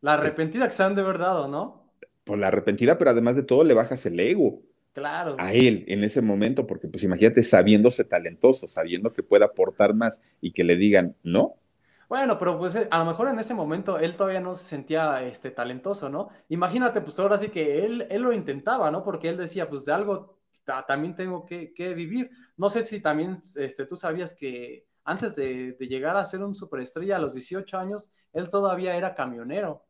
La 0.00 0.14
arrepentida 0.14 0.66
que 0.66 0.74
se 0.74 0.82
han 0.82 0.94
de 0.94 1.02
verdad, 1.02 1.48
¿no? 1.48 1.92
Pues 2.24 2.38
la 2.38 2.48
arrepentida, 2.48 2.98
pero 2.98 3.10
además 3.10 3.36
de 3.36 3.42
todo 3.42 3.64
le 3.64 3.74
bajas 3.74 4.04
el 4.06 4.18
ego. 4.20 4.62
Claro. 4.92 5.36
A 5.38 5.52
él 5.52 5.84
en 5.86 6.02
ese 6.02 6.20
momento, 6.20 6.66
porque 6.66 6.88
pues 6.88 7.04
imagínate 7.04 7.42
sabiéndose 7.42 8.04
talentoso, 8.04 8.66
sabiendo 8.66 9.12
que 9.12 9.22
puede 9.22 9.44
aportar 9.44 9.94
más 9.94 10.20
y 10.40 10.52
que 10.52 10.64
le 10.64 10.76
digan, 10.76 11.14
no, 11.22 11.54
bueno, 12.08 12.38
pero 12.38 12.58
pues 12.58 12.76
a 12.90 12.98
lo 12.98 13.04
mejor 13.04 13.28
en 13.28 13.38
ese 13.38 13.52
momento 13.54 13.98
él 13.98 14.16
todavía 14.16 14.40
no 14.40 14.54
se 14.54 14.64
sentía 14.64 15.22
este, 15.22 15.50
talentoso, 15.50 16.08
¿no? 16.08 16.28
Imagínate, 16.48 17.02
pues 17.02 17.18
ahora 17.18 17.36
sí 17.36 17.50
que 17.50 17.84
él, 17.84 18.06
él 18.10 18.22
lo 18.22 18.32
intentaba, 18.32 18.90
¿no? 18.90 19.04
Porque 19.04 19.28
él 19.28 19.36
decía, 19.36 19.68
pues 19.68 19.84
de 19.84 19.92
algo 19.92 20.38
también 20.86 21.14
tengo 21.14 21.44
que, 21.46 21.72
que, 21.72 21.94
vivir. 21.94 22.30
No 22.56 22.68
sé 22.68 22.84
si 22.84 23.00
también 23.00 23.36
este, 23.56 23.86
tú 23.86 23.96
sabías 23.96 24.34
que 24.34 24.86
antes 25.04 25.34
de, 25.34 25.72
de, 25.72 25.88
llegar 25.88 26.16
a 26.16 26.24
ser 26.24 26.42
un 26.42 26.54
superestrella 26.54 27.16
a 27.16 27.18
los 27.18 27.34
18 27.34 27.78
años, 27.78 28.12
él 28.32 28.48
todavía 28.50 28.96
era 28.96 29.14
camionero. 29.14 29.84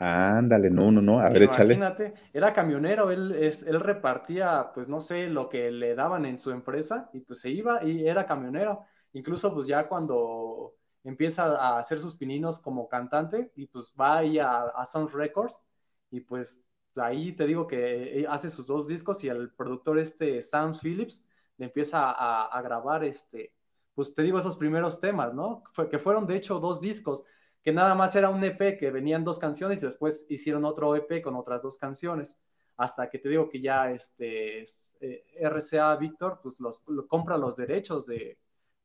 Ándale, 0.00 0.70
no, 0.70 0.90
no, 0.90 1.00
no, 1.00 1.20
a 1.20 1.28
ver, 1.30 1.42
Imagínate, 1.42 1.54
échale. 1.54 1.74
Imagínate, 1.74 2.14
era 2.32 2.52
camionero, 2.52 3.10
él, 3.10 3.32
es, 3.32 3.62
él 3.62 3.80
repartía, 3.80 4.70
pues 4.74 4.88
no 4.88 5.00
sé, 5.00 5.28
lo 5.28 5.48
que 5.48 5.70
le 5.70 5.94
daban 5.94 6.26
en 6.26 6.38
su 6.38 6.50
empresa 6.50 7.08
y 7.12 7.20
pues 7.20 7.40
se 7.40 7.50
iba 7.50 7.82
y 7.84 8.06
era 8.06 8.26
camionero. 8.26 8.84
Incluso 9.12 9.54
pues 9.54 9.66
ya 9.66 9.88
cuando 9.88 10.74
empieza 11.08 11.56
a 11.56 11.78
hacer 11.78 12.00
sus 12.00 12.16
pininos 12.16 12.60
como 12.60 12.88
cantante 12.88 13.50
y 13.56 13.66
pues 13.66 13.92
va 13.98 14.18
ahí 14.18 14.38
a, 14.38 14.62
a 14.64 14.84
Sun 14.84 15.08
Records 15.08 15.62
y 16.10 16.20
pues 16.20 16.62
ahí 16.96 17.32
te 17.32 17.46
digo 17.46 17.66
que 17.66 18.26
hace 18.28 18.50
sus 18.50 18.66
dos 18.66 18.88
discos 18.88 19.22
y 19.24 19.28
el 19.28 19.50
productor 19.52 19.98
este 19.98 20.42
Sam 20.42 20.74
Phillips 20.74 21.26
le 21.56 21.66
empieza 21.66 22.10
a, 22.10 22.62
grabar 22.62 23.04
este, 23.04 23.52
pues 23.94 24.14
te 24.14 24.22
digo 24.22 24.38
esos 24.38 24.56
primeros 24.56 25.00
temas, 25.00 25.34
¿no? 25.34 25.64
Fue, 25.72 25.88
que 25.88 25.98
fueron 25.98 26.26
de 26.26 26.36
hecho 26.36 26.60
dos 26.60 26.80
discos, 26.80 27.24
que 27.62 27.72
nada 27.72 27.94
más 27.96 28.14
era 28.14 28.30
un 28.30 28.42
EP 28.44 28.78
que 28.78 28.90
venían 28.90 29.24
dos 29.24 29.38
canciones 29.38 29.82
y 29.82 29.86
después 29.86 30.26
hicieron 30.28 30.64
otro 30.64 30.94
EP 30.94 31.20
con 31.22 31.34
otras 31.34 31.62
dos 31.62 31.76
canciones, 31.76 32.38
hasta 32.76 33.10
que 33.10 33.18
te 33.18 33.28
digo 33.28 33.48
que 33.48 33.60
ya 33.60 33.90
este 33.90 34.62
eh, 35.00 35.24
RCA 35.40 35.96
Víctor 35.96 36.38
pues 36.40 36.60
los, 36.60 36.84
lo, 36.86 37.08
compra 37.08 37.36
los 37.36 37.56
derechos 37.56 38.06
de, 38.06 38.38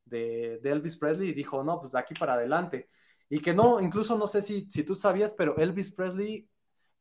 de, 0.06 0.60
de, 0.62 0.72
Elvis 0.72 0.98
Presley 0.98 1.30
y 1.30 1.34
dijo, 1.34 1.64
no, 1.64 1.80
pues 1.80 1.94
de 1.94 2.00
aquí 2.00 2.14
para 2.14 2.34
adelante. 2.34 2.90
Y 3.30 3.40
que 3.40 3.54
no, 3.54 3.82
incluso 3.82 4.18
no 4.18 4.28
sé 4.28 4.42
si, 4.42 4.68
si 4.70 4.84
tú 4.84 4.96
sabías, 4.96 5.34
pero 5.34 5.58
Elvis 5.58 5.92
Presley, 5.92 6.48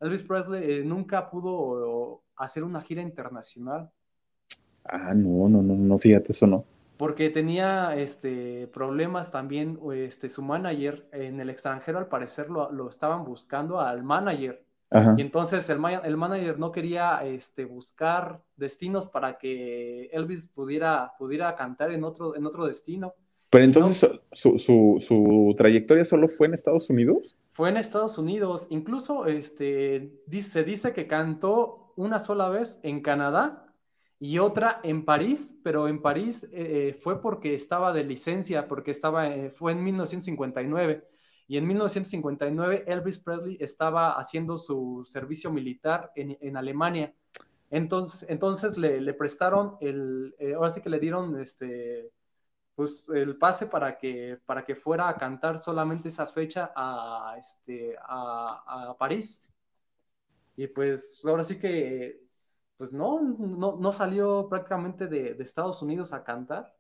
Elvis 0.01 0.23
Presley 0.23 0.71
eh, 0.71 0.85
nunca 0.85 1.31
pudo 1.31 2.23
hacer 2.37 2.65
una 2.65 2.81
gira 2.81 3.03
internacional. 3.03 3.91
Ah, 4.85 5.15
no, 5.15 5.49
no, 5.49 5.63
no, 5.63 5.75
no, 5.75 5.99
fíjate, 5.99 6.33
eso 6.33 6.47
no. 6.47 6.65
Porque 6.97 7.31
tenía 7.31 7.97
este, 7.97 8.69
problemas 8.69 9.31
también, 9.31 9.79
este, 9.95 10.29
su 10.29 10.43
manager 10.43 11.09
en 11.13 11.41
el 11.41 11.51
extranjero, 11.51 11.99
al 11.99 12.09
parecer 12.09 12.51
lo, 12.51 12.71
lo 12.71 12.89
estaban 12.89 13.25
buscando 13.25 13.81
al 13.81 14.03
manager. 14.03 14.65
Ajá. 14.93 15.15
Y 15.17 15.23
entonces 15.23 15.69
el, 15.71 15.79
el, 16.05 16.17
manager 16.17 16.59
no 16.59 16.71
quería 16.71 17.25
este, 17.25 17.65
buscar 17.65 18.43
destinos 18.57 19.09
para 19.09 19.39
que 19.39 20.07
Elvis 20.13 20.49
pudiera, 20.49 21.13
pudiera 21.19 21.57
cantar 21.57 21.93
en 21.93 22.05
otro, 22.05 22.37
en 22.37 22.45
otro 22.45 22.67
destino. 22.67 23.15
Pero 23.49 23.65
entonces 23.65 24.11
no, 24.11 24.19
su, 24.33 24.59
su, 24.59 24.97
su, 25.01 25.55
trayectoria 25.57 26.05
solo 26.05 26.29
fue 26.29 26.47
en 26.47 26.55
Estados 26.55 26.89
Unidos? 26.91 27.39
Fue 27.51 27.69
en 27.69 27.77
Estados 27.77 28.19
Unidos. 28.19 28.67
Incluso 28.71 29.27
este, 29.27 30.11
se 30.41 30.65
dice 30.65 30.93
que 30.93 31.07
cantó 31.07 31.93
una 31.97 32.19
sola 32.19 32.49
vez 32.49 32.81
en 32.83 33.03
Canadá 33.03 33.67
y 34.19 34.39
otra 34.39 34.81
en 34.85 35.05
París, 35.05 35.59
pero 35.63 35.89
en 35.89 36.01
París 36.01 36.49
eh, 36.53 36.97
fue 36.99 37.21
porque 37.21 37.55
estaba 37.55 37.93
de 37.93 38.05
licencia, 38.05 38.69
porque 38.69 38.91
estaba, 38.91 39.29
eh, 39.29 39.51
fue 39.51 39.73
en 39.73 39.85
1959. 39.85 41.09
Y 41.49 41.57
en 41.59 41.67
1959 41.67 42.85
Elvis 42.87 43.19
Presley 43.19 43.59
estaba 43.61 44.19
haciendo 44.19 44.59
su 44.59 45.03
servicio 45.05 45.53
militar 45.53 46.13
en, 46.17 46.39
en 46.41 46.57
Alemania. 46.57 47.15
Entonces, 47.71 48.29
entonces 48.29 48.77
le, 48.79 49.01
le 49.01 49.15
prestaron 49.15 49.77
el, 49.81 50.35
eh, 50.39 50.55
ahora 50.55 50.71
sí 50.71 50.81
que 50.83 50.91
le 50.91 51.01
dieron 51.01 51.41
este, 51.41 52.11
pues 52.75 53.09
el 53.15 53.37
pase 53.39 53.67
para 53.67 53.99
que, 53.99 54.39
para 54.47 54.65
que 54.65 54.77
fuera 54.77 55.09
a 55.09 55.17
cantar 55.17 55.59
solamente 55.59 56.09
esa 56.09 56.27
fecha 56.27 56.73
a, 56.77 57.37
este, 57.39 57.97
a, 58.01 58.91
a 58.91 58.97
París. 58.99 59.45
Y 60.57 60.67
pues 60.67 61.23
ahora 61.25 61.43
sí 61.43 61.59
que, 61.59 62.21
pues 62.77 62.93
no, 62.93 63.21
no, 63.21 63.77
no 63.77 63.93
salió 63.93 64.49
prácticamente 64.49 65.07
de, 65.07 65.35
de 65.35 65.43
Estados 65.43 65.83
Unidos 65.83 66.13
a 66.13 66.25
cantar. 66.25 66.75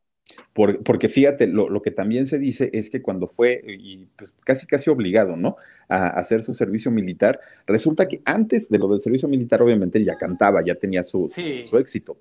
Por, 0.53 0.83
porque 0.83 1.09
fíjate, 1.09 1.47
lo, 1.47 1.69
lo, 1.69 1.83
que 1.83 1.91
también 1.91 2.27
se 2.27 2.39
dice 2.39 2.71
es 2.73 2.91
que 2.91 3.01
cuando 3.01 3.27
fue, 3.27 3.63
y 3.67 4.07
pues 4.17 4.33
casi 4.45 4.67
casi 4.67 4.91
obligado, 4.91 5.37
¿no? 5.37 5.57
A, 5.89 6.07
a, 6.07 6.09
hacer 6.21 6.43
su 6.43 6.53
servicio 6.53 6.91
militar, 6.91 7.41
resulta 7.67 8.07
que 8.07 8.21
antes 8.25 8.69
de 8.69 8.79
lo 8.79 8.89
del 8.89 9.01
servicio 9.01 9.29
militar, 9.29 9.63
obviamente 9.63 10.03
ya 10.05 10.17
cantaba, 10.17 10.63
ya 10.65 10.75
tenía 10.75 11.03
su, 11.05 11.29
sí. 11.29 11.65
su, 11.65 11.79
éxito. 11.79 12.19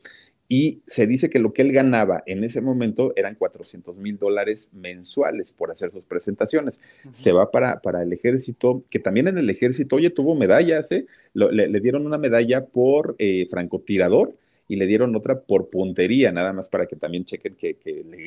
Y 0.48 0.82
se 0.88 1.08
dice 1.08 1.30
que 1.30 1.40
lo 1.40 1.54
que 1.54 1.62
él 1.62 1.72
ganaba 1.72 2.24
en 2.26 2.44
ese 2.44 2.60
momento 2.60 3.14
eran 3.16 3.36
400 3.36 4.00
mil 4.00 4.18
dólares 4.18 4.70
mensuales 4.74 5.54
por 5.54 5.72
hacer 5.72 5.92
sus 5.92 6.04
presentaciones. 6.04 6.80
Uh 7.06 7.10
-huh. 7.10 7.14
Se 7.14 7.32
va 7.32 7.52
para, 7.52 7.80
para 7.82 8.02
el 8.02 8.12
ejército, 8.12 8.84
que 8.90 9.00
también 9.00 9.28
en 9.30 9.38
el 9.38 9.50
ejército, 9.50 9.98
oye, 9.98 10.10
tuvo 10.10 10.36
medallas, 10.36 10.92
¿eh? 10.92 11.06
Lo, 11.34 11.52
le, 11.52 11.68
le, 11.68 11.80
dieron 11.80 12.06
una 12.06 12.18
medalla 12.18 12.66
por 12.66 13.16
eh, 13.18 13.48
francotirador 13.50 14.36
y 14.72 14.78
le 14.78 14.88
dieron 14.88 15.14
otra 15.18 15.42
por 15.42 15.70
puntería, 15.70 16.32
nada 16.32 16.54
más 16.54 16.70
para 16.70 16.86
que 16.86 16.96
también 16.96 17.26
chequen 17.26 17.56
que, 17.56 17.76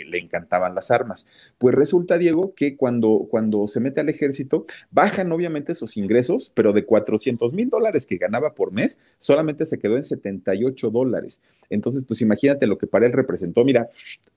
le, 0.07 0.19
encantaban 0.19 0.75
las 0.75 0.91
armas. 0.91 1.27
Pues 1.57 1.75
resulta, 1.75 2.19
Diego, 2.19 2.55
que 2.55 2.77
cuando, 2.77 3.27
cuando 3.31 3.67
se 3.67 3.81
mete 3.81 4.03
al 4.03 4.11
ejército, 4.11 4.67
bajan 4.91 5.33
obviamente 5.33 5.75
sus 5.75 5.97
ingresos, 5.97 6.53
pero 6.53 6.75
de 6.75 6.85
400 6.85 7.55
mil 7.55 7.71
dólares 7.71 8.05
que 8.05 8.19
ganaba 8.19 8.53
por 8.53 8.73
mes, 8.73 8.99
solamente 9.19 9.65
se 9.65 9.79
quedó 9.79 9.97
en 9.97 10.05
78 10.05 10.91
dólares. 10.91 11.41
Entonces, 11.71 12.05
pues 12.07 12.21
imagínate 12.21 12.67
lo 12.67 12.77
que 12.77 12.87
para 12.87 13.07
él 13.07 13.13
representó, 13.13 13.65
mira, 13.65 13.89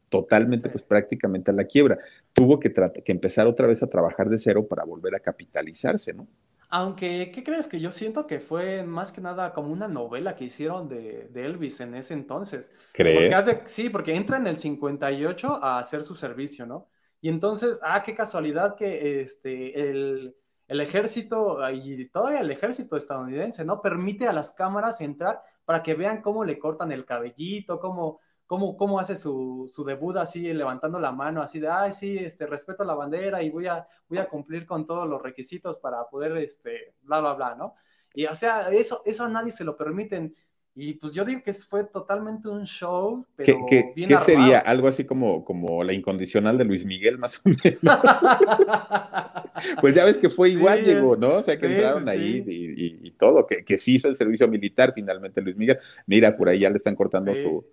totalmente, 0.08 0.70
pues 0.70 0.86
prácticamente 0.86 1.52
a 1.52 1.56
la 1.56 1.66
quiebra. 1.66 2.00
Tuvo 2.32 2.58
que, 2.58 2.74
que 3.04 3.12
empezar 3.12 3.48
otra 3.48 3.68
vez 3.68 3.84
a 3.84 3.88
trabajar 3.88 4.30
de 4.30 4.38
cero 4.38 4.66
para 4.66 4.86
volver 4.86 5.14
a 5.14 5.20
capitalizarse, 5.20 6.14
¿no? 6.14 6.26
Aunque, 6.70 7.32
¿qué 7.34 7.44
crees? 7.44 7.68
Que 7.68 7.80
yo 7.80 7.92
siento 7.92 8.28
que 8.28 8.40
fue 8.40 8.84
más 8.84 9.12
que 9.12 9.22
nada 9.22 9.54
como 9.54 9.72
una 9.72 9.88
novela 9.88 10.36
que 10.36 10.46
hicieron 10.46 10.90
de, 10.90 11.30
Elvis 11.34 11.80
en 11.80 11.96
ese 11.96 12.14
entonces. 12.14 12.72
¿Crees? 12.92 13.34
sí, 13.66 13.90
porque 13.90 14.16
entra 14.16 14.38
en 14.38 14.48
el 14.48 14.58
58 14.58 15.64
a 15.64 15.80
hacer 15.80 16.04
su 16.04 16.16
servicio, 16.16 16.66
¿no? 16.66 16.88
Y 17.22 17.30
entonces, 17.30 17.80
ah, 17.84 18.04
qué 18.04 18.16
casualidad 18.16 18.76
que 18.76 19.22
este, 19.22 19.90
el, 19.90 20.36
el 20.68 20.82
ejército, 20.82 21.60
y 21.72 22.06
todavía 22.10 22.42
el 22.42 22.52
ejército 22.52 22.98
estadounidense, 22.98 23.64
¿no? 23.64 23.82
Permite 23.82 24.28
a 24.28 24.34
las 24.34 24.52
cámaras 24.52 25.00
entrar 25.00 25.42
para 25.64 25.82
que 25.82 25.96
vean 25.96 26.22
cómo 26.22 26.44
le 26.44 26.60
cortan 26.60 26.92
el 26.92 27.06
cabellito, 27.06 27.80
cómo 27.80 28.20
cómo, 28.48 28.78
cómo 28.78 29.00
hace 29.00 29.16
su, 29.16 29.66
su, 29.68 29.84
debut 29.84 30.16
así, 30.16 30.52
levantando 30.54 31.00
la 31.00 31.12
mano, 31.12 31.42
así 31.42 31.60
de, 31.60 31.68
ay, 31.68 31.92
sí, 31.92 32.18
este, 32.18 32.48
respeto 32.48 32.84
la 32.84 32.96
bandera 32.96 33.44
y 33.44 33.50
voy 33.50 33.68
a, 33.68 33.86
voy 34.08 34.18
a 34.18 34.28
cumplir 34.28 34.66
con 34.66 34.88
todos 34.88 35.08
los 35.08 35.22
requisitos 35.22 35.78
para 35.78 36.08
poder, 36.08 36.38
este, 36.38 36.96
bla, 37.02 37.20
bla, 37.20 37.34
bla, 37.34 37.56
¿no? 37.56 37.76
Y 38.14 38.26
o 38.26 38.34
sea, 38.34 38.70
eso, 38.72 39.04
eso 39.06 39.26
a 39.26 39.30
nadie 39.30 39.52
se 39.52 39.64
lo 39.64 39.76
permiten. 39.76 40.34
Y 40.80 40.94
pues 40.94 41.14
yo 41.14 41.26
digo 41.26 41.42
que 41.44 41.52
fue 41.54 41.86
totalmente 41.86 42.48
un 42.48 42.66
show, 42.66 43.26
pero 43.36 43.66
¿Qué, 43.68 43.94
bien 43.96 44.10
¿qué 44.10 44.18
sería? 44.18 44.60
Algo 44.60 44.88
así 44.88 45.06
como, 45.06 45.44
como 45.44 45.84
la 45.84 45.92
incondicional 45.92 46.56
de 46.56 46.66
Luis 46.66 46.86
Miguel, 46.86 47.18
más 47.18 47.42
o 47.44 47.50
menos. 47.50 47.80
pues 49.82 49.96
ya 49.96 50.06
ves 50.06 50.20
que 50.20 50.30
fue 50.30 50.52
igual, 50.52 50.84
llegó, 50.84 51.16
¿no? 51.16 51.38
O 51.38 51.44
sea, 51.44 51.58
que 51.58 51.66
entraron 51.66 52.08
ahí 52.08 52.44
y, 52.48 53.08
y, 53.08 53.12
todo, 53.12 53.48
que, 53.48 53.66
que 53.66 53.80
sí 53.80 53.96
hizo 53.96 54.08
el 54.08 54.16
servicio 54.16 54.48
militar 54.48 54.94
finalmente 54.94 55.42
Luis 55.42 55.58
Miguel. 55.58 55.80
Mira, 56.06 56.32
por 56.38 56.48
ahí 56.48 56.60
ya 56.60 56.70
le 56.70 56.78
están 56.78 56.96
cortando 56.96 57.34
su, 57.34 57.66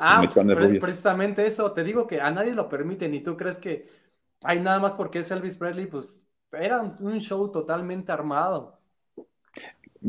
ah, 0.00 0.22
precisamente 0.80 1.46
eso, 1.46 1.72
te 1.72 1.84
digo 1.84 2.06
que 2.06 2.20
a 2.20 2.30
nadie 2.30 2.54
lo 2.54 2.68
permiten 2.68 3.14
y 3.14 3.22
tú 3.22 3.36
crees 3.36 3.58
que 3.58 3.88
hay 4.42 4.60
nada 4.60 4.78
más 4.78 4.92
porque 4.94 5.20
es 5.20 5.30
Elvis 5.30 5.56
Presley, 5.56 5.86
pues 5.86 6.28
era 6.52 6.80
un 6.82 7.20
show 7.20 7.50
totalmente 7.50 8.12
armado. 8.12 8.79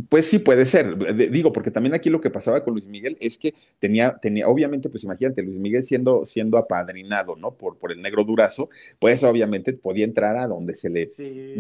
Pues 0.07 0.27
sí, 0.27 0.39
puede 0.39 0.65
ser. 0.65 0.95
Digo, 1.31 1.51
porque 1.51 1.69
también 1.69 1.93
aquí 1.93 2.09
lo 2.09 2.21
que 2.21 2.29
pasaba 2.29 2.63
con 2.63 2.73
Luis 2.73 2.87
Miguel 2.87 3.17
es 3.19 3.37
que 3.37 3.53
tenía, 3.77 4.17
tenía, 4.21 4.47
obviamente, 4.47 4.89
pues 4.89 5.03
imagínate, 5.03 5.43
Luis 5.43 5.59
Miguel 5.59 5.83
siendo, 5.83 6.25
siendo 6.25 6.57
apadrinado, 6.57 7.35
¿no? 7.35 7.55
Por, 7.55 7.77
por 7.77 7.91
el 7.91 8.01
negro 8.01 8.23
durazo, 8.23 8.69
pues 8.99 9.21
obviamente 9.23 9.73
podía 9.73 10.05
entrar 10.05 10.37
a 10.37 10.47
donde 10.47 10.75
se 10.75 10.89
le 10.89 11.07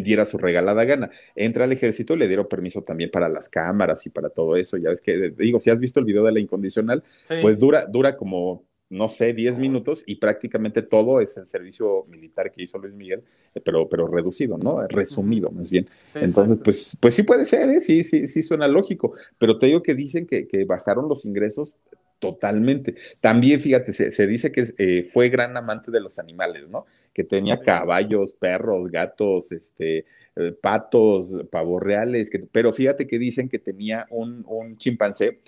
diera 0.01 0.25
su 0.25 0.37
regalada 0.37 0.85
gana. 0.85 1.11
Entra 1.35 1.65
al 1.65 1.73
ejército 1.73 2.13
y 2.13 2.19
le 2.19 2.27
dieron 2.27 2.47
permiso 2.47 2.83
también 2.83 3.11
para 3.11 3.27
las 3.27 3.49
cámaras 3.49 4.05
y 4.05 4.09
para 4.09 4.29
todo 4.29 4.55
eso. 4.55 4.77
Ya 4.77 4.89
ves 4.89 5.01
que, 5.01 5.33
digo, 5.37 5.59
si 5.59 5.69
has 5.69 5.79
visto 5.79 5.99
el 5.99 6.05
video 6.05 6.23
de 6.23 6.31
la 6.31 6.39
incondicional, 6.39 7.03
pues 7.41 7.59
dura, 7.59 7.85
dura 7.85 8.15
como 8.15 8.63
no 8.91 9.07
sé, 9.07 9.33
10 9.33 9.57
minutos 9.57 10.03
y 10.05 10.15
prácticamente 10.15 10.81
todo 10.81 11.21
es 11.21 11.35
el 11.37 11.47
servicio 11.47 12.05
militar 12.09 12.51
que 12.51 12.63
hizo 12.63 12.77
Luis 12.77 12.93
Miguel, 12.93 13.23
eh, 13.55 13.61
pero, 13.63 13.87
pero 13.87 14.05
reducido, 14.05 14.57
¿no? 14.57 14.85
Resumido, 14.87 15.49
más 15.49 15.71
bien. 15.71 15.87
Entonces, 16.13 16.59
pues, 16.63 16.97
pues 16.99 17.15
sí 17.15 17.23
puede 17.23 17.45
ser, 17.45 17.69
¿eh? 17.69 17.79
sí, 17.79 18.03
sí, 18.03 18.27
sí 18.27 18.43
suena 18.43 18.67
lógico, 18.67 19.13
pero 19.39 19.57
te 19.57 19.67
digo 19.67 19.81
que 19.81 19.95
dicen 19.95 20.27
que, 20.27 20.45
que 20.47 20.65
bajaron 20.65 21.07
los 21.07 21.25
ingresos 21.25 21.73
totalmente. 22.19 22.95
También, 23.19 23.59
fíjate, 23.59 23.93
se, 23.93 24.27
dice 24.27 24.51
que 24.51 24.65
eh, 24.77 25.07
fue 25.11 25.29
gran 25.29 25.57
amante 25.57 25.89
de 25.89 25.99
los 25.99 26.19
animales, 26.19 26.69
¿no? 26.69 26.85
Que 27.13 27.23
tenía 27.23 27.59
caballos, 27.59 28.33
perros, 28.33 28.89
gatos, 28.89 29.51
este, 29.51 30.05
eh, 30.37 30.53
patos, 30.53 31.35
pavos 31.51 31.83
reales, 31.83 32.29
que, 32.29 32.39
pero 32.39 32.71
fíjate 32.71 33.05
que 33.05 33.19
dicen 33.19 33.49
que 33.49 33.59
tenía 33.59 34.07
un, 34.09 34.45
un 34.47 34.77
chimpancé, 34.77 35.41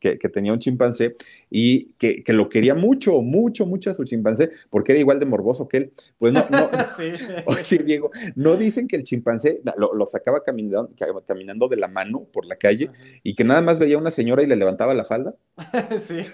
que, 0.00 0.18
que, 0.18 0.28
tenía 0.30 0.54
un 0.54 0.58
chimpancé 0.58 1.16
y 1.50 1.92
que, 1.98 2.24
que, 2.24 2.32
lo 2.32 2.48
quería 2.48 2.74
mucho, 2.74 3.20
mucho, 3.20 3.66
mucho 3.66 3.90
a 3.90 3.94
su 3.94 4.04
chimpancé, 4.04 4.50
porque 4.70 4.92
era 4.92 5.00
igual 5.00 5.20
de 5.20 5.26
morboso 5.26 5.68
que 5.68 5.76
él. 5.76 5.92
Pues 6.16 6.32
no, 6.32 6.46
no, 6.48 6.70
oye, 7.46 7.78
Diego, 7.84 8.10
no 8.34 8.56
dicen 8.56 8.88
que 8.88 8.96
el 8.96 9.04
chimpancé 9.04 9.60
lo, 9.76 9.92
lo, 9.92 10.06
sacaba 10.06 10.42
caminando, 10.42 10.90
caminando 11.26 11.68
de 11.68 11.76
la 11.76 11.88
mano 11.88 12.24
por 12.32 12.46
la 12.46 12.56
calle 12.56 12.88
y 13.22 13.34
que 13.34 13.44
nada 13.44 13.60
más 13.60 13.78
veía 13.78 13.96
a 13.96 14.00
una 14.00 14.10
señora 14.10 14.42
y 14.42 14.46
le 14.46 14.56
levantaba 14.56 14.94
la 14.94 15.04
falda. 15.04 15.34
Sí. 15.98 16.24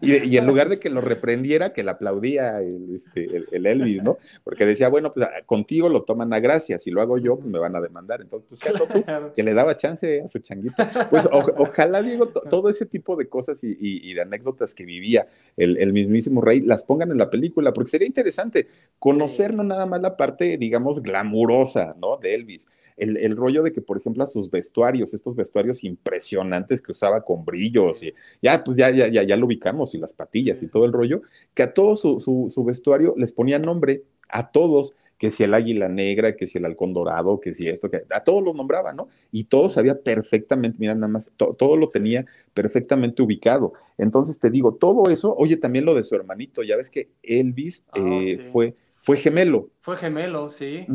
Y, 0.00 0.28
y 0.28 0.36
en 0.36 0.46
lugar 0.46 0.68
de 0.68 0.78
que 0.80 0.90
lo 0.90 1.00
reprendiera, 1.00 1.72
que 1.72 1.84
le 1.84 1.90
aplaudía 1.90 2.60
el, 2.60 2.94
este, 2.94 3.24
el, 3.36 3.43
Elvis, 3.52 4.02
¿no? 4.02 4.18
Porque 4.42 4.66
decía, 4.66 4.88
bueno, 4.88 5.12
pues 5.12 5.26
contigo 5.46 5.88
lo 5.88 6.02
toman 6.02 6.32
a 6.32 6.40
gracia, 6.40 6.78
si 6.78 6.90
lo 6.90 7.00
hago 7.00 7.18
yo, 7.18 7.36
pues 7.36 7.46
me 7.46 7.58
van 7.58 7.76
a 7.76 7.80
demandar. 7.80 8.20
Entonces, 8.20 8.48
pues 8.48 8.62
tú, 8.62 9.04
que 9.34 9.42
le 9.42 9.54
daba 9.54 9.76
chance 9.76 10.22
a 10.22 10.28
su 10.28 10.38
changuito. 10.40 10.74
Pues 11.10 11.28
ojalá, 11.30 12.02
Diego, 12.02 12.28
todo 12.28 12.68
ese 12.68 12.86
tipo 12.86 13.16
de 13.16 13.28
cosas 13.28 13.58
y, 13.62 14.14
de 14.14 14.20
anécdotas 14.20 14.74
que 14.74 14.84
vivía 14.84 15.26
el, 15.56 15.92
mismísimo 15.92 16.40
rey 16.40 16.60
las 16.60 16.84
pongan 16.84 17.10
en 17.10 17.18
la 17.18 17.30
película, 17.30 17.72
porque 17.72 17.90
sería 17.90 18.06
interesante 18.06 18.68
conocer 18.98 19.54
no 19.54 19.62
nada 19.62 19.86
más 19.86 20.00
la 20.00 20.16
parte, 20.16 20.56
digamos, 20.58 21.02
glamurosa, 21.02 21.94
¿no? 22.00 22.16
De 22.16 22.34
Elvis. 22.34 22.68
El, 22.96 23.36
rollo 23.36 23.62
de 23.62 23.72
que, 23.72 23.80
por 23.80 23.98
ejemplo, 23.98 24.22
a 24.22 24.26
sus 24.26 24.50
vestuarios, 24.50 25.14
estos 25.14 25.34
vestuarios 25.34 25.82
impresionantes 25.82 26.80
que 26.80 26.92
usaba 26.92 27.24
con 27.24 27.44
brillos, 27.44 28.02
y 28.02 28.14
ya, 28.40 28.62
pues 28.62 28.76
ya, 28.76 28.90
ya, 28.90 29.08
ya, 29.08 29.22
ya 29.22 29.36
lo 29.36 29.46
ubicamos, 29.46 29.94
y 29.94 29.98
las 29.98 30.12
patillas 30.12 30.62
y 30.62 30.68
todo 30.68 30.84
el 30.84 30.92
rollo, 30.92 31.22
que 31.54 31.64
a 31.64 31.74
todo 31.74 31.96
su, 31.96 32.20
su 32.20 32.64
vestuario 32.64 33.14
les 33.16 33.32
ponía 33.32 33.58
nombre, 33.58 34.02
a 34.28 34.50
todos, 34.50 34.94
que 35.18 35.30
si 35.30 35.44
el 35.44 35.54
águila 35.54 35.88
negra, 35.88 36.36
que 36.36 36.46
si 36.46 36.58
el 36.58 36.64
halcón 36.64 36.92
dorado, 36.92 37.40
que 37.40 37.54
si 37.54 37.68
esto, 37.68 37.88
que 37.88 38.02
a 38.10 38.24
todos 38.24 38.42
lo 38.42 38.52
nombraba, 38.52 38.92
¿no? 38.92 39.08
Y 39.30 39.44
todo 39.44 39.68
sabía 39.68 39.98
perfectamente, 40.00 40.76
mira, 40.80 40.94
nada 40.94 41.08
más, 41.08 41.32
todo 41.36 41.76
lo 41.76 41.88
tenía 41.88 42.26
perfectamente 42.52 43.22
ubicado. 43.22 43.72
Entonces 43.96 44.38
te 44.38 44.50
digo, 44.50 44.74
todo 44.74 45.10
eso, 45.10 45.34
oye, 45.36 45.56
también 45.56 45.84
lo 45.84 45.94
de 45.94 46.02
su 46.02 46.14
hermanito, 46.14 46.62
ya 46.62 46.76
ves 46.76 46.90
que 46.90 47.08
Elvis 47.22 47.84
ah, 47.92 48.20
eh, 48.22 48.38
fue, 48.52 48.74
fue 49.04 49.18
gemelo. 49.18 49.68
Fue 49.82 49.98
gemelo, 49.98 50.48
sí. 50.48 50.86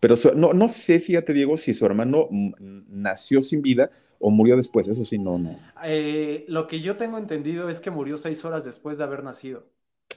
Pero 0.00 0.16
no, 0.34 0.52
no 0.52 0.68
sé, 0.68 0.98
fíjate, 0.98 1.32
Diego, 1.32 1.56
si 1.56 1.72
su 1.72 1.86
hermano 1.86 2.28
nació 2.88 3.42
sin 3.42 3.62
vida 3.62 3.92
o 4.18 4.30
murió 4.30 4.56
después, 4.56 4.88
eso 4.88 5.04
sí, 5.04 5.18
no, 5.18 5.38
no. 5.38 5.56
Eh, 5.84 6.44
lo 6.48 6.66
que 6.66 6.80
yo 6.80 6.96
tengo 6.96 7.16
entendido 7.16 7.70
es 7.70 7.78
que 7.78 7.92
murió 7.92 8.16
seis 8.16 8.44
horas 8.44 8.64
después 8.64 8.98
de 8.98 9.04
haber 9.04 9.22
nacido. 9.22 9.68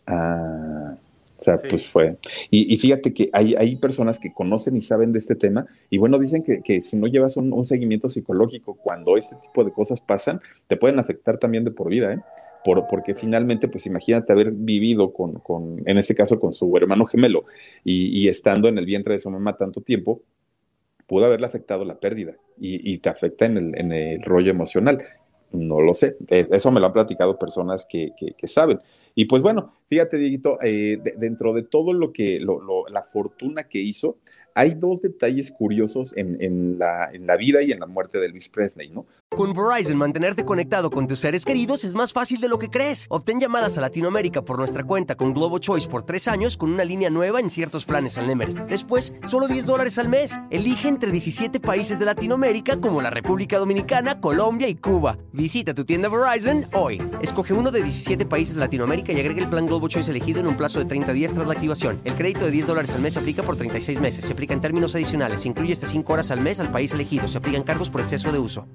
Ah, 0.08 0.96
o 1.40 1.44
sea, 1.44 1.58
pues 1.70 1.88
fue. 1.88 2.18
Y, 2.50 2.76
fíjate 2.80 3.14
que 3.14 3.30
hay, 3.32 3.54
hay, 3.54 3.76
personas 3.76 4.18
que 4.18 4.34
conocen 4.34 4.76
y 4.76 4.82
saben 4.82 5.12
de 5.12 5.20
este 5.20 5.36
tema, 5.36 5.68
y 5.92 6.00
bueno, 6.00 6.18
dicen 6.18 6.42
que, 6.42 6.64
que 6.64 6.82
si 6.82 6.98
no 6.98 7.06
llevas 7.06 7.38
un, 7.38 7.64
seguimiento 7.64 8.10
psicológico 8.10 8.74
cuando 8.74 9.16
este 9.16 9.36
tipo 9.36 9.64
de 9.64 9.72
cosas 9.72 10.02
pasan, 10.02 10.42
te 10.66 10.76
pueden 10.76 10.98
afectar 10.98 11.38
también 11.38 11.64
de 11.64 11.70
por 11.70 11.90
vida, 11.90 12.14
¿eh? 12.14 12.20
Por, 12.68 12.86
porque 12.86 13.16
finalmente, 13.16 13.70
pues 13.70 13.86
imagínate 13.86 14.34
haber 14.34 14.52
vivido 14.52 15.14
con, 15.14 15.36
con, 15.36 15.82
en 15.86 15.98
este 15.98 16.14
caso, 16.14 16.38
con 16.38 16.52
su 16.52 16.76
hermano 16.76 17.06
gemelo 17.06 17.46
y, 17.82 18.28
estando 18.28 18.68
en 18.68 18.78
el 18.78 18.86
vientre 18.86 19.14
de 19.14 19.20
su 19.20 19.30
mamá 19.30 19.56
tanto 19.56 19.80
tiempo, 19.80 20.22
pudo 21.08 21.24
haberle 21.24 21.48
afectado 21.48 21.86
la 21.86 21.98
pérdida 21.98 22.36
y, 22.60 22.92
y 22.92 22.98
te 22.98 23.08
afecta 23.08 23.46
en 23.46 23.56
el, 23.56 23.78
en 23.80 23.94
el 23.94 24.22
rollo 24.22 24.52
emocional. 24.52 25.02
No 25.54 25.80
lo 25.80 25.94
sé, 25.94 26.18
e, 26.28 26.46
eso 26.52 26.70
me 26.70 26.82
lo 26.82 26.88
han 26.88 26.92
platicado 26.92 27.40
personas 27.40 27.88
que, 27.90 28.12
que, 28.20 28.34
que 28.34 28.48
saben. 28.48 28.82
Y 29.16 29.26
pues 29.26 29.42
bueno, 29.42 29.74
fíjate, 29.88 30.18
Dieguito, 30.18 30.60
eh, 30.62 31.00
dentro 31.16 31.54
de 31.54 31.64
todo 31.64 31.94
lo 31.94 32.12
que, 32.12 32.40
la 32.92 33.04
fortuna 33.04 33.64
que 33.64 33.80
hizo, 33.80 34.18
hay 34.58 34.74
dos 34.74 35.04
detalles 35.04 35.52
curiosos 35.52 36.18
en, 36.18 36.80
la, 36.80 37.12
en 37.14 37.28
la 37.28 37.38
vida 37.38 37.62
y 37.62 37.72
en 37.72 37.80
la 37.80 37.86
muerte 37.86 38.18
de 38.18 38.26
Elvis 38.26 38.50
Presley, 38.50 38.90
¿no? 38.90 39.06
Con 39.30 39.54
Verizon, 39.54 39.98
mantenerte 39.98 40.46
conectado 40.46 40.90
con 40.90 41.06
tus 41.06 41.20
seres 41.20 41.46
queridos 41.46 41.84
es 41.84 41.94
más 41.94 42.12
fácil 42.12 42.40
de 42.40 42.48
lo 42.48 42.58
que 42.58 42.70
crees. 42.70 43.06
Obtén 43.10 43.40
llamadas 43.40 43.78
a 43.78 43.82
Latinoamérica 43.82 44.42
por 44.42 44.58
nuestra 44.58 44.84
cuenta 44.84 45.16
con 45.16 45.34
Globo 45.34 45.60
Choice 45.60 45.88
por 45.88 46.04
tres 46.04 46.28
años 46.28 46.58
con 46.58 46.72
una 46.72 46.84
línea 46.86 47.12
nueva 47.12 47.40
en 47.40 47.52
ciertos 47.52 47.86
planes 47.86 48.18
al 48.18 48.26
Nemery. 48.26 48.56
Después, 48.68 49.14
solo 49.28 49.48
10 49.48 49.68
dólares 49.68 50.00
al 50.00 50.08
mes. 50.08 50.40
Elige 50.50 50.88
entre 50.88 51.12
17 51.12 51.60
países 51.60 52.00
de 52.00 52.06
Latinoamérica 52.06 52.80
como 52.80 53.02
la 53.02 53.12
República 53.12 53.60
Dominicana, 53.60 54.20
Colombia 54.20 54.70
y 54.70 54.76
Cuba. 54.76 55.20
Visita 55.34 55.76
tu 55.76 55.86
tienda 55.86 56.10
Verizon 56.10 56.66
hoy. 56.74 57.00
Escoge 57.22 57.54
uno 57.54 57.70
de 57.70 57.84
17 57.84 58.26
países 58.26 58.56
de 58.56 58.62
Latinoamérica 58.62 59.12
y 59.12 59.20
agrega 59.20 59.44
el 59.44 59.50
plan 59.50 59.68
Globo 59.68 59.88
Choice 59.88 60.10
elegido 60.10 60.40
en 60.40 60.48
un 60.48 60.58
plazo 60.58 60.80
de 60.80 60.86
30 60.86 61.14
días 61.14 61.34
tras 61.34 61.46
la 61.46 61.54
activación. 61.54 62.02
El 62.06 62.16
crédito 62.16 62.46
de 62.46 62.52
10 62.52 62.66
dólares 62.66 62.96
al 62.96 63.02
mes 63.02 63.18
aplica 63.18 63.44
por 63.44 63.58
36 63.58 64.00
meses. 64.00 64.26
Se 64.26 64.34
aplica 64.34 64.47
en 64.54 64.62
términos 64.62 64.96
adicionales. 64.96 65.42
Se 65.42 65.50
incluye 65.50 65.74
hasta 65.74 65.88
5 65.88 66.14
horas 66.14 66.32
al 66.32 66.42
mes 66.42 66.60
al 66.60 66.72
país 66.72 66.94
elegido. 66.94 67.28
Se 67.28 67.38
aplican 67.38 67.64
cargos 67.64 67.90
por 67.90 68.02
exceso 68.02 68.32
de 68.32 68.40
uso. 68.40 68.68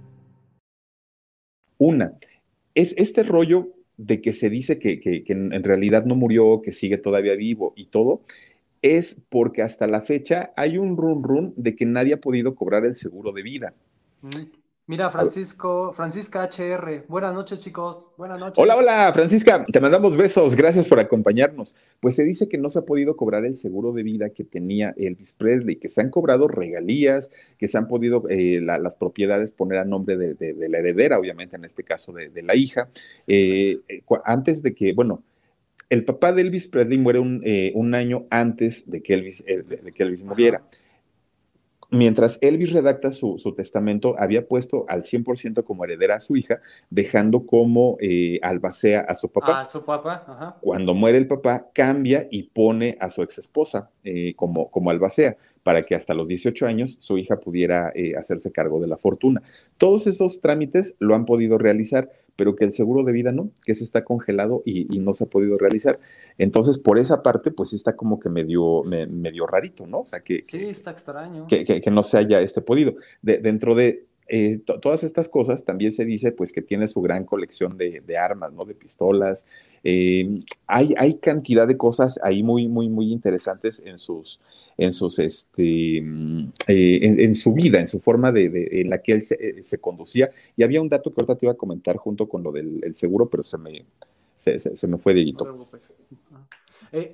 Una, 1.79 2.15
es 2.75 2.95
este 2.97 3.23
rollo 3.23 3.71
de 3.97 4.21
que 4.21 4.33
se 4.33 4.51
dice 4.51 4.79
que, 4.79 5.25
en 5.27 5.65
realidad 5.65 6.05
no 6.05 6.15
murió, 6.15 6.63
que 6.63 6.73
sigue 6.73 6.99
todavía 6.99 7.35
vivo 7.35 7.73
y 7.77 7.87
todo, 7.87 8.23
es 8.83 9.17
porque 9.29 9.63
hasta 9.63 9.87
la 9.87 10.03
fecha 10.03 10.53
hay 10.57 10.79
un 10.79 10.97
run 10.97 11.23
run 11.23 11.55
de 11.57 11.77
que 11.77 11.87
nadie 11.87 12.15
ha 12.15 12.21
podido 12.21 12.55
cobrar 12.55 12.85
el 12.85 12.97
seguro 12.97 13.33
de 13.33 13.43
vida. 13.43 13.75
Mira, 14.89 15.11
Francisco, 15.11 15.93
Francisca 15.95 16.43
HR. 16.43 17.05
Buenas 17.07 17.33
noches, 17.33 17.63
chicos. 17.63 18.09
Buenas 18.19 18.41
noches. 18.41 18.59
Hola, 18.59 18.77
hola, 18.77 19.13
Francisca. 19.13 19.65
Te 19.65 19.81
mandamos 19.81 20.17
besos. 20.17 20.57
Gracias 20.57 20.89
por 20.89 20.99
acompañarnos. 20.99 21.77
Pues 22.01 22.17
se 22.17 22.25
dice 22.25 22.49
que 22.49 22.59
no 22.59 22.69
se 22.69 22.81
ha 22.81 22.83
podido 22.83 23.15
cobrar 23.17 23.45
el 23.45 23.55
seguro 23.55 23.93
de 23.93 24.03
vida 24.03 24.31
que 24.31 24.43
tenía 24.43 24.93
Elvis 24.97 25.35
Presley, 25.35 25.77
que 25.77 25.89
se 25.89 26.01
han 26.01 26.11
cobrado 26.11 26.49
regalías, 26.49 27.31
que 27.59 27.69
se 27.69 27.79
han 27.79 27.87
podido 27.87 28.25
eh, 28.29 28.61
las 28.61 28.97
propiedades 28.97 29.53
poner 29.53 29.79
a 29.79 29.85
nombre 29.85 30.17
de, 30.17 30.69
la 30.69 30.79
heredera, 30.79 31.17
obviamente 31.17 31.55
en 31.55 31.65
este 31.65 31.85
caso 31.85 32.13
de, 32.13 32.43
la 32.43 32.57
hija. 32.57 32.89
Eh, 33.29 33.79
eh, 33.89 34.03
antes 34.25 34.65
de 34.65 34.75
que, 34.75 34.95
bueno, 34.95 35.23
el 35.91 36.05
papá 36.05 36.33
de 36.33 36.43
Elvis 36.43 36.67
Presley 36.67 36.99
muere 36.99 37.21
un, 37.21 37.95
año 37.95 38.27
antes 38.31 38.91
de 38.91 39.01
que 39.01 39.15
Elvis, 39.15 39.45
de, 39.45 39.93
que 39.95 40.03
Elvis 40.03 40.25
muriera 40.25 40.61
mientras 41.93 42.39
Elvis 42.41 42.73
redacta 42.73 43.13
su, 43.13 43.37
testamento, 43.55 44.17
había 44.19 44.49
puesto 44.49 44.85
al 44.89 45.03
100% 45.03 45.63
como 45.63 45.85
heredera 45.85 46.17
a 46.17 46.21
su 46.21 46.37
hija, 46.37 46.61
dejando 46.91 47.47
como 47.47 47.97
eh, 48.01 48.41
albacea 48.43 49.03
a 49.03 49.15
su 49.15 49.31
papá. 49.31 49.61
A 49.61 49.65
su 49.65 49.85
papá, 49.85 50.25
ajá. 50.27 50.57
Cuando 50.61 50.95
muere 50.95 51.19
el 51.19 51.29
papá, 51.29 51.69
cambia 51.73 52.27
y 52.31 52.45
pone 52.45 52.97
a 52.99 53.11
su 53.11 53.23
ex 53.23 53.39
esposa 53.39 53.91
eh, 54.03 54.35
como, 54.35 54.71
como 54.71 54.91
albacea 54.91 55.37
para 55.63 55.85
que 55.85 55.95
hasta 55.95 56.15
los 56.15 56.27
18 56.27 56.67
años 56.67 56.97
su 57.01 57.19
hija 57.19 57.37
pudiera 57.37 57.93
eh, 57.95 58.15
hacerse 58.17 58.51
cargo 58.51 58.81
de 58.81 58.89
la 58.89 58.97
fortuna. 58.97 59.43
Todos 59.79 60.07
esos 60.07 60.41
trámites 60.41 60.95
lo 60.99 61.15
han 61.15 61.25
podido 61.25 61.59
realizar, 61.59 62.11
pero 62.37 62.57
que 62.57 62.65
el 62.65 62.73
seguro 62.73 63.05
de 63.05 63.13
vida 63.13 63.33
no, 63.33 63.51
que 63.65 63.75
se 63.75 63.85
está 63.85 64.05
congelado 64.05 64.63
y, 64.65 64.85
no 64.99 65.15
se 65.15 65.25
ha 65.25 65.27
podido 65.27 65.59
realizar. 65.59 65.99
Entonces, 66.39 66.79
por 66.79 66.99
esa 66.99 67.23
parte, 67.23 67.51
pues 67.51 67.73
está 67.73 67.97
como 67.97 68.21
que 68.21 68.29
medio, 68.29 68.83
medio 68.85 69.47
rarito, 69.47 69.87
¿no? 69.87 70.01
O 70.01 70.09
sea, 70.09 70.21
que... 70.21 70.43
Sí, 70.43 70.63
está 70.65 70.93
extraño. 70.93 71.47
Que, 71.47 71.65
que, 71.65 71.91
no 71.91 72.03
se 72.03 72.19
haya 72.19 72.41
este 72.41 72.61
podido. 72.61 72.95
De, 73.21 73.39
dentro 73.39 73.75
de 73.75 74.07
eh, 74.35 74.63
todas 74.65 75.05
estas 75.05 75.29
cosas 75.29 75.63
también 75.63 75.93
se 75.93 76.07
dice 76.07 76.33
pues 76.33 76.53
que 76.53 76.63
tiene 76.63 76.89
su 76.89 77.03
gran 77.03 77.27
colección 77.27 77.77
de, 77.77 78.17
armas, 78.17 78.51
¿no? 78.55 78.65
De 78.65 78.73
pistolas. 78.73 79.47
Eh, 79.85 80.41
hay, 80.67 80.95
hay 80.97 81.19
cantidad 81.19 81.69
de 81.69 81.77
cosas 81.77 82.19
ahí 82.23 82.43
muy, 82.43 82.67
muy, 82.67 82.89
muy 82.89 83.13
interesantes 83.13 83.83
en 83.85 83.99
sus, 83.99 84.41
en 84.79 84.95
sus, 84.95 85.19
este, 85.19 86.01
mm, 86.01 86.49
eh, 86.67 87.01
en, 87.03 87.35
su 87.35 87.53
vida, 87.53 87.79
en 87.79 87.89
su 87.89 88.01
forma 88.01 88.33
de, 88.33 88.71
en 88.81 88.89
la 88.89 89.03
que 89.03 89.13
él 89.13 89.23
se, 89.23 89.79
conducía. 89.79 90.31
Y 90.57 90.63
había 90.63 90.81
un 90.81 90.89
dato 90.89 91.11
que 91.11 91.21
ahorita 91.21 91.37
te 91.37 91.45
iba 91.45 91.53
a 91.53 91.57
comentar 91.57 91.99
junto 91.99 92.27
con 92.27 92.43
lo 92.43 92.53
del 92.53 92.95
seguro, 92.95 93.29
pero 93.29 93.43
se 93.43 93.59
me, 93.59 93.85
se, 94.39 94.87
me 94.87 94.97
fue 94.97 95.13
de 95.13 95.21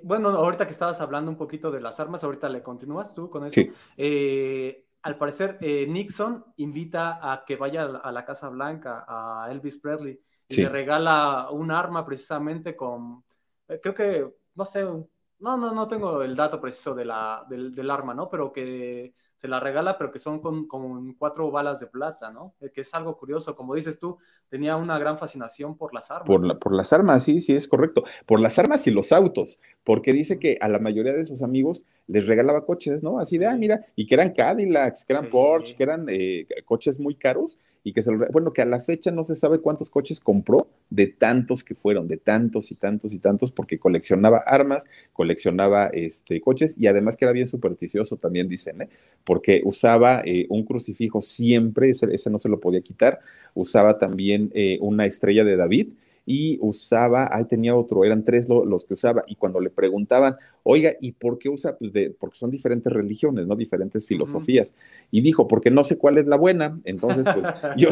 bueno, 0.05 0.29
ahorita 0.29 0.67
que 0.67 0.73
estabas 0.73 1.01
hablando 1.01 1.33
un 1.33 1.37
poquito 1.37 1.73
de 1.73 1.81
las 1.81 1.99
armas, 1.99 2.23
ahorita 2.23 2.49
le 2.49 2.63
continúas 2.63 3.13
tú 3.13 3.29
con 3.29 3.45
eso. 3.45 3.61
Sí 3.61 4.85
al 5.03 5.17
parecer, 5.17 5.59
eh, 5.61 5.87
Nixon 5.87 6.45
invita 6.57 7.19
a 7.21 7.45
que 7.45 7.57
vaya 7.57 7.85
a 7.85 8.13
la 8.13 8.25
Casa 8.25 8.49
Blanca 8.49 9.05
a 9.07 9.49
Elvis 9.51 9.79
Presley 9.79 10.21
y 10.49 10.57
le 10.57 10.69
regala 10.69 11.49
un 11.51 11.71
arma 11.71 12.05
precisamente 12.05 12.75
con, 12.75 13.25
eh, 13.69 13.79
creo 13.83 13.95
que, 13.95 14.35
no 14.55 14.65
sé, 14.65 14.83
no, 14.85 15.57
no, 15.57 15.73
no 15.73 15.89
tengo 15.89 16.23
el 16.23 16.35
dato 16.35 16.61
preciso 16.61 16.95
de 16.95 17.05
la, 17.05 17.45
del, 17.49 17.75
del 17.75 17.91
arma, 17.91 18.15
¿no? 18.15 18.29
Pero 18.29 18.53
que 18.53 19.15
se 19.39 19.47
la 19.47 19.61
regala, 19.61 19.97
pero 19.97 20.11
que 20.11 20.19
son 20.19 20.41
con, 20.41 20.67
con, 20.67 21.15
cuatro 21.15 21.51
balas 21.51 21.79
de 21.79 21.87
plata, 21.87 22.33
¿no? 22.33 22.55
Eh, 22.61 22.71
que 22.75 22.81
es 22.81 22.93
algo 22.93 23.17
curioso, 23.17 23.55
como 23.55 23.75
dices 23.75 24.01
tú, 24.01 24.19
tenía 24.49 24.77
una 24.77 24.99
gran 24.99 25.17
fascinación 25.17 25.77
por 25.77 25.95
las 25.95 26.11
armas. 26.11 26.27
Por, 26.27 26.59
por 26.59 26.75
las 26.75 26.93
armas, 26.93 27.23
sí, 27.23 27.41
sí, 27.41 27.55
es 27.55 27.69
correcto. 27.69 28.05
Por 28.27 28.41
las 28.41 28.59
armas 28.59 28.87
y 28.89 28.91
los 28.91 29.13
autos, 29.13 29.61
porque 29.85 30.13
dice 30.13 30.41
que 30.41 30.59
a 30.61 30.69
la 30.69 30.81
mayoría 30.81 31.13
de 31.13 31.25
sus 31.25 31.43
amigos 31.43 31.85
les 32.09 32.27
regalaba 32.27 32.67
coches, 32.67 33.03
¿no? 33.03 33.21
Así 33.21 33.39
de, 33.39 33.47
ah, 33.47 33.55
mira, 33.55 33.87
y 33.95 34.07
que 34.07 34.15
eran 34.15 34.33
Cadillacs, 34.33 35.05
que 35.05 35.13
eran 35.13 35.31
Porsche, 35.31 35.77
que 35.77 35.83
eran 35.85 36.07
eh, 36.09 36.47
coches 36.65 36.99
muy 36.99 37.15
caros, 37.15 37.61
y 37.85 37.93
que 37.93 38.03
se 38.03 38.11
lo, 38.11 38.27
bueno, 38.33 38.53
que 38.53 38.63
a 38.63 38.67
la 38.67 38.81
fecha 38.81 39.13
no 39.13 39.23
se 39.23 39.37
sabe 39.37 39.61
cuántos 39.61 39.89
coches 39.89 40.19
compró 40.19 40.67
de 40.91 41.07
tantos 41.07 41.65
que 41.65 41.75
fueron, 41.75 42.09
de 42.09 42.17
tantos 42.17 42.71
y 42.71 42.75
tantos 42.75 43.13
y 43.13 43.19
tantos, 43.19 43.53
porque 43.53 43.79
coleccionaba 43.79 44.39
armas, 44.39 44.87
coleccionaba 45.13 45.89
este, 45.89 46.41
coches, 46.41 46.75
y 46.79 46.87
además 46.87 47.17
que 47.17 47.25
era 47.25 47.33
bien 47.33 47.47
supersticioso 47.47 48.17
también, 48.17 48.49
dicen, 48.49 48.83
¿eh? 48.83 48.89
porque 49.25 49.61
usaba 49.65 50.23
eh, 50.25 50.47
un 50.49 50.65
crucifijo 50.65 51.21
siempre, 51.21 51.91
ese, 51.91 52.31
no 52.31 52.39
se 52.39 52.49
lo 52.49 52.61
podía 52.61 52.81
quitar, 52.81 53.21
usaba 53.55 53.99
también 53.99 54.51
eh, 54.55 54.79
una 54.81 55.07
estrella 55.07 55.45
de 55.45 55.57
David 55.57 55.89
y 56.31 56.59
usaba, 56.61 57.31
ahí 57.33 57.47
tenía 57.47 57.75
otro, 57.75 58.05
eran 58.05 58.23
tres 58.23 58.47
los 58.51 58.85
que 58.85 58.93
usaba, 58.93 59.25
y 59.27 59.35
cuando 59.37 59.61
le 59.61 59.71
preguntaban, 59.71 60.37
oiga, 60.63 60.93
¿y 61.01 61.13
por 61.13 61.39
qué 61.39 61.49
usa? 61.49 61.79
Pues 61.79 61.91
de, 61.91 62.11
porque 62.11 62.37
son 62.37 62.51
diferentes 62.51 62.93
religiones, 62.93 63.47
¿no? 63.47 63.57
Diferentes 63.57 64.07
filosofías. 64.07 64.75
Y 65.11 65.23
dijo, 65.23 65.49
porque 65.49 65.71
no 65.71 65.85
sé 65.85 65.97
cuál 65.97 66.19
es 66.19 66.27
la 66.27 66.37
buena, 66.37 66.79
entonces, 66.85 67.25
pues 67.33 67.47
yo, 67.79 67.89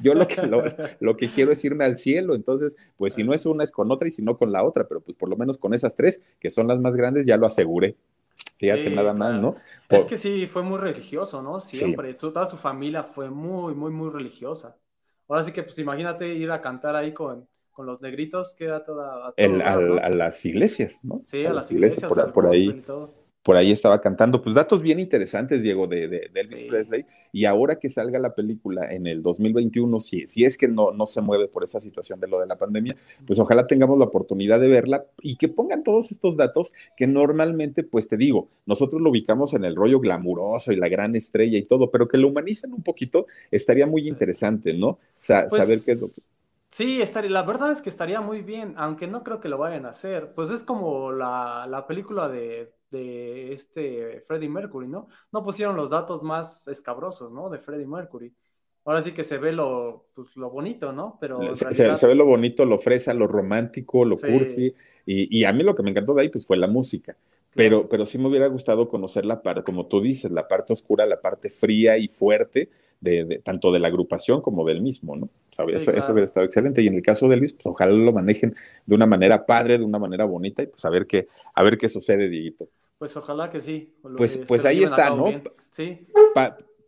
yo 0.00 0.14
lo, 0.14 0.28
que, 0.28 0.40
lo, 1.00 1.16
que 1.16 1.28
quiero 1.30 1.50
es 1.50 1.64
irme 1.64 1.84
al 1.84 1.96
cielo, 1.96 2.36
entonces, 2.36 2.76
pues 2.96 3.14
si 3.14 3.24
no 3.24 3.34
es 3.34 3.44
una, 3.44 3.64
es 3.64 3.72
con 3.72 3.90
otra, 3.90 4.06
y 4.06 4.12
si 4.12 4.22
no 4.22 4.38
con 4.38 4.52
la 4.52 4.62
otra, 4.62 4.86
pero 4.86 5.00
pues 5.00 5.16
por 5.16 5.28
lo 5.28 5.36
menos 5.36 5.58
con 5.58 5.74
esas 5.74 5.96
tres, 5.96 6.20
que 6.38 6.52
son 6.52 6.68
las 6.68 6.78
más 6.78 6.94
grandes, 6.94 7.26
ya 7.26 7.36
lo 7.36 7.48
aseguré. 7.48 7.96
Fíjate 8.56 8.88
nada 8.92 9.14
más, 9.14 9.40
¿no? 9.40 9.56
Es 9.88 10.04
que 10.04 10.16
sí, 10.16 10.46
fue 10.46 10.62
muy 10.62 10.78
religioso, 10.78 11.42
¿no? 11.42 11.58
Siempre, 11.58 12.14
toda 12.14 12.46
su 12.46 12.56
familia 12.56 13.02
fue 13.02 13.30
muy, 13.30 13.74
muy, 13.74 13.90
muy 13.90 14.10
religiosa. 14.10 14.76
Ahora 15.26 15.42
sí 15.42 15.50
que, 15.50 15.64
pues 15.64 15.76
imagínate 15.80 16.32
ir 16.34 16.52
a 16.52 16.60
cantar 16.60 16.94
ahí 16.94 17.12
con, 17.12 17.48
con 17.74 17.86
los 17.86 18.00
negritos, 18.00 18.54
queda 18.54 18.84
toda... 18.84 19.34
a, 19.36 20.10
las 20.10 20.44
iglesias, 20.46 21.00
¿no? 21.02 21.20
Sí, 21.24 21.44
a, 21.44 21.52
las 21.52 21.70
iglesias, 21.70 22.10
por, 22.32 22.46
ahí 22.46 22.82
por 23.44 23.56
ahí 23.56 23.72
estaba 23.72 24.00
cantando. 24.00 24.42
Pues 24.42 24.54
datos 24.54 24.80
bien 24.80 24.98
interesantes, 24.98 25.62
Diego, 25.62 25.86
de, 25.86 26.30
Elvis 26.34 26.64
Presley. 26.64 27.04
Y 27.30 27.44
ahora 27.44 27.76
que 27.76 27.90
salga 27.90 28.18
la 28.18 28.34
película 28.34 28.90
en 28.90 29.06
el 29.06 29.22
2021, 29.22 30.00
si, 30.00 30.26
si 30.28 30.44
es 30.44 30.56
que 30.56 30.66
no, 30.66 30.92
no 30.92 31.04
se 31.04 31.20
mueve 31.20 31.46
por 31.46 31.62
esa 31.62 31.78
situación 31.78 32.18
de 32.20 32.26
lo 32.26 32.40
de 32.40 32.46
la 32.46 32.56
pandemia, 32.56 32.96
pues 33.26 33.38
ojalá 33.38 33.66
tengamos 33.66 33.98
la 33.98 34.06
oportunidad 34.06 34.60
de 34.60 34.68
verla 34.68 35.04
y 35.20 35.36
que 35.36 35.48
pongan 35.48 35.84
todos 35.84 36.10
estos 36.10 36.38
datos 36.38 36.72
que 36.96 37.06
normalmente, 37.06 37.82
pues 37.82 38.08
te 38.08 38.16
digo, 38.16 38.48
nosotros 38.64 39.02
lo 39.02 39.10
ubicamos 39.10 39.52
en 39.52 39.66
el 39.66 39.76
rollo 39.76 40.00
glamuroso 40.00 40.72
y 40.72 40.76
la 40.76 40.88
gran 40.88 41.14
estrella 41.14 41.58
y 41.58 41.64
todo, 41.64 41.90
pero 41.90 42.08
que 42.08 42.16
lo 42.16 42.28
humanicen 42.28 42.72
un 42.72 42.82
poquito, 42.82 43.26
estaría 43.50 43.86
muy 43.86 44.08
interesante, 44.08 44.72
¿no? 44.72 44.98
Pues 45.14 45.50
saber 45.50 45.80
qué 45.84 45.92
es 45.92 46.00
lo 46.00 46.06
que... 46.06 46.34
Sí, 46.74 47.00
estaría, 47.00 47.30
la 47.30 47.42
verdad 47.42 47.70
es 47.70 47.80
que 47.80 47.88
estaría 47.88 48.20
muy 48.20 48.42
bien, 48.42 48.74
aunque 48.76 49.06
no 49.06 49.22
creo 49.22 49.40
que 49.40 49.48
lo 49.48 49.58
vayan 49.58 49.86
a 49.86 49.90
hacer. 49.90 50.32
Pues 50.34 50.50
es 50.50 50.64
como 50.64 51.12
la, 51.12 51.68
la 51.68 51.86
película 51.86 52.28
de 52.28 52.72
de 52.94 53.52
este 53.52 54.22
Freddie 54.26 54.48
Mercury, 54.48 54.86
¿no? 54.86 55.08
No 55.32 55.44
pusieron 55.44 55.76
los 55.76 55.90
datos 55.90 56.22
más 56.22 56.68
escabrosos, 56.68 57.32
¿no? 57.32 57.50
De 57.50 57.58
Freddie 57.58 57.86
Mercury. 57.86 58.32
Ahora 58.84 59.00
sí 59.00 59.12
que 59.12 59.24
se 59.24 59.38
ve 59.38 59.52
lo, 59.52 60.06
pues, 60.14 60.36
lo 60.36 60.50
bonito, 60.50 60.92
¿no? 60.92 61.18
Pero 61.20 61.54
se, 61.54 62.06
ve 62.06 62.14
lo 62.14 62.26
bonito, 62.26 62.64
lo 62.64 62.78
fresa, 62.78 63.14
lo 63.14 63.26
romántico, 63.26 64.04
lo 64.04 64.16
cursi. 64.16 64.74
Y, 65.06 65.38
y, 65.38 65.44
a 65.44 65.52
mí 65.52 65.62
lo 65.62 65.74
que 65.74 65.82
me 65.82 65.90
encantó 65.90 66.14
de 66.14 66.22
ahí 66.22 66.28
pues, 66.28 66.46
fue 66.46 66.56
la 66.56 66.66
música. 66.66 67.16
Pero, 67.54 67.88
pero 67.88 68.04
sí 68.04 68.18
me 68.18 68.28
hubiera 68.28 68.46
gustado 68.48 68.88
conocer 68.88 69.24
la 69.24 69.40
parte, 69.40 69.62
como 69.62 69.86
tú 69.86 70.00
dices, 70.00 70.30
la 70.30 70.48
parte 70.48 70.72
oscura, 70.72 71.06
la 71.06 71.20
parte 71.20 71.50
fría 71.50 71.96
y 71.96 72.08
fuerte 72.08 72.68
de, 73.04 73.40
tanto 73.44 73.70
de 73.70 73.78
la 73.78 73.88
agrupación 73.88 74.40
como 74.40 74.64
del 74.64 74.80
mismo, 74.80 75.14
¿no? 75.16 75.28
eso, 75.68 75.90
hubiera 75.90 76.24
estado 76.24 76.44
excelente. 76.44 76.82
Y 76.82 76.88
en 76.88 76.94
el 76.94 77.02
caso 77.02 77.28
de 77.28 77.36
Elvis, 77.36 77.52
pues 77.52 77.66
ojalá 77.66 77.92
lo 77.92 78.12
manejen 78.12 78.54
de 78.86 78.94
una 78.94 79.06
manera 79.06 79.46
padre, 79.46 79.78
de 79.78 79.84
una 79.84 79.98
manera 79.98 80.24
bonita, 80.24 80.62
y 80.62 80.66
pues 80.66 80.84
a 80.84 80.90
ver 80.90 81.06
qué, 81.06 81.28
a 81.54 81.62
ver 81.62 81.78
qué 81.78 81.88
sucede, 81.88 82.28
Dieguito. 82.28 82.68
Pues 82.98 83.16
ojalá 83.16 83.50
que 83.50 83.60
sí. 83.60 83.92
Pues, 84.16 84.40
pues 84.48 84.64
ahí 84.64 84.82
está, 84.82 85.10
¿no? 85.10 85.30
Sí. 85.70 86.06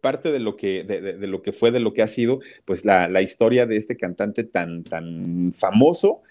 parte 0.00 0.32
de 0.32 0.38
lo 0.38 0.56
que 0.56 0.84
de, 0.84 1.26
lo 1.26 1.42
que 1.42 1.52
fue 1.52 1.70
de 1.70 1.80
lo 1.80 1.92
que 1.92 2.02
ha 2.02 2.06
sido 2.06 2.38
pues 2.64 2.84
la, 2.84 3.08
la, 3.08 3.22
historia 3.22 3.66
de 3.66 3.76
este 3.76 3.96
cantante 3.96 4.44
tan 4.44 4.84
tan 4.84 5.52
famoso 5.56 6.22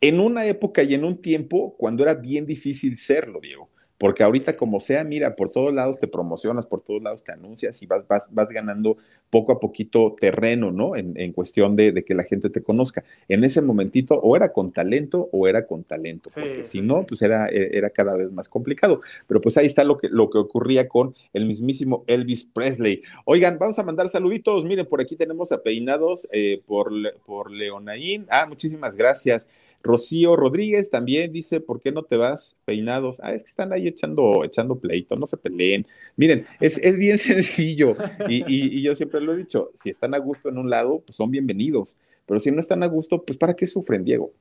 en 0.00 0.20
una 0.20 0.46
época 0.46 0.84
y 0.84 0.94
en 0.94 1.04
un 1.04 1.20
tiempo 1.20 1.74
cuando 1.76 2.04
era 2.04 2.14
bien 2.14 2.46
difícil 2.46 2.96
serlo 2.96 3.40
Diego 3.40 3.70
porque 3.98 4.22
ahorita 4.22 4.56
como 4.56 4.80
sea, 4.80 5.04
mira, 5.04 5.34
por 5.34 5.50
todos 5.50 5.74
lados 5.74 5.98
te 5.98 6.06
promocionas, 6.06 6.66
por 6.66 6.82
todos 6.82 7.02
lados 7.02 7.24
te 7.24 7.32
anuncias 7.32 7.82
y 7.82 7.86
vas, 7.86 8.06
vas, 8.06 8.28
vas 8.30 8.48
ganando 8.50 8.96
poco 9.28 9.52
a 9.52 9.60
poquito 9.60 10.16
terreno, 10.18 10.70
¿no? 10.70 10.96
En, 10.96 11.18
en 11.20 11.32
cuestión 11.32 11.76
de, 11.76 11.92
de, 11.92 12.04
que 12.04 12.14
la 12.14 12.22
gente 12.22 12.48
te 12.48 12.62
conozca. 12.62 13.04
En 13.28 13.44
ese 13.44 13.60
momentito 13.60 14.14
o 14.14 14.36
era 14.36 14.52
con 14.52 14.72
talento 14.72 15.28
o 15.32 15.48
era 15.48 15.66
con 15.66 15.84
talento, 15.84 16.30
porque 16.32 16.64
si 16.64 16.80
no, 16.80 17.04
pues 17.04 17.22
era, 17.22 17.48
e, 17.48 17.76
era 17.76 17.90
cada 17.90 18.16
vez 18.16 18.30
más 18.30 18.48
complicado. 18.48 19.02
Pero 19.26 19.40
pues 19.40 19.56
ahí 19.58 19.66
está 19.66 19.84
lo 19.84 19.98
que, 19.98 20.08
lo 20.08 20.30
que 20.30 20.38
ocurría 20.38 20.88
con 20.88 21.14
el 21.32 21.44
mismísimo 21.46 22.04
Elvis 22.06 22.44
Presley. 22.44 23.02
Oigan, 23.24 23.58
vamos 23.58 23.78
a 23.78 23.82
mandar 23.82 24.08
saluditos. 24.08 24.64
Miren, 24.64 24.86
por 24.86 25.00
aquí 25.00 25.16
tenemos 25.16 25.52
a 25.52 25.62
Peinados 25.62 26.28
eh, 26.32 26.62
por, 26.66 26.92
por 27.26 27.50
Leonaín. 27.50 28.26
Ah, 28.30 28.46
muchísimas 28.46 28.96
gracias. 28.96 29.48
Rocío 29.82 30.36
Rodríguez 30.36 30.90
también 30.90 31.32
dice, 31.32 31.60
¿por 31.60 31.80
qué 31.80 31.92
no 31.92 32.02
te 32.02 32.16
vas 32.16 32.56
peinados? 32.64 33.20
Ah, 33.22 33.32
es 33.32 33.42
que 33.42 33.48
están 33.48 33.72
ahí 33.72 33.87
echando, 33.88 34.44
echando 34.44 34.78
pleito, 34.78 35.16
no 35.16 35.26
se 35.26 35.36
peleen. 35.36 35.86
Miren, 36.16 36.46
es, 36.60 36.78
es 36.78 36.96
bien 36.96 37.18
sencillo 37.18 37.96
y, 38.28 38.44
y, 38.46 38.82
yo 38.82 38.94
siempre 38.94 39.20
lo 39.20 39.34
he 39.34 39.38
dicho, 39.38 39.72
si 39.76 39.90
están 39.90 40.14
a 40.14 40.18
gusto 40.18 40.48
en 40.48 40.58
un 40.58 40.70
lado, 40.70 41.02
pues 41.04 41.16
son 41.16 41.30
bienvenidos, 41.30 41.96
pero 42.26 42.40
si 42.40 42.50
no 42.50 42.60
están 42.60 42.82
a 42.82 42.86
gusto, 42.86 43.24
pues 43.24 43.38
¿para 43.38 43.54
qué 43.54 43.66
sufren, 43.66 44.04
Diego? 44.04 44.32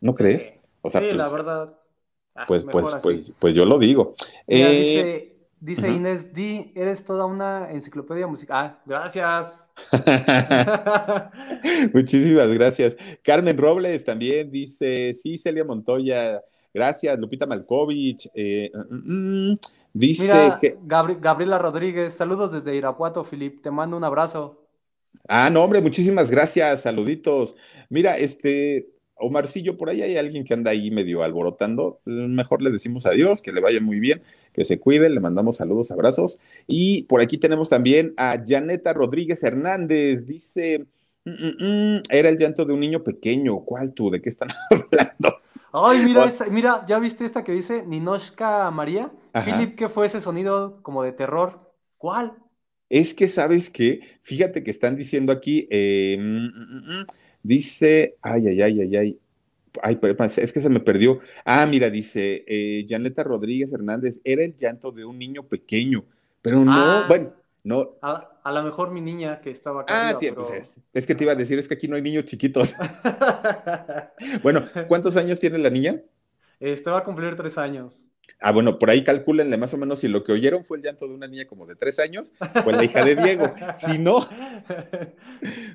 ¿No 0.00 0.14
crees? 0.14 0.52
O 0.82 0.90
sea, 0.90 1.00
sí, 1.00 1.12
la 1.12 1.28
pues, 1.28 1.32
verdad. 1.32 1.74
Ah, 2.34 2.44
pues, 2.48 2.64
pues, 2.70 2.96
pues, 3.02 3.32
pues, 3.38 3.54
yo 3.54 3.64
lo 3.64 3.78
digo. 3.78 4.14
Eh, 4.48 4.78
dice 4.78 5.34
Dice 5.64 5.88
Inés 5.88 6.34
D, 6.34 6.72
eres 6.74 7.06
toda 7.06 7.24
una 7.24 7.70
enciclopedia 7.70 8.26
musical. 8.26 8.76
Ah, 8.76 8.82
gracias. 8.84 9.64
Muchísimas 11.94 12.48
gracias. 12.48 12.98
Carmen 13.22 13.56
Robles 13.56 14.04
también 14.04 14.50
dice, 14.50 15.14
sí, 15.14 15.38
Celia 15.38 15.64
Montoya, 15.64 16.42
gracias. 16.74 17.18
Lupita 17.18 17.46
Malkovich, 17.46 18.28
eh, 18.34 18.70
mm, 18.90 19.52
mm, 19.52 19.58
dice 19.92 20.52
que... 20.60 20.76
Gabriela 20.84 21.58
Rodríguez, 21.58 22.12
saludos 22.12 22.52
desde 22.52 22.76
Irapuato, 22.76 23.24
Filip, 23.24 23.62
te 23.62 23.70
mando 23.70 23.96
un 23.96 24.04
abrazo. 24.04 24.60
Ah, 25.28 25.48
no, 25.48 25.62
hombre, 25.62 25.80
muchísimas 25.80 26.30
gracias, 26.30 26.82
saluditos. 26.82 27.56
Mira, 27.88 28.18
este, 28.18 28.88
Omarcillo, 29.16 29.76
por 29.76 29.88
ahí 29.88 30.02
hay 30.02 30.16
alguien 30.16 30.44
que 30.44 30.54
anda 30.54 30.72
ahí 30.72 30.90
medio 30.90 31.22
alborotando. 31.22 32.00
Mejor 32.04 32.62
le 32.62 32.70
decimos 32.70 33.06
adiós, 33.06 33.40
que 33.40 33.52
le 33.52 33.60
vaya 33.60 33.80
muy 33.80 34.00
bien, 34.00 34.22
que 34.52 34.64
se 34.64 34.78
cuide, 34.78 35.08
le 35.08 35.20
mandamos 35.20 35.56
saludos, 35.56 35.90
abrazos. 35.90 36.40
Y 36.66 37.04
por 37.04 37.20
aquí 37.20 37.38
tenemos 37.38 37.68
también 37.68 38.12
a 38.16 38.36
Janeta 38.44 38.92
Rodríguez 38.92 39.42
Hernández. 39.42 40.26
Dice, 40.26 40.86
mm, 41.24 41.30
mm, 41.30 41.96
mm, 41.96 42.02
era 42.10 42.28
el 42.28 42.38
llanto 42.38 42.64
de 42.64 42.72
un 42.72 42.80
niño 42.80 43.04
pequeño. 43.04 43.60
¿Cuál 43.60 43.94
tú? 43.94 44.10
¿De 44.10 44.20
qué 44.20 44.28
están 44.28 44.48
hablando? 44.70 45.38
Ay, 45.76 46.04
mira, 46.04 46.26
mira, 46.50 46.84
¿ya 46.86 46.98
viste 47.00 47.24
esta 47.24 47.42
que 47.42 47.52
dice 47.52 47.84
Ninoshka 47.84 48.70
María? 48.70 49.10
Philip, 49.44 49.74
¿qué 49.74 49.88
fue 49.88 50.06
ese 50.06 50.20
sonido 50.20 50.80
como 50.82 51.02
de 51.02 51.12
terror? 51.12 51.60
¿Cuál? 51.98 52.34
Es 52.88 53.12
que, 53.12 53.26
¿sabes 53.26 53.70
qué? 53.70 54.18
Fíjate 54.22 54.62
que 54.62 54.70
están 54.70 54.94
diciendo 54.94 55.32
aquí, 55.32 55.66
eh, 55.70 56.16
Dice, 57.44 58.16
ay, 58.22 58.48
ay, 58.48 58.62
ay, 58.62 58.80
ay, 58.80 58.96
ay. 58.96 59.18
Ay, 59.82 59.98
es 60.36 60.52
que 60.52 60.60
se 60.60 60.70
me 60.70 60.80
perdió. 60.80 61.20
Ah, 61.44 61.66
mira, 61.66 61.90
dice 61.90 62.44
eh, 62.46 62.86
Janeta 62.88 63.22
Rodríguez 63.22 63.72
Hernández, 63.72 64.20
era 64.24 64.44
el 64.44 64.56
llanto 64.56 64.92
de 64.92 65.04
un 65.04 65.18
niño 65.18 65.42
pequeño, 65.42 66.04
pero 66.40 66.64
no, 66.64 66.72
ah. 66.72 67.04
bueno, 67.06 67.34
no. 67.64 67.96
A, 68.02 68.52
lo 68.52 68.62
mejor 68.62 68.90
mi 68.90 69.00
niña 69.00 69.40
que 69.40 69.50
estaba 69.50 69.82
acá. 69.82 70.10
Ah, 70.10 70.18
pues 70.18 70.50
es, 70.50 70.74
es, 70.92 71.06
que 71.06 71.14
te 71.14 71.24
iba 71.24 71.32
a 71.32 71.36
decir, 71.36 71.58
es 71.58 71.66
que 71.66 71.74
aquí 71.74 71.88
no 71.88 71.96
hay 71.96 72.02
niños 72.02 72.26
chiquitos. 72.26 72.74
bueno, 74.42 74.68
¿cuántos 74.86 75.16
años 75.16 75.40
tiene 75.40 75.58
la 75.58 75.70
niña? 75.70 76.00
Este 76.60 76.90
va 76.90 76.98
a 76.98 77.04
cumplir 77.04 77.34
tres 77.34 77.56
años. 77.56 78.06
Ah, 78.40 78.52
bueno, 78.52 78.78
por 78.78 78.90
ahí 78.90 79.02
calcúlenle 79.02 79.56
más 79.56 79.72
o 79.72 79.78
menos 79.78 80.00
si 80.00 80.08
lo 80.08 80.22
que 80.22 80.32
oyeron 80.32 80.64
fue 80.64 80.76
el 80.76 80.82
llanto 80.82 81.08
de 81.08 81.14
una 81.14 81.26
niña 81.26 81.46
como 81.46 81.64
de 81.64 81.76
tres 81.76 81.98
años, 81.98 82.34
fue 82.62 82.74
la 82.74 82.84
hija 82.84 83.02
de 83.02 83.16
Diego. 83.16 83.54
Si 83.76 83.98
no, 83.98 84.26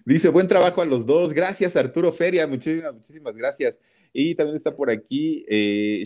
dice 0.06 0.30
buen 0.30 0.48
trabajo 0.48 0.82
a 0.82 0.86
los 0.86 1.06
dos. 1.06 1.34
Gracias, 1.34 1.76
Arturo 1.76 2.14
Feria, 2.14 2.46
muchísimas, 2.46 2.94
muchísimas 2.94 3.36
gracias. 3.36 3.80
Y 4.14 4.36
también 4.36 4.58
está 4.58 4.76
por 4.76 4.92
aquí 4.92 5.46
eh, 5.48 6.04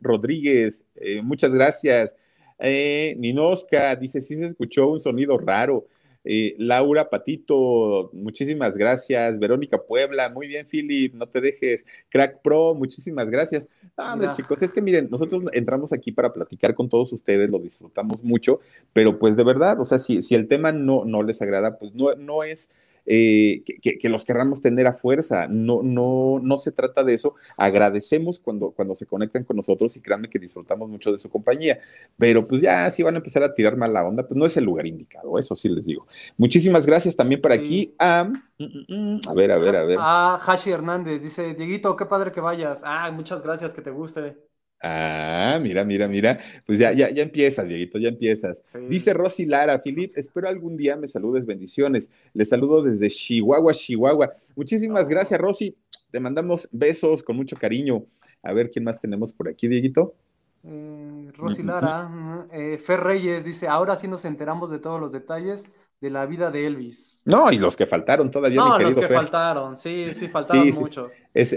Rodríguez, 0.00 0.84
eh, 0.96 1.22
muchas 1.22 1.50
gracias. 1.50 2.14
Eh, 2.58 3.14
Ninoska 3.18 3.96
dice: 3.96 4.20
Sí 4.20 4.36
se 4.36 4.46
escuchó 4.46 4.88
un 4.88 5.00
sonido 5.00 5.38
raro. 5.38 5.86
Eh, 6.28 6.56
Laura 6.58 7.08
Patito, 7.08 8.10
muchísimas 8.12 8.76
gracias. 8.76 9.38
Verónica 9.38 9.78
Puebla, 9.80 10.28
muy 10.28 10.48
bien, 10.48 10.66
Philip, 10.66 11.14
no 11.14 11.28
te 11.28 11.40
dejes. 11.40 11.86
Crack 12.08 12.42
Pro, 12.42 12.74
muchísimas 12.74 13.30
gracias. 13.30 13.68
hombre, 13.96 14.30
chicos, 14.32 14.60
es 14.60 14.72
que 14.72 14.82
miren, 14.82 15.08
nosotros 15.08 15.44
entramos 15.52 15.92
aquí 15.92 16.10
para 16.10 16.32
platicar 16.32 16.74
con 16.74 16.88
todos 16.88 17.12
ustedes, 17.12 17.48
lo 17.48 17.60
disfrutamos 17.60 18.24
mucho, 18.24 18.58
pero 18.92 19.20
pues 19.20 19.36
de 19.36 19.44
verdad, 19.44 19.80
o 19.80 19.84
sea, 19.84 19.98
si, 19.98 20.20
si 20.20 20.34
el 20.34 20.48
tema 20.48 20.72
no, 20.72 21.04
no 21.04 21.22
les 21.22 21.40
agrada, 21.42 21.78
pues 21.78 21.94
no, 21.94 22.12
no 22.16 22.42
es 22.42 22.70
eh, 23.06 23.62
que, 23.82 24.08
los 24.08 24.24
querramos 24.24 24.60
tener 24.60 24.86
a 24.86 24.92
fuerza. 24.92 25.46
No, 25.48 25.82
no, 25.82 26.40
no 26.42 26.58
se 26.58 26.72
trata 26.72 27.04
de 27.04 27.14
eso. 27.14 27.34
Agradecemos 27.56 28.38
cuando, 28.38 28.70
cuando 28.72 28.94
se 28.94 29.06
conectan 29.06 29.44
con 29.44 29.56
nosotros 29.56 29.96
y 29.96 30.00
créanme 30.00 30.28
que 30.28 30.38
disfrutamos 30.38 30.88
mucho 30.88 31.12
de 31.12 31.18
su 31.18 31.30
compañía. 31.30 31.78
Pero 32.18 32.46
pues 32.46 32.60
ya 32.60 32.90
si 32.90 33.02
van 33.02 33.14
a 33.14 33.18
empezar 33.18 33.42
a 33.42 33.54
tirar 33.54 33.76
mala 33.76 34.04
onda, 34.04 34.26
pues 34.26 34.36
no 34.36 34.46
es 34.46 34.56
el 34.56 34.64
lugar 34.64 34.86
indicado, 34.86 35.38
eso 35.38 35.54
sí 35.54 35.68
les 35.68 35.84
digo. 35.84 36.06
Muchísimas 36.36 36.86
gracias 36.86 37.16
también 37.16 37.40
por 37.40 37.52
aquí 37.52 37.94
a... 37.98 38.24
Mm, 38.58 38.64
mm, 38.64 39.16
mm, 39.16 39.20
a 39.28 39.34
ver, 39.34 39.52
a 39.52 39.58
ver, 39.58 39.76
a 39.76 39.84
ver. 39.84 39.98
Ah, 40.00 40.40
Hashi 40.44 40.70
Hernández 40.70 41.22
dice, 41.22 41.54
Dieguito, 41.54 41.94
qué 41.96 42.06
padre 42.06 42.32
que 42.32 42.40
vayas. 42.40 42.82
Ah, 42.84 43.10
muchas 43.12 43.42
gracias, 43.42 43.74
que 43.74 43.82
te 43.82 43.90
guste. 43.90 44.36
Ah, 44.82 45.58
mira, 45.60 45.84
mira, 45.84 46.06
mira. 46.06 46.38
Pues 46.66 46.78
ya, 46.78 46.92
ya, 46.92 47.10
ya 47.10 47.22
empiezas, 47.22 47.66
Dieguito, 47.66 47.98
ya 47.98 48.08
empiezas. 48.08 48.62
Dice 48.88 49.14
Rosy 49.14 49.46
Lara, 49.46 49.80
Filip, 49.80 50.10
espero 50.16 50.48
algún 50.48 50.76
día 50.76 50.96
me 50.96 51.08
saludes, 51.08 51.46
bendiciones. 51.46 52.10
Les 52.34 52.48
saludo 52.48 52.82
desde 52.82 53.08
Chihuahua, 53.08 53.72
Chihuahua. 53.72 54.34
Muchísimas 54.54 55.08
gracias, 55.08 55.40
Rosy. 55.40 55.76
Te 56.10 56.20
mandamos 56.20 56.68
besos 56.72 57.22
con 57.22 57.36
mucho 57.36 57.56
cariño. 57.56 58.04
A 58.42 58.52
ver 58.52 58.70
quién 58.70 58.84
más 58.84 59.00
tenemos 59.00 59.32
por 59.32 59.48
aquí, 59.48 59.66
Dieguito. 59.66 60.14
Eh, 60.62 61.30
Rosy 61.36 61.62
Lara, 61.62 62.46
eh, 62.52 62.78
Fer 62.78 63.00
Reyes 63.00 63.44
dice, 63.44 63.68
ahora 63.68 63.96
sí 63.96 64.08
nos 64.08 64.24
enteramos 64.24 64.70
de 64.70 64.78
todos 64.78 65.00
los 65.00 65.12
detalles 65.12 65.64
de 66.00 66.10
la 66.10 66.26
vida 66.26 66.50
de 66.50 66.66
Elvis. 66.66 67.22
No, 67.24 67.50
y 67.50 67.58
los 67.58 67.76
que 67.76 67.86
faltaron 67.86 68.30
todavía. 68.30 68.60
No, 68.60 68.78
los 68.78 68.94
que 68.94 69.08
faltaron, 69.08 69.76
sí, 69.76 70.12
sí, 70.12 70.28
faltaron 70.28 70.68
muchos. 70.74 71.14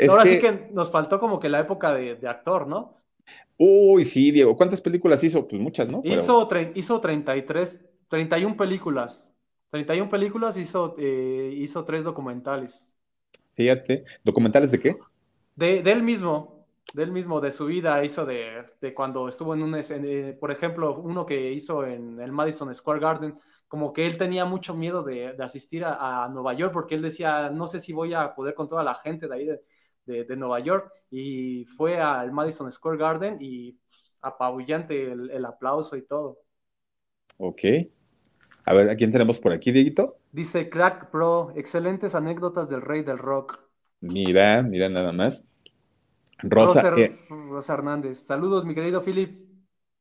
ahora 0.10 0.26
sí 0.26 0.40
que 0.40 0.70
nos 0.72 0.90
faltó 0.90 1.20
como 1.20 1.40
que 1.40 1.50
la 1.50 1.60
época 1.60 1.94
de 1.94 2.28
actor, 2.28 2.66
¿no? 2.66 3.00
Uy, 3.62 4.06
sí, 4.06 4.32
Diego. 4.32 4.56
¿Cuántas 4.56 4.80
películas 4.80 5.22
hizo? 5.22 5.46
Pues 5.46 5.62
muchas, 5.62 5.90
¿no? 5.90 6.02
Hizo, 6.06 6.48
hizo 6.76 7.02
33, 7.02 7.80
31 8.08 8.56
películas. 8.56 9.34
31 9.72 10.10
películas, 10.10 10.58
hizo, 10.58 10.96
eh, 10.98 11.54
hizo 11.58 11.84
tres 11.84 12.06
documentales. 12.06 12.98
Fíjate, 13.54 14.06
¿documentales 14.24 14.72
de 14.72 14.80
qué? 14.80 14.98
De, 15.56 15.80
él 15.80 16.02
mismo, 16.02 16.66
de 16.94 17.04
él 17.04 17.12
mismo, 17.12 17.42
de 17.42 17.52
su 17.52 17.66
vida, 17.66 18.02
hizo 18.04 18.26
de, 18.26 18.66
cuando 18.96 19.28
estuvo 19.28 19.54
en 19.54 19.62
un, 19.62 19.76
eh, 19.76 20.38
por 20.40 20.52
ejemplo, 20.52 20.98
uno 20.98 21.26
que 21.26 21.52
hizo 21.52 21.86
en 21.86 22.22
el 22.22 22.32
Madison 22.32 22.74
Square 22.74 23.02
Garden, 23.02 23.36
como 23.68 23.92
que 23.92 24.08
él 24.08 24.18
tenía 24.18 24.46
mucho 24.46 24.74
miedo 24.74 25.04
de, 25.04 25.36
asistir 25.40 25.84
a, 25.84 26.24
a, 26.24 26.30
Nueva 26.30 26.54
York 26.54 26.72
porque 26.72 26.96
él 26.96 27.02
decía, 27.02 27.50
no 27.50 27.68
sé 27.68 27.82
si 27.82 27.92
voy 27.92 28.14
a 28.14 28.34
poder 28.34 28.56
con 28.56 28.70
toda 28.70 28.84
la 28.86 28.96
gente 28.96 29.28
de 29.28 29.36
ahí 29.36 29.46
de, 29.46 29.62
de, 30.10 30.36
Nueva 30.36 30.60
York 30.60 30.92
y 31.12 31.66
fue 31.66 31.98
al 31.98 32.32
Madison 32.32 32.72
Square 32.72 32.98
Garden 32.98 33.38
y 33.40 33.74
pues, 33.90 34.20
apabullante 34.22 35.12
el, 35.12 35.46
aplauso 35.46 35.96
y 35.96 36.02
todo. 36.02 36.40
Ok. 37.38 37.62
A 38.66 38.74
ver, 38.74 38.90
¿a 38.90 38.96
quién 38.96 39.12
tenemos 39.12 39.40
por 39.40 39.54
aquí, 39.54 39.72
Dieguito? 39.72 40.18
Dice 40.32 40.70
Crack 40.70 41.10
Pro, 41.10 41.52
excelentes 41.56 42.16
anécdotas 42.16 42.70
del 42.70 42.82
rey 42.82 43.04
del 43.04 43.18
rock. 43.18 43.60
Mira, 44.02 44.62
mira 44.62 44.90
nada 44.90 45.12
más. 45.12 45.46
Rosa, 46.40 46.90
Rosa, 46.90 47.10
Rosa 47.30 47.74
Hernández. 47.74 48.20
Saludos, 48.20 48.66
mi 48.66 48.76
querido 48.76 49.02
Philip. 49.02 49.49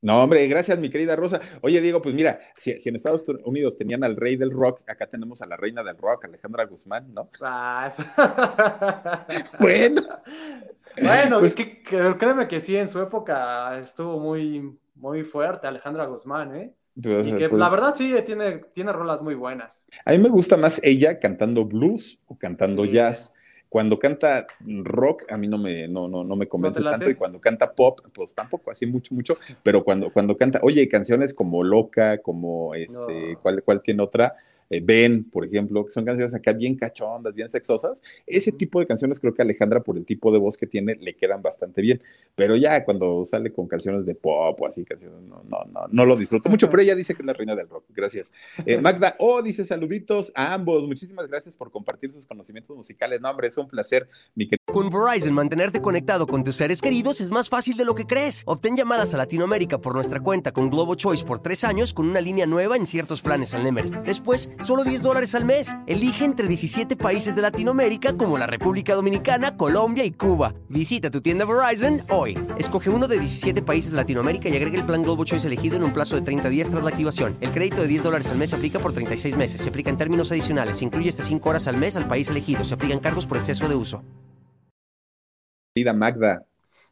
No, 0.00 0.22
hombre, 0.22 0.46
gracias, 0.46 0.78
mi 0.78 0.90
querida 0.90 1.16
Rosa. 1.16 1.40
Oye, 1.60 1.80
Diego, 1.80 2.00
pues 2.00 2.14
mira, 2.14 2.38
si, 2.56 2.76
en 2.84 2.96
Estados 2.96 3.24
Unidos 3.44 3.76
tenían 3.76 4.04
al 4.04 4.16
rey 4.16 4.36
del 4.36 4.52
rock, 4.52 4.82
acá 4.86 5.06
tenemos 5.06 5.42
a 5.42 5.46
la 5.46 5.56
reina 5.56 5.82
del 5.82 5.96
rock, 5.96 6.26
Alejandra 6.26 6.66
Guzmán, 6.66 7.12
¿no? 7.12 7.30
Ah, 7.42 7.88
bueno. 9.58 10.02
Bueno, 11.02 11.40
pues, 11.40 11.54
que, 11.54 11.82
créeme 11.82 12.46
que 12.46 12.60
sí, 12.60 12.76
en 12.76 12.88
su 12.88 13.00
época 13.00 13.76
estuvo 13.78 14.20
muy, 14.20 14.72
muy 14.94 15.24
fuerte 15.24 15.66
Alejandra 15.66 16.06
Guzmán, 16.06 16.54
¿eh? 16.56 16.72
Pues, 17.00 17.28
y 17.28 17.36
que 17.36 17.48
pues 17.48 17.60
la 17.60 17.68
verdad 17.68 17.94
sí 17.96 18.12
tiene, 18.26 18.64
tiene 18.72 18.92
rolas 18.92 19.22
muy 19.22 19.34
buenas. 19.34 19.88
A 20.04 20.10
mí 20.10 20.18
me 20.18 20.28
gusta 20.28 20.56
más 20.56 20.80
ella 20.82 21.20
cantando 21.20 21.64
blues 21.64 22.20
o 22.26 22.36
cantando 22.36 22.84
jazz. 22.84 23.32
Cuando 23.68 23.98
canta 23.98 24.46
rock, 24.60 25.30
a 25.30 25.36
mí 25.36 25.46
no 25.46 25.58
me, 25.58 25.88
no, 25.88 26.08
no, 26.08 26.24
no 26.24 26.36
me 26.36 26.48
convence 26.48 26.82
tanto, 26.82 27.10
y 27.10 27.14
cuando 27.14 27.38
canta 27.38 27.72
pop, 27.72 28.00
pues 28.14 28.34
tampoco, 28.34 28.70
así 28.70 28.86
mucho, 28.86 29.14
mucho, 29.14 29.36
pero 29.62 29.84
cuando, 29.84 30.10
cuando 30.10 30.36
canta, 30.36 30.60
oye, 30.62 30.88
canciones 30.88 31.34
como 31.34 31.62
Loca, 31.62 32.18
como 32.18 32.74
este, 32.74 33.36
¿cuál, 33.42 33.62
¿cuál 33.62 33.82
tiene 33.82 34.02
otra? 34.02 34.34
Eh, 34.70 34.80
Ben, 34.82 35.24
por 35.24 35.44
ejemplo, 35.44 35.84
que 35.84 35.90
son 35.90 36.04
canciones 36.04 36.34
acá 36.34 36.52
bien 36.52 36.76
cachondas, 36.76 37.34
bien 37.34 37.50
sexosas. 37.50 38.02
Ese 38.26 38.52
tipo 38.52 38.80
de 38.80 38.86
canciones 38.86 39.20
creo 39.20 39.34
que 39.34 39.42
Alejandra, 39.42 39.80
por 39.80 39.96
el 39.96 40.04
tipo 40.04 40.30
de 40.32 40.38
voz 40.38 40.56
que 40.56 40.66
tiene, 40.66 40.96
le 40.96 41.14
quedan 41.14 41.42
bastante 41.42 41.80
bien. 41.80 42.02
Pero 42.34 42.56
ya 42.56 42.84
cuando 42.84 43.24
sale 43.26 43.52
con 43.52 43.66
canciones 43.66 44.04
de 44.06 44.14
pop 44.14 44.60
o 44.60 44.66
así, 44.66 44.84
canciones, 44.84 45.20
no, 45.22 45.42
no, 45.48 45.64
no, 45.72 45.86
no 45.90 46.06
lo 46.06 46.16
disfruto 46.16 46.48
mucho, 46.48 46.68
pero 46.68 46.82
ella 46.82 46.94
dice 46.94 47.14
que 47.14 47.22
es 47.22 47.26
la 47.26 47.32
reina 47.32 47.54
del 47.54 47.68
rock. 47.68 47.84
Gracias. 47.94 48.32
Eh, 48.66 48.78
Magda, 48.80 49.16
oh, 49.18 49.42
dice 49.42 49.64
saluditos 49.64 50.32
a 50.34 50.54
ambos. 50.54 50.86
Muchísimas 50.86 51.28
gracias 51.28 51.54
por 51.54 51.70
compartir 51.70 52.12
sus 52.12 52.26
conocimientos 52.26 52.76
musicales. 52.76 53.20
No, 53.20 53.30
hombre, 53.30 53.48
es 53.48 53.58
un 53.58 53.68
placer, 53.68 54.08
mi 54.34 54.46
querido. 54.46 54.58
Con 54.66 54.90
Verizon, 54.90 55.32
mantenerte 55.32 55.80
conectado 55.80 56.26
con 56.26 56.44
tus 56.44 56.56
seres 56.56 56.80
queridos 56.80 57.20
es 57.20 57.30
más 57.30 57.48
fácil 57.48 57.76
de 57.76 57.84
lo 57.84 57.94
que 57.94 58.04
crees. 58.04 58.42
Obtén 58.46 58.76
llamadas 58.76 59.14
a 59.14 59.16
Latinoamérica 59.16 59.78
por 59.78 59.94
nuestra 59.94 60.20
cuenta 60.20 60.52
con 60.52 60.70
Globo 60.70 60.94
Choice 60.94 61.24
por 61.24 61.38
tres 61.40 61.64
años 61.64 61.94
con 61.94 62.08
una 62.08 62.20
línea 62.20 62.46
nueva 62.46 62.76
en 62.76 62.86
ciertos 62.86 63.22
planes 63.22 63.54
al 63.54 63.64
Nemery. 63.64 63.90
Después, 64.04 64.50
Solo 64.60 64.84
10 64.84 65.02
dólares 65.02 65.34
al 65.34 65.44
mes. 65.44 65.76
Elige 65.86 66.24
entre 66.24 66.48
17 66.48 66.96
países 66.96 67.36
de 67.36 67.42
Latinoamérica 67.42 68.16
como 68.16 68.38
la 68.38 68.46
República 68.46 68.94
Dominicana, 68.94 69.56
Colombia 69.56 70.04
y 70.04 70.12
Cuba. 70.12 70.54
Visita 70.68 71.10
tu 71.10 71.20
tienda 71.20 71.44
Verizon 71.44 72.02
hoy. 72.10 72.38
Escoge 72.58 72.90
uno 72.90 73.08
de 73.08 73.18
17 73.18 73.62
países 73.62 73.92
de 73.92 73.96
Latinoamérica 73.96 74.48
y 74.48 74.56
agrega 74.56 74.78
el 74.78 74.84
plan 74.84 75.02
Globo 75.02 75.24
Choice 75.24 75.46
elegido 75.46 75.76
en 75.76 75.84
un 75.84 75.92
plazo 75.92 76.16
de 76.16 76.22
30 76.22 76.48
días 76.48 76.70
tras 76.70 76.82
la 76.82 76.90
activación. 76.90 77.36
El 77.40 77.50
crédito 77.50 77.82
de 77.82 77.88
10 77.88 78.02
dólares 78.02 78.30
al 78.30 78.38
mes 78.38 78.50
se 78.50 78.56
aplica 78.56 78.78
por 78.78 78.92
36 78.92 79.36
meses. 79.36 79.60
Se 79.60 79.70
aplica 79.70 79.90
en 79.90 79.96
términos 79.96 80.32
adicionales. 80.32 80.78
Se 80.78 80.84
incluye 80.84 81.08
hasta 81.08 81.22
5 81.22 81.48
horas 81.48 81.68
al 81.68 81.76
mes 81.76 81.96
al 81.96 82.08
país 82.08 82.28
elegido. 82.28 82.64
Se 82.64 82.74
aplican 82.74 83.00
cargos 83.00 83.26
por 83.26 83.38
exceso 83.38 83.68
de 83.68 83.74
uso. 83.74 84.02
Magda. 85.94 86.44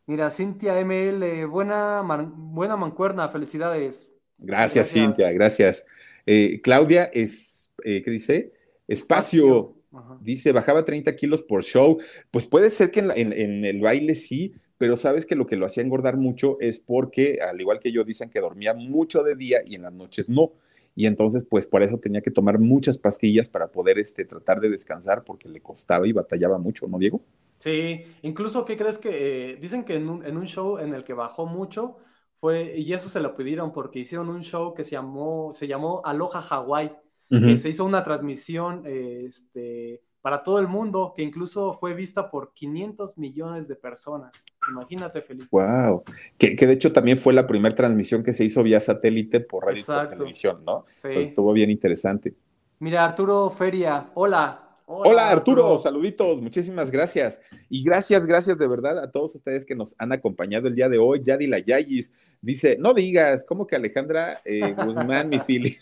Mira, 0.07 0.31
Cintia 0.31 0.79
ML, 0.85 1.47
buena, 1.47 2.03
buena 2.03 2.77
mancuerna, 2.77 3.29
felicidades. 3.29 4.13
Gracias, 4.39 4.93
Cintia, 4.93 5.33
gracias. 5.33 5.85
Eh, 6.27 6.61
Claudia 6.63 7.05
es, 7.13 7.56
eh, 7.85 8.03
¿qué 8.03 8.11
dice? 8.11 8.53
Espacio. 8.89 9.75
Dice, 10.21 10.53
bajaba 10.53 10.85
30 10.85 11.17
kilos 11.17 11.43
por 11.43 11.65
show. 11.65 11.99
Pues 12.31 12.47
puede 12.47 12.71
ser 12.71 12.91
que 12.91 13.01
en, 13.01 13.65
el 13.65 13.81
baile 13.81 14.15
sí, 14.15 14.53
pero 14.79 14.97
sabes 14.97 15.25
que 15.25 15.35
lo 15.35 15.47
que 15.47 15.57
lo 15.57 15.67
hacía 15.67 15.83
engordar 15.83 16.17
mucho 16.17 16.59
es 16.61 16.81
porque, 16.81 17.39
al 17.41 17.61
igual 17.61 17.81
que 17.81 17.93
yo, 17.93 18.05
dicen 18.05 18.29
que 18.29 18.41
dormía 18.41 18.75
mucho 18.75 19.23
de 19.23 19.37
día 19.37 19.61
y 19.67 19.77
en 19.77 19.83
las 19.83 19.93
noches 19.93 20.29
no. 20.29 20.53
Y 20.95 21.07
entonces, 21.07 21.45
pues 21.49 21.67
por 21.67 21.83
eso 21.83 21.99
tenía 21.99 22.23
que 22.23 22.31
tomar 22.31 22.59
muchas 22.59 22.99
pastillas 22.99 23.49
para 23.49 23.69
poder 23.69 23.99
este, 23.99 24.25
tratar 24.25 24.61
de 24.61 24.71
descansar 24.71 25.25
porque 25.25 25.49
le 25.49 25.61
costaba 25.61 26.07
y 26.07 26.13
batallaba 26.13 26.59
mucho, 26.59 26.87
¿no, 26.89 26.99
Diego? 26.99 27.21
Sí, 27.59 28.05
incluso, 28.23 28.65
¿qué 28.65 28.77
crees 28.77 28.99
que 28.99 29.53
eh, 29.53 29.57
dicen 29.57 29.85
que 29.85 29.95
en 29.95 30.09
un, 30.09 30.27
en 30.27 30.37
un, 30.37 30.47
show 30.47 30.79
en 30.79 30.95
el 30.95 31.05
que 31.05 31.13
bajó 31.13 31.47
mucho 31.47 31.97
fue, 32.41 32.79
y 32.79 32.93
eso 32.93 33.09
se 33.09 33.21
lo 33.21 33.35
pidieron 33.35 33.73
porque 33.73 33.99
hicieron 33.99 34.29
un 34.29 34.43
show 34.43 34.75
que 34.75 34.85
se 34.85 34.93
llamó, 34.93 35.53
se 35.53 35.67
llamó 35.67 36.03
Aloha 36.05 36.41
Hawaii, 36.41 36.93
que 37.29 37.57
se 37.57 37.69
hizo 37.69 37.85
una 37.85 38.05
transmisión 38.05 38.85
este, 38.87 40.01
para 40.21 40.43
todo 40.43 40.59
el 40.59 40.69
mundo, 40.69 41.13
que 41.15 41.23
incluso 41.23 41.75
fue 41.75 41.95
vista 41.95 42.31
por 42.31 42.53
500 42.55 43.19
millones 43.19 43.69
de 43.69 43.77
personas. 43.77 44.45
Imagínate, 44.71 45.23
Felipe. 45.23 45.49
Wow. 45.51 46.05
Que, 46.39 46.57
que 46.57 46.67
de 46.67 46.73
hecho 46.73 46.93
también 46.93 47.19
fue 47.19 47.33
la 47.33 47.47
primera 47.47 47.75
transmisión 47.75 48.23
que 48.23 48.33
se 48.33 48.45
hizo 48.45 48.63
vía 48.63 48.81
satélite 48.81 49.41
por 49.41 49.65
radio 49.65 49.81
y 49.81 50.09
televisión, 50.17 50.65
¿no? 50.65 50.85
Sí. 50.95 51.03
Pues 51.03 51.29
estuvo 51.29 51.53
bien 51.53 51.71
interesante. 51.71 52.35
Mira, 52.79 53.05
Arturo 53.05 53.51
Feria, 53.51 54.11
hola, 54.15 54.67
Hola, 54.89 55.31
Arturo. 55.31 55.79
saluditos, 55.79 56.41
muchísimas 56.41 56.93
gracias. 56.93 57.41
Y 57.69 57.83
gracias, 57.83 58.25
gracias 58.25 58.57
de 58.57 58.69
verdad 58.69 59.01
a 59.01 59.11
todos 59.11 59.35
ustedes 59.35 59.67
que 59.67 59.75
nos 59.75 59.97
han 59.99 60.13
acompañado 60.13 60.69
el 60.69 60.77
día 60.77 60.89
de 60.89 60.99
hoy. 60.99 61.23
Yadila 61.25 61.59
Yayis 61.59 62.13
dice, 62.41 62.77
no 62.79 62.95
digas, 62.95 63.45
¿cómo 63.45 63.67
que 63.67 63.75
Alejandra 63.75 64.41
eh, 64.45 64.75
Guzmán, 64.75 65.29
mi 65.29 65.41
Philip? 65.41 65.77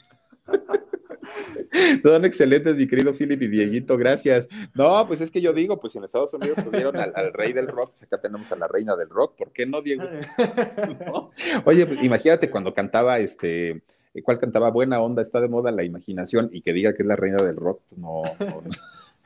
Son 2.03 2.25
excelentes, 2.25 2.77
mi 2.77 2.87
querido 2.87 3.15
Philip 3.15 3.43
y 3.43 3.49
Dieguito, 3.49 3.97
gracias. 3.97 4.49
No, 4.75 5.07
pues 5.07 5.21
es 5.21 5.31
que 5.31 5.41
yo 5.41 5.53
digo, 5.53 5.81
pues 5.81 5.97
en 5.97 6.05
Estados 6.05 6.35
Unidos 6.35 6.59
tuvieron 6.65 6.97
al, 6.97 7.33
rey 7.33 7.53
del 7.53 7.69
rock, 7.69 7.93
pues 7.93 8.05
acá 8.05 8.21
tenemos 8.21 8.51
a 8.53 8.57
la 8.57 8.69
reina 8.69 8.95
del 8.97 9.09
rock, 9.09 9.37
¿por 9.37 9.51
qué 9.53 9.67
no, 9.67 9.83
Diego? 9.83 10.05
Oye, 11.65 11.87
pues 11.87 12.03
imagínate 12.03 12.51
cuando 12.51 12.75
cantaba 12.75 13.19
este 13.19 13.83
¿Cuál 14.23 14.39
cantaba 14.39 14.71
buena 14.71 15.01
onda? 15.01 15.23
Está 15.23 15.41
de 15.41 15.49
moda 15.49 15.73
la 15.73 15.83
imaginación 15.83 16.49
y 16.53 16.61
que 16.61 16.73
diga 16.73 16.95
que 16.95 17.03
es 17.03 17.07
la 17.09 17.17
reina 17.17 17.43
del 17.43 17.57
rock, 17.57 17.81
pues 17.89 18.01
no, 18.01 18.23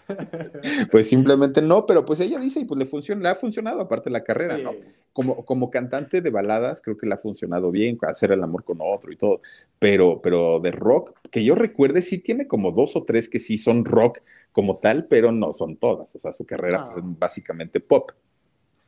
pues 0.90 1.08
simplemente 1.08 1.62
no, 1.62 1.86
pero 1.86 2.04
pues 2.04 2.20
ella 2.20 2.38
dice 2.38 2.60
y 2.60 2.64
pues 2.64 2.78
le 2.78 2.86
funciona, 2.86 3.22
le 3.22 3.28
ha 3.28 3.34
funcionado 3.34 3.80
aparte 3.80 4.10
la 4.10 4.24
carrera, 4.24 4.58
¿no? 4.58 4.72
Como, 5.12 5.44
como 5.44 5.70
cantante 5.70 6.20
de 6.20 6.30
baladas 6.30 6.80
creo 6.80 6.96
que 6.96 7.06
le 7.06 7.14
ha 7.14 7.18
funcionado 7.18 7.70
bien, 7.70 7.98
hacer 8.02 8.32
el 8.32 8.42
amor 8.42 8.64
con 8.64 8.78
otro 8.80 9.12
y 9.12 9.16
todo, 9.16 9.40
pero, 9.78 10.20
pero 10.22 10.60
de 10.60 10.72
rock, 10.72 11.12
que 11.30 11.44
yo 11.44 11.54
recuerde, 11.54 12.02
sí 12.02 12.18
tiene 12.18 12.46
como 12.46 12.72
dos 12.72 12.96
o 12.96 13.04
tres 13.04 13.28
que 13.28 13.38
sí 13.38 13.58
son 13.58 13.84
rock 13.84 14.20
como 14.52 14.78
tal, 14.78 15.06
pero 15.06 15.32
no 15.32 15.52
son 15.52 15.76
todas, 15.76 16.14
o 16.14 16.18
sea, 16.18 16.32
su 16.32 16.46
carrera 16.46 16.84
pues, 16.84 16.96
es 16.96 17.02
ah. 17.04 17.14
básicamente 17.18 17.80
pop. 17.80 18.12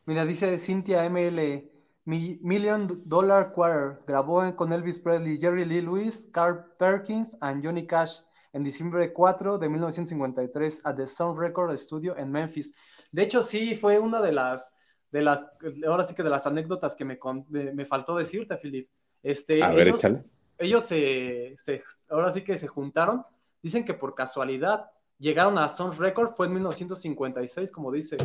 Mira, 0.06 0.24
dice 0.24 0.58
Cintia 0.58 1.08
ML, 1.08 1.64
Million 2.04 3.02
Dollar 3.04 3.52
Quarter 3.52 4.00
grabó 4.06 4.56
con 4.56 4.72
Elvis 4.72 4.98
Presley, 4.98 5.38
Jerry 5.38 5.64
Lee 5.64 5.82
Lewis, 5.82 6.28
Carl 6.32 6.64
Perkins 6.78 7.34
y 7.34 7.64
Johnny 7.64 7.86
Cash 7.86 8.22
en 8.52 8.64
diciembre 8.64 9.12
4 9.12 9.58
de 9.58 9.68
1953 9.68 10.80
a 10.84 10.94
The 10.94 11.06
Sound 11.06 11.38
Record 11.38 11.76
Studio 11.76 12.16
en 12.16 12.30
Memphis. 12.30 12.74
De 13.12 13.22
hecho, 13.22 13.42
sí, 13.42 13.76
fue 13.76 13.98
una 13.98 14.20
de 14.20 14.32
las, 14.32 14.74
de 15.10 15.22
las, 15.22 15.46
ahora 15.86 16.04
sí 16.04 16.14
que 16.14 16.22
de 16.22 16.30
las 16.30 16.46
anécdotas 16.46 16.94
que 16.94 17.04
me, 17.04 17.18
me, 17.48 17.86
faltó 17.86 18.16
decirte, 18.16 18.56
Philip. 18.56 18.88
Este, 19.22 19.62
a 19.62 19.72
ellos, 19.74 20.56
ellos 20.58 20.84
se, 20.84 21.54
se, 21.58 21.82
ahora 22.10 22.32
sí 22.32 22.42
que 22.42 22.56
se 22.56 22.68
juntaron. 22.68 23.24
Dicen 23.62 23.84
que 23.84 23.94
por 23.94 24.14
casualidad 24.14 24.90
llegaron 25.18 25.58
a 25.58 25.68
Sound 25.68 25.98
Record, 25.98 26.34
fue 26.34 26.46
en 26.46 26.54
1956, 26.54 27.70
como 27.70 27.92
dice. 27.92 28.16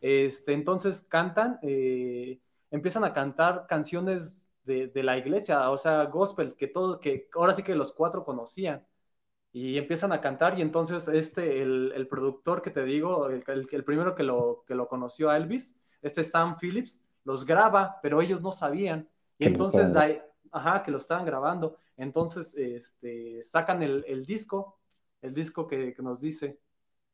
Este, 0.00 0.52
entonces 0.52 1.06
cantan, 1.08 1.58
eh, 1.62 2.38
empiezan 2.70 3.04
a 3.04 3.12
cantar 3.12 3.66
canciones 3.68 4.48
de, 4.64 4.90
la 5.02 5.16
iglesia, 5.16 5.70
o 5.70 5.78
sea, 5.78 6.04
gospel, 6.04 6.54
que 6.54 6.68
todo, 6.68 7.00
que 7.00 7.28
ahora 7.34 7.54
sí 7.54 7.62
que 7.62 7.74
los 7.74 7.92
cuatro 7.92 8.24
conocían. 8.24 8.86
Y 9.52 9.76
empiezan 9.76 10.12
a 10.12 10.20
cantar 10.20 10.58
y 10.58 10.62
entonces 10.62 11.08
este, 11.08 11.60
el, 11.62 12.06
productor 12.08 12.62
que 12.62 12.70
te 12.70 12.84
digo, 12.84 13.28
el, 13.28 13.44
el, 13.46 13.84
primero 13.84 14.14
que 14.14 14.22
lo, 14.22 14.64
que 14.66 14.74
lo 14.74 14.88
conoció 14.88 15.28
a 15.28 15.36
Elvis, 15.36 15.76
este 16.00 16.24
Sam 16.24 16.56
Phillips, 16.58 17.02
los 17.24 17.44
graba, 17.44 17.98
pero 18.02 18.20
ellos 18.20 18.40
no 18.40 18.52
sabían. 18.52 19.08
Y 19.38 19.46
entonces, 19.46 19.92
ajá, 20.50 20.82
que 20.82 20.90
lo 20.90 20.98
estaban 20.98 21.24
grabando. 21.24 21.76
Entonces, 21.96 22.54
este, 22.54 23.42
sacan 23.42 23.82
el, 23.82 24.24
disco, 24.26 24.78
el 25.20 25.34
disco 25.34 25.66
que, 25.66 25.94
nos 25.98 26.20
dice. 26.20 26.58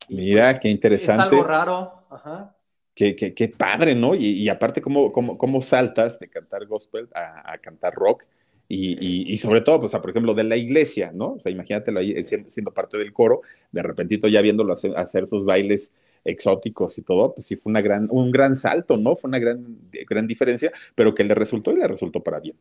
Mira, 0.09 0.51
pues, 0.51 0.61
qué 0.61 0.69
interesante. 0.69 1.27
Es 1.27 1.33
algo 1.33 1.45
raro, 1.45 2.07
ajá. 2.11 2.55
Qué, 2.95 3.55
padre, 3.57 3.95
¿no? 3.95 4.15
Y, 4.15 4.49
aparte, 4.49 4.81
¿cómo, 4.81 5.13
cómo, 5.13 5.63
saltas 5.63 6.19
de 6.19 6.29
cantar 6.29 6.67
gospel 6.67 7.09
a, 7.15 7.57
cantar 7.59 7.95
rock? 7.95 8.25
Y, 8.71 9.39
sobre 9.39 9.63
todo, 9.63 9.81
pues, 9.81 9.93
por 9.93 10.11
ejemplo, 10.11 10.35
de 10.35 10.45
la 10.45 10.57
iglesia, 10.57 11.11
¿no? 11.15 11.35
O 11.35 11.41
sea, 11.41 11.51
imagínatelo 11.51 12.01
ahí 12.01 12.23
siendo, 12.25 12.73
parte 12.73 12.99
del 12.99 13.13
coro, 13.13 13.41
de 13.73 13.83
repentito 13.83 14.29
ya 14.29 14.43
viéndolo 14.43 14.75
hacer, 14.75 15.27
sus 15.27 15.45
bailes 15.45 15.93
exóticos 16.25 16.99
y 16.99 17.03
todo, 17.03 17.33
pues 17.33 17.47
sí 17.47 17.57
fue 17.57 17.71
una 17.71 17.81
gran, 17.81 18.09
un 18.11 18.31
gran 18.31 18.57
salto, 18.57 18.99
¿no? 18.99 19.17
Fue 19.17 19.29
una 19.29 19.39
gran, 19.39 19.79
gran 20.09 20.27
diferencia, 20.27 20.71
pero 20.95 21.15
que 21.15 21.25
le 21.25 21.35
resultó 21.35 21.73
y 21.73 21.77
le 21.77 21.89
resultó 21.89 22.23
para 22.23 22.41
bien. 22.41 22.57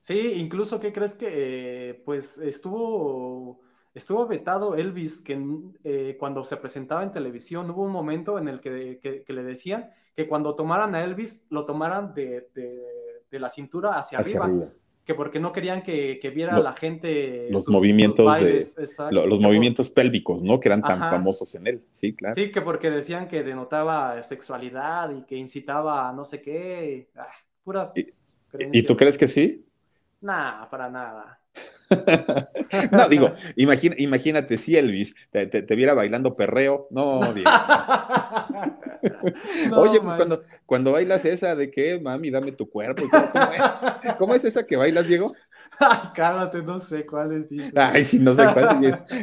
Sí, 0.00 0.32
incluso, 0.36 0.80
¿qué 0.80 0.92
crees 0.92 1.14
que, 1.14 1.28
eh, 1.30 2.02
pues, 2.04 2.38
estuvo 2.38 3.60
Estuvo 3.94 4.26
vetado 4.26 4.74
Elvis, 4.74 5.20
que 5.20 5.38
eh, 5.84 6.16
cuando 6.18 6.44
se 6.44 6.56
presentaba 6.56 7.02
en 7.02 7.12
televisión 7.12 7.70
hubo 7.70 7.82
un 7.82 7.92
momento 7.92 8.38
en 8.38 8.48
el 8.48 8.60
que, 8.60 9.24
le 9.26 9.42
decían 9.42 9.90
que 10.16 10.26
cuando 10.26 10.54
tomaran 10.54 10.94
a 10.94 11.04
Elvis, 11.04 11.46
lo 11.50 11.66
tomaran 11.66 12.14
de, 12.14 12.48
la 13.30 13.48
cintura 13.50 13.98
hacia, 13.98 14.18
arriba, 14.18 14.50
que 15.04 15.14
porque 15.14 15.40
no 15.40 15.52
querían 15.52 15.82
que, 15.82 16.18
viera 16.34 16.58
la 16.60 16.72
gente 16.72 17.48
los 17.50 17.68
movimientos 17.68 18.26
los 19.10 19.40
movimientos 19.40 19.90
pélvicos, 19.90 20.42
¿no? 20.42 20.60
Que 20.60 20.68
eran 20.68 20.82
tan 20.82 20.98
famosos 20.98 21.54
en 21.54 21.66
él, 21.66 21.82
sí, 21.92 22.14
claro. 22.14 22.34
Sí, 22.34 22.50
que 22.50 22.62
porque 22.62 22.90
decían 22.90 23.28
que 23.28 23.42
denotaba 23.42 24.22
sexualidad 24.22 25.10
y 25.10 25.22
que 25.22 25.36
incitaba 25.36 26.08
a 26.08 26.12
no 26.12 26.24
sé 26.24 26.40
qué, 26.40 27.08
ah, 27.16 27.26
puras. 27.64 27.96
¿Y, 27.96 28.06
¿Y 28.72 28.82
tú 28.84 28.96
crees 28.96 29.18
que 29.18 29.28
sí? 29.28 29.64
Nah, 30.20 30.66
para 30.66 30.88
nada. 30.88 31.40
no, 32.92 33.08
digo, 33.08 33.32
imagínate 33.56 34.56
si 34.56 34.76
Elvis 34.76 35.14
te, 35.30 35.76
viera 35.76 35.94
bailando 35.94 36.36
perreo. 36.36 36.88
No, 36.90 37.20
Oye, 39.76 40.00
pues 40.00 40.14
cuando, 40.14 40.42
cuando 40.66 40.92
bailas 40.92 41.24
esa 41.24 41.54
de 41.54 41.70
que, 41.70 41.98
mami, 42.00 42.30
dame 42.30 42.52
tu 42.52 42.68
cuerpo. 42.68 43.02
¿Cómo, 44.18 44.34
es? 44.34 44.44
esa 44.44 44.64
que 44.64 44.76
bailas, 44.76 45.06
Diego? 45.06 45.34
Ay, 45.78 45.98
cálmate, 46.14 46.62
no 46.62 46.78
sé 46.78 47.04
cuál 47.04 47.32
es. 47.32 47.52
Ay, 47.74 48.04
sí, 48.04 48.18
no 48.18 48.34
sé 48.34 48.44
cuál, 48.52 48.70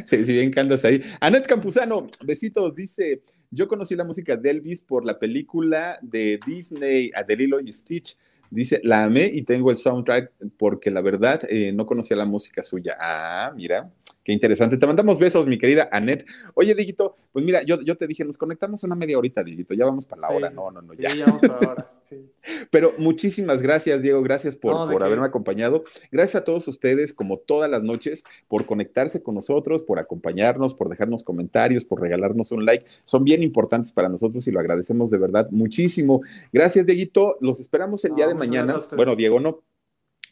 si 0.06 0.24
bien, 0.26 0.52
si, 0.82 0.86
ahí. 0.86 1.02
Anet 1.20 1.46
Campuzano, 1.46 2.08
besitos, 2.22 2.74
dice, 2.74 3.22
yo 3.50 3.68
conocí 3.68 3.94
la 3.96 4.04
música 4.04 4.36
de 4.36 4.50
Elvis 4.50 4.82
por 4.82 5.04
la 5.04 5.18
película 5.18 5.98
de 6.02 6.38
Disney, 6.46 7.10
Adelilo 7.14 7.60
y 7.60 7.72
Stitch. 7.72 8.16
Dice, 8.50 8.80
la 8.82 9.04
amé 9.04 9.30
y 9.32 9.42
tengo 9.42 9.70
el 9.70 9.76
soundtrack 9.76 10.32
porque 10.58 10.90
la 10.90 11.00
verdad 11.00 11.40
eh, 11.48 11.70
no 11.72 11.86
conocía 11.86 12.16
la 12.16 12.24
música 12.24 12.64
suya. 12.64 12.96
Ah, 12.98 13.52
mira, 13.54 13.88
qué 14.30 14.34
interesante. 14.34 14.76
Te 14.76 14.86
mandamos 14.86 15.18
besos, 15.18 15.44
mi 15.48 15.58
querida 15.58 15.88
Anet. 15.90 16.24
Oye, 16.54 16.72
Digito, 16.72 17.16
pues 17.32 17.44
mira, 17.44 17.64
yo, 17.64 17.80
yo 17.82 17.96
te 17.96 18.06
dije, 18.06 18.24
nos 18.24 18.38
conectamos 18.38 18.84
una 18.84 18.94
media 18.94 19.18
horita, 19.18 19.42
Digito, 19.42 19.74
ya 19.74 19.86
vamos 19.86 20.06
para 20.06 20.22
la 20.22 20.28
hora. 20.30 20.50
No, 20.50 20.70
no, 20.70 20.80
no, 20.80 20.94
ya. 20.94 21.12
ya 21.12 21.26
vamos 21.26 21.42
para 21.42 21.60
la 21.60 21.68
hora. 21.72 21.92
Pero 22.70 22.94
muchísimas 22.96 23.60
gracias, 23.60 24.00
Diego, 24.02 24.22
gracias 24.22 24.54
por, 24.54 24.90
por 24.90 25.02
haberme 25.02 25.26
acompañado. 25.26 25.82
Gracias 26.12 26.42
a 26.42 26.44
todos 26.44 26.68
ustedes, 26.68 27.12
como 27.12 27.38
todas 27.38 27.68
las 27.68 27.82
noches, 27.82 28.22
por 28.46 28.66
conectarse 28.66 29.20
con 29.20 29.34
nosotros, 29.34 29.82
por 29.82 29.98
acompañarnos, 29.98 30.74
por 30.74 30.88
dejarnos 30.88 31.24
comentarios, 31.24 31.84
por 31.84 32.00
regalarnos 32.00 32.52
un 32.52 32.64
like. 32.64 32.84
Son 33.04 33.24
bien 33.24 33.42
importantes 33.42 33.90
para 33.90 34.08
nosotros 34.08 34.46
y 34.46 34.52
lo 34.52 34.60
agradecemos 34.60 35.10
de 35.10 35.18
verdad 35.18 35.48
muchísimo. 35.50 36.20
Gracias, 36.52 36.86
Dieguito. 36.86 37.36
Los 37.40 37.58
esperamos 37.58 38.04
el 38.04 38.14
día 38.14 38.28
de 38.28 38.34
mañana. 38.34 38.78
Bueno, 38.96 39.16
Diego 39.16 39.40
no, 39.40 39.60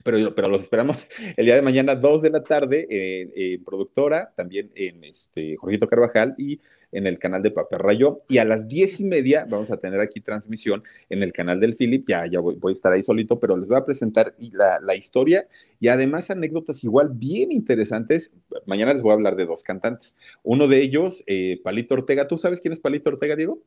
pero, 0.05 0.35
pero 0.35 0.49
los 0.49 0.63
esperamos 0.63 1.07
el 1.37 1.47
día 1.47 1.55
de 1.55 1.63
mañana, 1.63 1.95
dos 1.95 2.23
de 2.23 2.31
la 2.31 2.43
tarde, 2.43 2.87
en 2.91 3.65
productora, 3.65 4.33
también 4.37 4.71
en 4.75 5.05
este 5.05 5.57
Jorgito 5.57 5.89
Carvajal 5.89 6.35
y 6.39 6.61
en 6.93 7.07
el 7.07 7.19
canal 7.19 7.43
de 7.43 7.51
Paperrayo. 7.51 8.23
Y 8.29 8.39
a 8.39 8.45
las 8.45 8.69
diez 8.69 9.01
y 9.01 9.05
media 9.05 9.47
vamos 9.49 9.71
a 9.71 9.77
tener 9.77 10.01
aquí 10.01 10.21
transmisión 10.21 10.83
en 11.09 11.23
el 11.23 11.33
canal 11.33 11.61
del 11.61 11.77
Philip. 11.77 12.07
Ya, 12.09 12.27
ya 12.27 12.41
voy, 12.41 12.57
a 12.63 12.71
estar 12.71 12.93
ahí 12.93 13.03
solito, 13.03 13.39
pero 13.39 13.57
les 13.57 13.69
voy 13.69 13.77
a 13.77 13.85
presentar 13.85 14.35
la, 14.53 14.81
la, 14.81 14.95
historia 14.95 15.47
y 15.81 15.89
además 15.89 16.31
anécdotas 16.31 16.83
igual 16.85 17.11
bien 17.13 17.53
interesantes. 17.53 18.33
Mañana 18.67 18.93
les 18.93 19.03
voy 19.03 19.13
a 19.13 19.15
hablar 19.15 19.37
de 19.37 19.47
dos 19.47 19.63
cantantes. 19.63 20.17
Uno 20.43 20.67
de 20.67 20.81
ellos, 20.81 21.23
eh, 21.27 21.61
Palito 21.63 21.95
Ortega. 21.95 22.29
¿Tú 22.29 22.39
sabes 22.39 22.61
quién 22.61 22.73
es 22.73 22.81
Palito 22.81 23.11
Ortega, 23.11 23.37
Diego? 23.37 23.61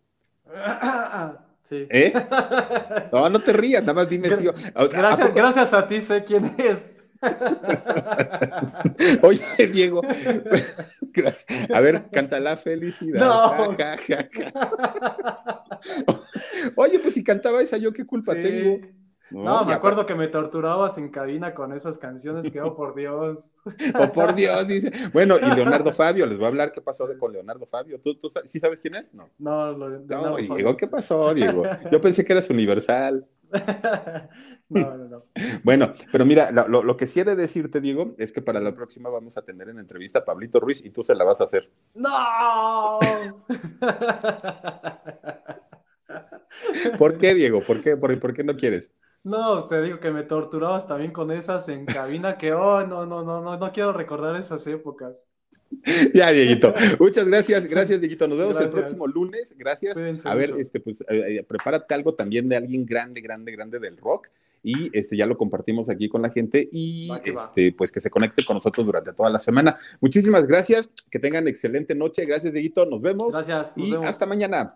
Sí. 1.71 1.87
¿Eh? 1.89 2.11
No, 3.13 3.29
no 3.29 3.39
te 3.39 3.53
rías, 3.53 3.81
nada 3.81 3.93
más 3.93 4.09
dime 4.09 4.29
si 4.35 4.43
yo. 4.43 4.51
Gracias, 4.91 5.33
gracias 5.33 5.73
a 5.73 5.87
ti 5.87 6.01
sé 6.01 6.23
quién 6.25 6.53
es. 6.57 6.93
Oye, 9.21 9.41
Diego, 9.71 10.01
a 11.73 11.79
ver, 11.79 12.09
canta 12.11 12.39
la 12.39 12.57
felicidad. 12.57 13.19
No. 13.19 13.75
Oye, 16.75 16.99
pues 16.99 17.13
si 17.13 17.23
cantaba 17.23 17.61
esa, 17.61 17.77
¿yo 17.77 17.93
qué 17.93 18.05
culpa 18.05 18.33
Sí. 18.33 18.43
tengo? 18.43 18.79
No, 19.31 19.65
me 19.65 19.73
acuerdo 19.73 20.05
que 20.05 20.13
me 20.15 20.27
torturabas 20.27 20.97
en 20.97 21.09
cabina 21.09 21.53
con 21.53 21.71
esas 21.73 21.97
canciones 21.97 22.51
que, 22.51 22.61
oh, 22.61 22.75
por 22.75 22.95
Dios. 22.95 23.55
Oh, 23.99 24.11
por 24.11 24.35
Dios, 24.35 24.67
dice. 24.67 24.91
Bueno, 25.13 25.37
y 25.41 25.55
Leonardo 25.55 25.91
Fabio, 25.93 26.25
les 26.25 26.37
voy 26.37 26.45
a 26.45 26.49
hablar 26.49 26.71
qué 26.71 26.81
pasó 26.81 27.07
de- 27.07 27.17
con 27.17 27.31
Leonardo 27.31 27.65
Fabio. 27.65 27.99
¿Tú, 28.01 28.15
tú 28.15 28.29
sí 28.45 28.59
sabes 28.59 28.79
quién 28.79 28.95
es? 28.95 29.13
No. 29.13 29.29
No, 29.39 29.71
lo, 29.71 29.89
No, 29.99 30.35
Diego, 30.37 30.75
¿qué 30.77 30.87
pasó, 30.87 31.33
Diego? 31.33 31.63
Yo 31.91 32.01
pensé 32.01 32.23
que 32.25 32.33
eras 32.33 32.49
universal. 32.49 33.25
no, 34.69 34.97
no, 34.97 35.07
no. 35.09 35.23
Bueno, 35.63 35.91
pero 36.11 36.25
mira, 36.25 36.51
lo, 36.51 36.67
lo- 36.67 36.83
lo 36.83 36.95
que 36.97 37.05
sí 37.05 37.19
he 37.19 37.23
de 37.25 37.35
decirte, 37.35 37.81
Diego, 37.81 38.15
es 38.17 38.31
que 38.31 38.41
para 38.41 38.59
la 38.61 38.73
próxima 38.73 39.09
vamos 39.09 39.37
a 39.37 39.41
tener 39.43 39.67
en 39.69 39.77
entrevista 39.79 40.19
a 40.19 40.25
Pablito 40.25 40.59
Ruiz 40.59 40.83
y 40.85 40.89
tú 40.89 41.03
se 41.03 41.15
la 41.15 41.23
vas 41.25 41.41
a 41.41 41.45
hacer. 41.45 41.69
¡No! 41.93 42.99
¿Por 46.97 47.17
qué, 47.17 47.33
Diego? 47.33 47.61
¿Por 47.65 47.81
qué, 47.81 47.95
por, 47.97 48.17
por 48.19 48.33
qué 48.33 48.43
no 48.43 48.55
quieres? 48.55 48.91
No, 49.23 49.67
te 49.67 49.81
digo 49.81 49.99
que 49.99 50.11
me 50.11 50.23
torturabas 50.23 50.87
también 50.87 51.11
con 51.11 51.31
esas 51.31 51.69
en 51.69 51.85
cabina 51.85 52.37
que, 52.37 52.53
oh, 52.53 52.85
no, 52.87 53.05
no, 53.05 53.23
no, 53.23 53.41
no, 53.41 53.57
no 53.57 53.71
quiero 53.71 53.93
recordar 53.93 54.35
esas 54.35 54.65
épocas. 54.67 55.27
Ya, 56.13 56.31
Dieguito. 56.31 56.73
Muchas 56.99 57.25
gracias, 57.27 57.65
gracias, 57.65 58.01
Dieguito. 58.01 58.27
Nos 58.27 58.37
vemos 58.37 58.59
el 58.59 58.67
próximo 58.67 59.07
lunes. 59.07 59.55
Gracias. 59.57 59.93
Cuídense 59.93 60.27
A 60.27 60.35
ver, 60.35 60.49
mucho. 60.49 60.61
este, 60.61 60.81
pues, 60.81 60.99
eh, 61.07 61.37
eh, 61.39 61.43
prepárate 61.47 61.93
algo 61.93 62.13
también 62.13 62.49
de 62.49 62.57
alguien 62.57 62.85
grande, 62.85 63.21
grande, 63.21 63.53
grande 63.53 63.79
del 63.79 63.95
rock. 63.95 64.27
Y 64.63 64.95
este, 64.95 65.15
ya 65.15 65.25
lo 65.25 65.37
compartimos 65.37 65.89
aquí 65.89 66.09
con 66.09 66.21
la 66.21 66.29
gente 66.29 66.67
y 66.71 67.07
Va 67.07 67.21
que 67.21 67.31
va. 67.31 67.41
este, 67.41 67.71
pues 67.71 67.91
que 67.91 67.99
se 68.01 68.09
conecte 68.09 68.43
con 68.43 68.55
nosotros 68.57 68.85
durante 68.85 69.13
toda 69.13 69.29
la 69.29 69.39
semana. 69.39 69.79
Muchísimas 70.01 70.45
gracias, 70.45 70.89
que 71.09 71.19
tengan 71.19 71.47
excelente 71.47 71.95
noche. 71.95 72.25
Gracias, 72.25 72.51
Dieguito. 72.53 72.85
Nos 72.85 73.01
vemos. 73.01 73.33
Gracias, 73.33 73.75
nos 73.77 73.87
y 73.87 73.91
vemos. 73.91 74.09
hasta 74.09 74.25
mañana. 74.25 74.75